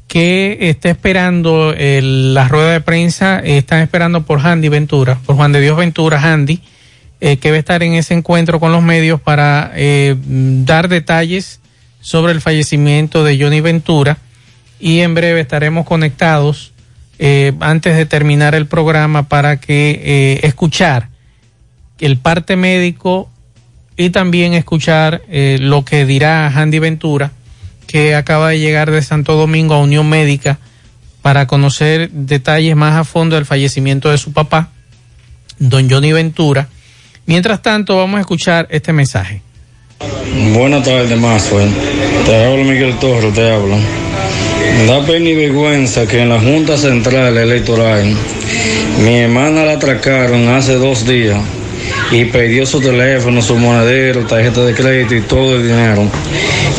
[0.08, 5.54] que está esperando el, la rueda de prensa, están esperando por Handy Ventura, por Juan
[5.54, 6.62] de Dios Ventura, Handy,
[7.26, 11.62] eh, que va a estar en ese encuentro con los medios para eh, dar detalles
[12.02, 14.18] sobre el fallecimiento de Johnny Ventura
[14.78, 16.74] y en breve estaremos conectados
[17.20, 21.08] eh, antes de terminar el programa para que escuchar
[22.00, 23.32] el parte médico
[23.95, 27.32] y también escuchar lo que dirá Handy Ventura,
[27.88, 30.60] que acaba de llegar de Santo Domingo a Unión Médica
[31.22, 34.72] para conocer detalles más a fondo del fallecimiento de su papá,
[35.58, 36.68] don Johnny Ventura.
[37.26, 39.41] Mientras tanto, vamos a escuchar este mensaje.
[40.54, 41.70] Buenas tardes, Maxwell.
[42.26, 43.78] Te hablo Miguel Torres, te hablo.
[44.88, 48.14] Da pena y vergüenza que en la Junta Central Electoral
[49.04, 51.40] mi hermana la atracaron hace dos días
[52.12, 56.10] y perdió su teléfono, su monedero, tarjeta de crédito y todo el dinero.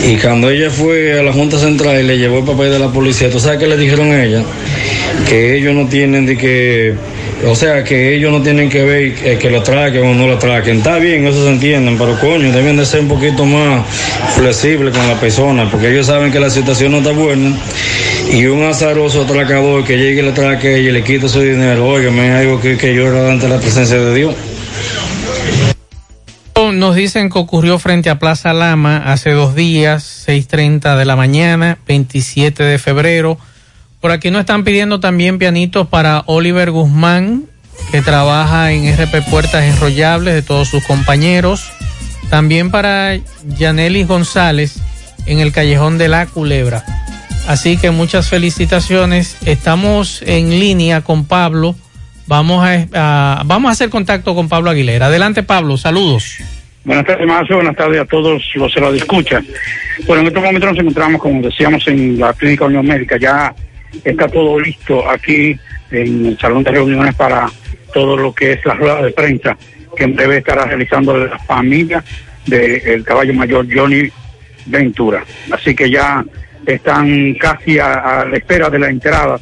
[0.07, 2.93] Y cuando ella fue a la Junta Central y le llevó el papel de la
[2.93, 4.43] policía, ¿tú sabes qué le dijeron a ella?
[5.29, 6.95] Que ellos no tienen de que,
[7.47, 10.39] o sea, que ellos no tienen que ver eh, que lo traquen o no lo
[10.39, 10.78] traquen.
[10.78, 13.85] Está bien, eso se entienden, pero coño, deben de ser un poquito más
[14.35, 17.56] flexibles con la persona, porque ellos saben que la situación no está buena.
[18.31, 22.32] Y un azaroso atracador que llegue y le traque y le quite su dinero, óigame,
[22.32, 24.35] algo que, que llora ante la presencia de Dios.
[26.73, 31.78] Nos dicen que ocurrió frente a Plaza Lama hace dos días, 6.30 de la mañana,
[31.86, 33.39] 27 de febrero.
[34.05, 37.45] Por aquí nos están pidiendo también pianitos para Oliver Guzmán,
[37.91, 41.73] que trabaja en RP Puertas Enrollables de todos sus compañeros.
[42.29, 43.17] También para
[43.57, 44.79] Yanelis González
[45.25, 46.85] en el Callejón de la Culebra.
[47.49, 49.39] Así que muchas felicitaciones.
[49.47, 51.75] Estamos en línea con Pablo.
[52.27, 55.07] Vamos a, vamos a hacer contacto con Pablo Aguilera.
[55.07, 55.79] Adelante, Pablo.
[55.79, 56.37] Saludos.
[56.85, 57.27] Buenas tardes.
[57.49, 59.47] Buenas tardes a todos los que lo escuchan.
[60.07, 63.17] Bueno, en estos momentos nos encontramos, como decíamos, en la Clínica Unión Médica.
[63.17, 63.55] Ya
[64.03, 65.59] está todo listo aquí
[65.91, 67.49] en el Salón de Reuniones para
[67.93, 69.57] todo lo que es la rueda de prensa
[69.95, 72.03] que en breve estará realizando la familia
[72.47, 74.11] del caballo mayor Johnny
[74.66, 75.25] Ventura.
[75.51, 76.25] Así que ya
[76.66, 79.41] están casi a, la espera de la entrada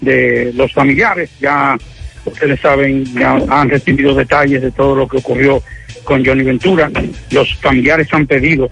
[0.00, 1.30] de los familiares.
[1.40, 1.76] Ya
[2.24, 5.62] ustedes saben, ya han recibido detalles de todo lo que ocurrió
[6.04, 6.90] con Johnny Ventura.
[7.30, 8.70] Los familiares han pedido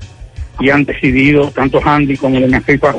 [0.61, 2.95] y han decidido, tanto Handy como Doña FIFA,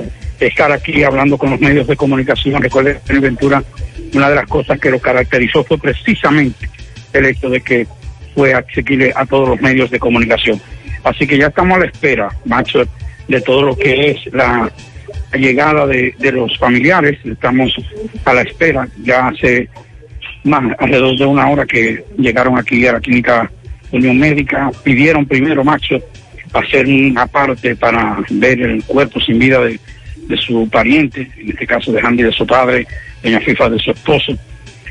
[0.47, 2.61] estar aquí hablando con los medios de comunicación.
[2.61, 3.63] Recuerden, Johnny Ventura,
[4.13, 6.69] una de las cosas que lo caracterizó fue precisamente
[7.13, 7.87] el hecho de que
[8.33, 10.59] fue accesible a todos los medios de comunicación.
[11.03, 12.83] Así que ya estamos a la espera, Macho,
[13.27, 14.71] de todo lo que es la
[15.33, 17.19] llegada de, de los familiares.
[17.23, 17.73] Estamos
[18.25, 18.87] a la espera.
[19.03, 19.69] Ya hace
[20.43, 23.51] más alrededor de una hora que llegaron aquí a la clínica
[23.91, 24.71] Unión Médica.
[24.83, 25.99] Pidieron primero, Macho,
[26.53, 29.79] hacer una parte para ver el cuerpo sin vida de,
[30.27, 32.87] de su pariente, en este caso de Andy de su padre,
[33.21, 34.37] doña FIFA de su esposo.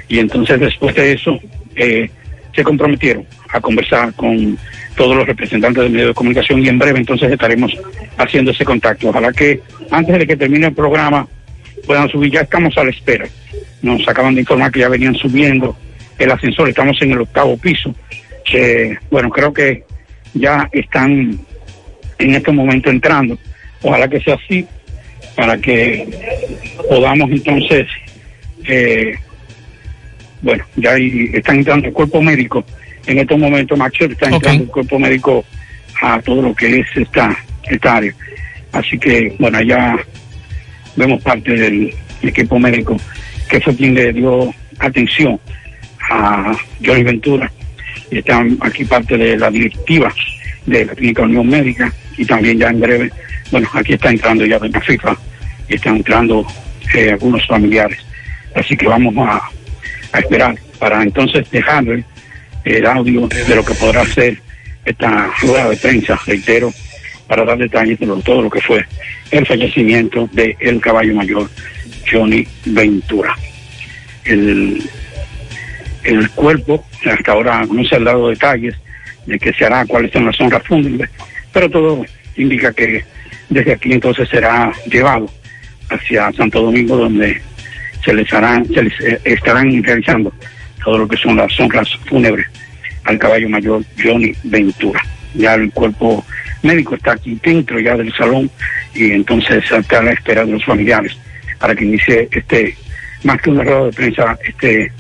[0.08, 1.38] Y entonces después de eso
[1.74, 2.10] eh,
[2.54, 4.58] se comprometieron a conversar con
[4.94, 7.72] todos los representantes del medio de comunicación y en breve entonces estaremos
[8.18, 9.08] haciendo ese contacto.
[9.08, 9.60] Ojalá que
[9.90, 11.26] antes de que termine el programa
[11.86, 13.26] puedan subir, ya estamos a la espera.
[13.80, 15.76] Nos acaban de informar que ya venían subiendo
[16.18, 17.94] el ascensor, estamos en el octavo piso.
[18.44, 19.84] que, bueno, creo que
[20.34, 21.38] ya están
[22.18, 23.38] en este momento entrando.
[23.82, 24.66] Ojalá que sea así
[25.34, 26.08] para que
[26.88, 27.86] podamos entonces,
[28.64, 29.14] eh,
[30.40, 32.64] bueno, ya ahí están entrando el cuerpo médico.
[33.06, 35.44] En estos momentos, Macho, está entrando el cuerpo médico
[36.00, 38.14] a todo lo que es esta, esta área.
[38.72, 39.96] Así que, bueno, ya
[40.96, 42.96] vemos parte del equipo médico
[43.48, 45.38] que fue quien le dio atención
[46.10, 47.50] a Johnny Ventura.
[48.10, 50.12] Y están aquí parte de la directiva
[50.66, 53.10] de la Clínica Unión Médica y también ya en breve,
[53.52, 55.16] bueno, aquí está entrando ya Doña FIFA
[55.68, 56.44] y están entrando
[56.94, 57.98] eh, algunos familiares.
[58.56, 59.40] Así que vamos a,
[60.18, 62.04] esperar para entonces dejarle
[62.64, 64.38] el audio de lo que podrá ser
[64.84, 66.72] esta rueda de prensa, reitero,
[67.26, 68.84] para dar detalles de todo lo que fue
[69.30, 71.48] el fallecimiento de el caballo mayor
[72.10, 73.34] Johnny Ventura.
[74.24, 74.82] El,
[76.04, 78.74] el cuerpo, hasta ahora no se han dado detalles
[79.24, 81.10] de qué se hará, cuáles son las honras fúnebres,
[81.52, 82.04] pero todo
[82.36, 83.04] indica que
[83.52, 85.28] desde aquí entonces será llevado
[85.90, 87.40] hacia Santo Domingo donde
[88.04, 90.32] se les harán, se les eh, estarán realizando
[90.84, 92.46] todo lo que son las honras fúnebres
[93.04, 95.04] al caballo mayor Johnny Ventura.
[95.34, 96.24] Ya el cuerpo
[96.62, 98.50] médico está aquí dentro ya del salón
[98.94, 101.16] y entonces está a la espera de los familiares
[101.58, 102.76] para que inicie este,
[103.24, 104.92] más que una rueda de prensa, este,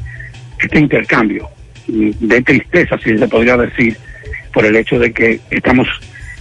[0.58, 1.48] este intercambio
[1.86, 3.96] de tristeza, si se podría decir,
[4.52, 5.88] por el hecho de que estamos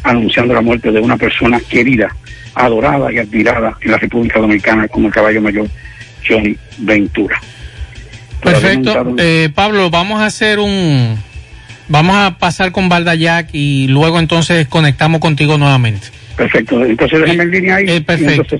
[0.03, 2.15] anunciando la muerte de una persona querida,
[2.55, 5.67] adorada y admirada en la República Dominicana como el caballo mayor
[6.27, 7.39] Johnny Ventura.
[8.41, 9.15] Perfecto.
[9.17, 11.17] Eh, Pablo, vamos a hacer un...
[11.87, 16.07] Vamos a pasar con Valdayac y luego entonces conectamos contigo nuevamente.
[16.37, 16.85] Perfecto.
[16.85, 17.99] Entonces déjame en línea ahí.
[17.99, 18.57] perfecto.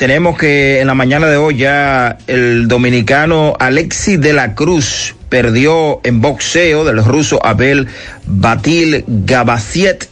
[0.00, 6.00] tenemos que en la mañana de hoy ya el dominicano Alexis de la Cruz perdió
[6.04, 7.86] en boxeo del ruso Abel
[8.24, 10.08] Batil Gabaciet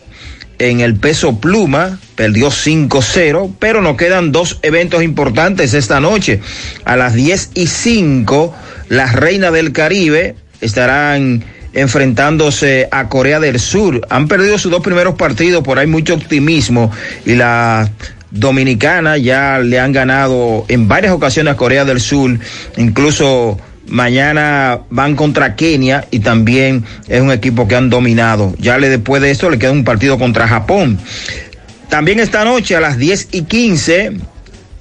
[0.59, 6.43] en el peso pluma, perdió 5-0, pero nos quedan dos eventos importantes esta noche.
[6.85, 8.55] A las 10 y 5,
[8.91, 11.43] las reinas del Caribe estarán
[11.73, 14.07] enfrentándose a Corea del Sur.
[14.11, 16.93] Han perdido sus dos primeros partidos, por ahí mucho optimismo
[17.25, 17.91] y la
[18.31, 22.39] dominicana ya le han ganado en varias ocasiones a Corea del Sur,
[22.77, 28.55] incluso mañana van contra Kenia y también es un equipo que han dominado.
[28.59, 30.99] Ya le después de esto le queda un partido contra Japón.
[31.89, 34.13] También esta noche a las 10 y 15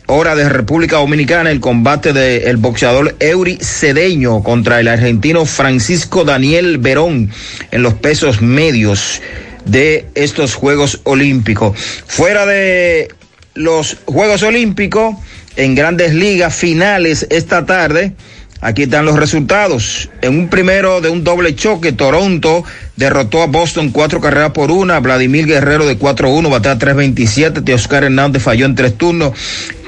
[0.08, 6.78] hora de República Dominicana, el combate del boxeador Eury Cedeño contra el argentino Francisco Daniel
[6.78, 7.30] Verón
[7.72, 9.22] en los pesos medios
[9.66, 11.78] de estos Juegos Olímpicos.
[12.08, 13.10] Fuera de
[13.58, 15.16] los Juegos Olímpicos,
[15.56, 18.14] en grandes ligas finales esta tarde,
[18.60, 20.10] Aquí están los resultados.
[20.22, 22.64] En un primero de un doble choque, Toronto
[22.96, 25.00] derrotó a Boston cuatro carreras por una.
[25.00, 27.64] Vladimir Guerrero de 4-1, batea 3-27.
[27.64, 29.34] Teoscar Hernández falló en tres turnos.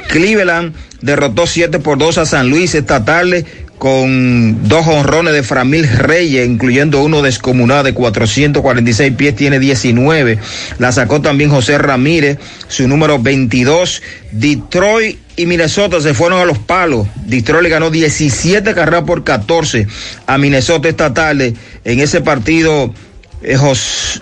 [0.09, 3.45] Cleveland derrotó 7 por 2 a San Luis esta tarde
[3.79, 10.37] con dos honrones de Framil Reyes, incluyendo uno descomunado de 446 pies, tiene 19.
[10.79, 12.37] La sacó también José Ramírez,
[12.67, 14.03] su número 22.
[14.33, 17.07] Detroit y Minnesota se fueron a los palos.
[17.25, 19.87] Detroit le ganó 17 carreras por 14
[20.27, 21.53] a Minnesota esta tarde.
[21.85, 22.93] En ese partido,
[23.41, 23.55] eh,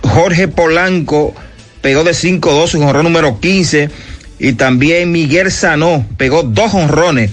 [0.04, 1.34] Jorge Polanco
[1.82, 3.90] pegó de 5-2 su honrón número 15
[4.38, 7.32] y también Miguel Sanó pegó dos honrones.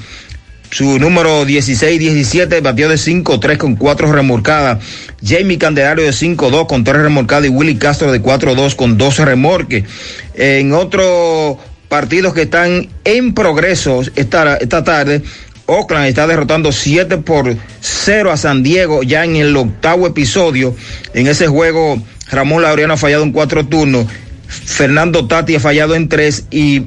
[0.71, 4.85] Su número 16-17 batió de 5-3 con 4 remolcadas.
[5.25, 9.85] Jamie Candelario de 5-2 con 3 remolcadas y Willy Castro de 4-2 con 12 remorques.
[10.35, 11.59] En otros
[11.89, 15.23] partidos que están en progreso esta, esta tarde,
[15.67, 20.75] Oakland está derrotando 7 por 0 a San Diego ya en el octavo episodio.
[21.15, 24.07] En ese juego, Ramón Laureano ha fallado en cuatro turnos
[24.49, 26.85] Fernando Tati ha fallado en tres y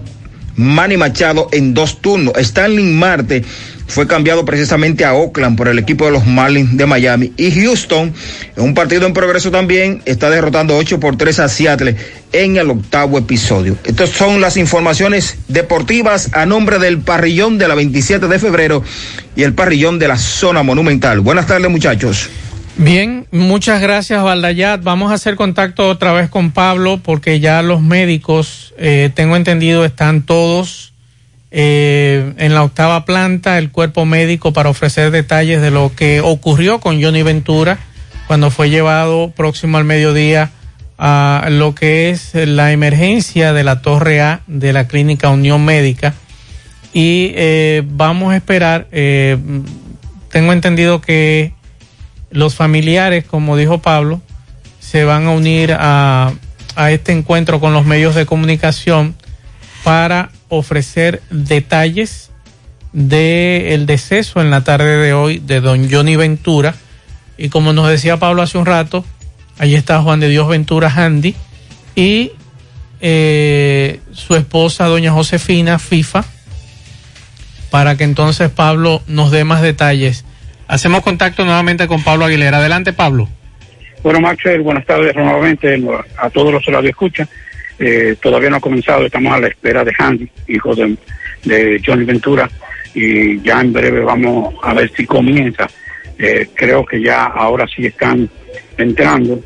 [0.58, 2.34] Manny Machado en dos turnos.
[2.38, 3.44] Stanley Marte
[3.88, 7.32] fue cambiado precisamente a Oakland por el equipo de los Marlins de Miami.
[7.38, 8.14] Y Houston,
[8.56, 11.96] en un partido en progreso también, está derrotando 8 por 3 a Seattle
[12.34, 13.78] en el octavo episodio.
[13.86, 18.84] Estas son las informaciones deportivas a nombre del parrillón de la 27 de febrero
[19.36, 21.22] y el parrillón de la zona monumental.
[21.22, 22.30] Buenas tardes muchachos.
[22.80, 24.84] Bien, muchas gracias Valdayat.
[24.84, 29.84] Vamos a hacer contacto otra vez con Pablo porque ya los médicos, eh, tengo entendido,
[29.84, 30.94] están todos
[31.50, 36.80] eh, en la octava planta, el cuerpo médico para ofrecer detalles de lo que ocurrió
[36.80, 37.80] con Johnny Ventura
[38.28, 40.52] cuando fue llevado próximo al mediodía
[41.00, 46.14] a lo que es la emergencia de la Torre A de la Clínica Unión Médica.
[46.94, 51.57] Y eh, vamos a esperar, tengo entendido que
[52.32, 54.22] los familiares, como dijo Pablo,
[54.80, 56.34] se van a unir a,
[56.90, 59.16] este encuentro con los medios de comunicación
[59.84, 62.30] para ofrecer detalles
[62.94, 66.76] del deceso en la tarde de hoy de don Johnny Ventura.
[67.38, 69.04] Y como nos decía Pablo hace un rato,
[69.58, 71.36] allí está Juan de Dios Ventura Handy
[71.96, 72.32] y
[73.02, 76.26] eh, su esposa, doña Josefina FIFA,
[77.72, 80.26] para que entonces Pablo nos dé más detalles
[80.68, 82.58] Hacemos contacto nuevamente con Pablo Aguilera.
[82.58, 83.30] Adelante, Pablo.
[84.04, 85.82] Bueno, Maxwell, buenas tardes nuevamente
[86.18, 87.28] a todos los que lo escuchan.
[87.80, 92.50] Eh, todavía no ha comenzado, estamos a la espera de Handy, hijo de, Johnny Ventura,
[92.94, 95.68] y ya en breve vamos a ver si comienza.
[96.20, 98.30] Eh, creo que ya ahora sí están
[98.78, 99.40] entrando,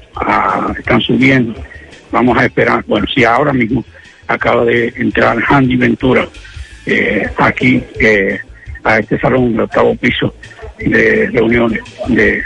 [0.78, 1.54] están subiendo.
[2.12, 2.84] Vamos a esperar.
[2.88, 3.86] Bueno, sí, ahora mismo
[4.28, 6.28] acaba de entrar Handy Ventura
[6.86, 7.84] eh, aquí
[8.84, 10.34] a este salón del octavo piso
[10.86, 12.44] de reuniones de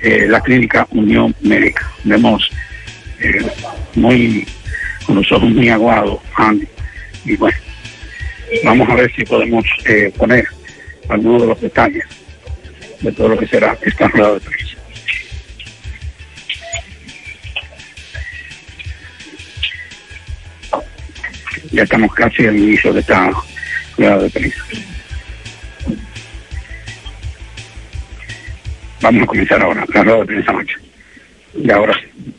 [0.00, 1.90] eh, la clínica Unión Médica.
[2.04, 2.50] Vemos
[3.20, 3.46] eh,
[3.94, 4.46] muy,
[5.06, 6.68] con los muy aguados, Andy.
[7.24, 7.56] Y bueno,
[8.64, 10.46] vamos a ver si podemos eh, poner
[11.08, 12.04] algunos de los detalles
[13.00, 14.76] de todo lo que será esta rueda de prensa.
[21.72, 23.30] Ya estamos casi al inicio de esta
[23.96, 24.64] rueda de prensa.
[29.00, 30.76] Vamos a comenzar ahora la rueda de prensa noche.
[31.54, 32.34] Y ahora sí.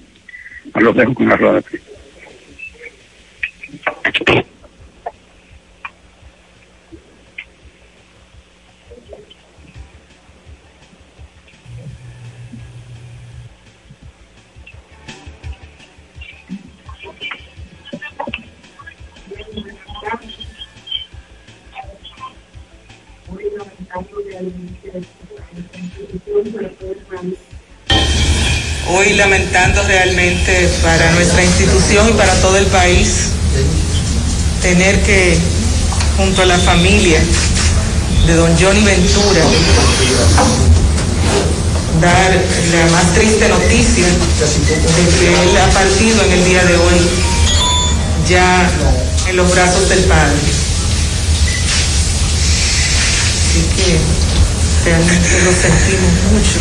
[0.76, 1.88] Los dejo con la rueda de prensa.
[23.30, 23.44] Hoy
[29.18, 33.30] lamentando realmente para nuestra institución y para todo el país
[34.62, 35.38] tener que,
[36.18, 37.20] junto a la familia
[38.28, 39.42] de don Johnny Ventura,
[42.00, 42.32] dar
[42.72, 47.00] la más triste noticia de que él ha partido en el día de hoy
[48.30, 48.70] ya
[49.28, 50.38] en los brazos del Padre.
[53.50, 54.37] Así que
[54.88, 56.60] realmente lo sentimos mucho.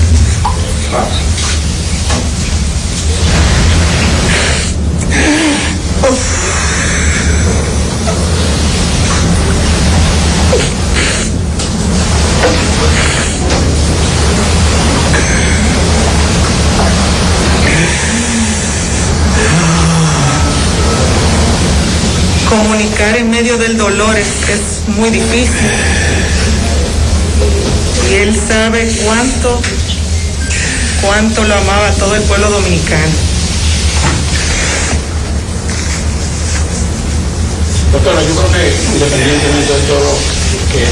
[22.48, 25.70] Comunicar en medio del dolor es, es muy difícil.
[28.10, 29.60] Y él sabe cuánto,
[31.02, 33.12] cuánto lo amaba todo el pueblo dominicano.
[37.92, 40.18] Doctora, yo creo que independientemente de todo
[40.70, 40.86] que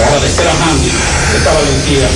[0.00, 0.92] agradecer a Handy
[1.36, 2.08] esta valentía,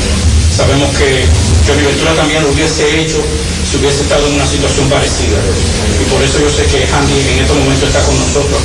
[0.56, 1.27] sabemos que
[1.66, 3.20] Johnny Ventura también lo hubiese hecho
[3.69, 5.36] si hubiese estado en una situación parecida.
[6.01, 8.60] Y por eso yo sé que Handy en estos momentos está con nosotros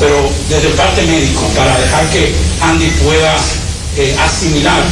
[0.00, 3.36] Pero desde el parte médico, para dejar que Andy pueda
[3.96, 4.82] eh, asimilar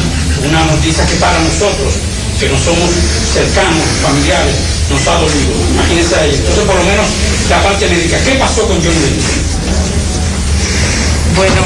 [0.48, 1.94] una noticia que para nosotros,
[2.38, 2.90] que no somos
[3.32, 4.54] cercanos, familiares,
[4.90, 5.52] nos ha dolido.
[5.74, 6.34] Imagínense ahí.
[6.34, 7.06] Entonces, por lo menos,
[7.50, 8.18] la parte médica.
[8.24, 9.20] ¿Qué pasó con Johnny?
[11.36, 11.62] Bueno,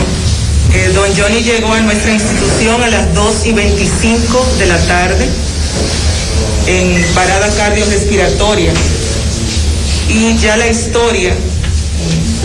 [0.73, 5.29] eh, don Johnny llegó a nuestra institución a las 2 y 25 de la tarde
[6.67, 8.73] en parada cardiorrespiratoria.
[10.09, 11.35] Y ya la historia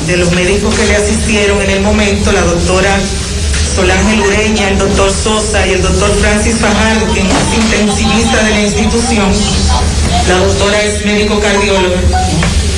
[0.07, 2.99] de los médicos que le asistieron en el momento, la doctora
[3.75, 8.61] Solange Lureña, el doctor Sosa y el doctor Francis Fajardo, quien es intensivista de la
[8.61, 9.31] institución,
[10.27, 12.01] la doctora es médico cardióloga,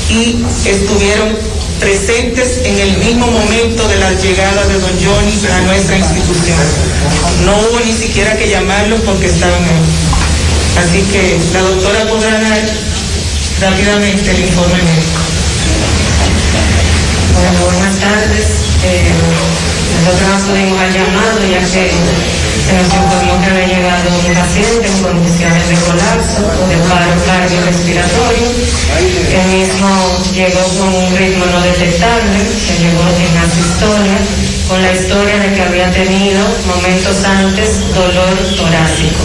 [0.09, 1.37] y estuvieron
[1.79, 6.57] presentes en el mismo momento de la llegada de don Johnny a nuestra institución.
[7.45, 9.83] No hubo ni siquiera que llamarlos porque estaban ahí.
[10.77, 12.61] Así que la doctora podrá dar
[13.61, 15.21] rápidamente el informe médico.
[17.33, 18.45] Bueno, buenas tardes.
[18.83, 19.11] Eh,
[20.03, 21.91] nosotros acudimos al llamado ya que
[22.63, 28.47] se nos informó que había llegado un paciente en condiciones de colapso, de paro cardiorrespiratorio.
[29.31, 29.89] El mismo
[30.33, 34.17] llegó con un ritmo no detectable, se llegó en asistolia,
[34.67, 39.23] con la historia de que había tenido momentos antes dolor torácico.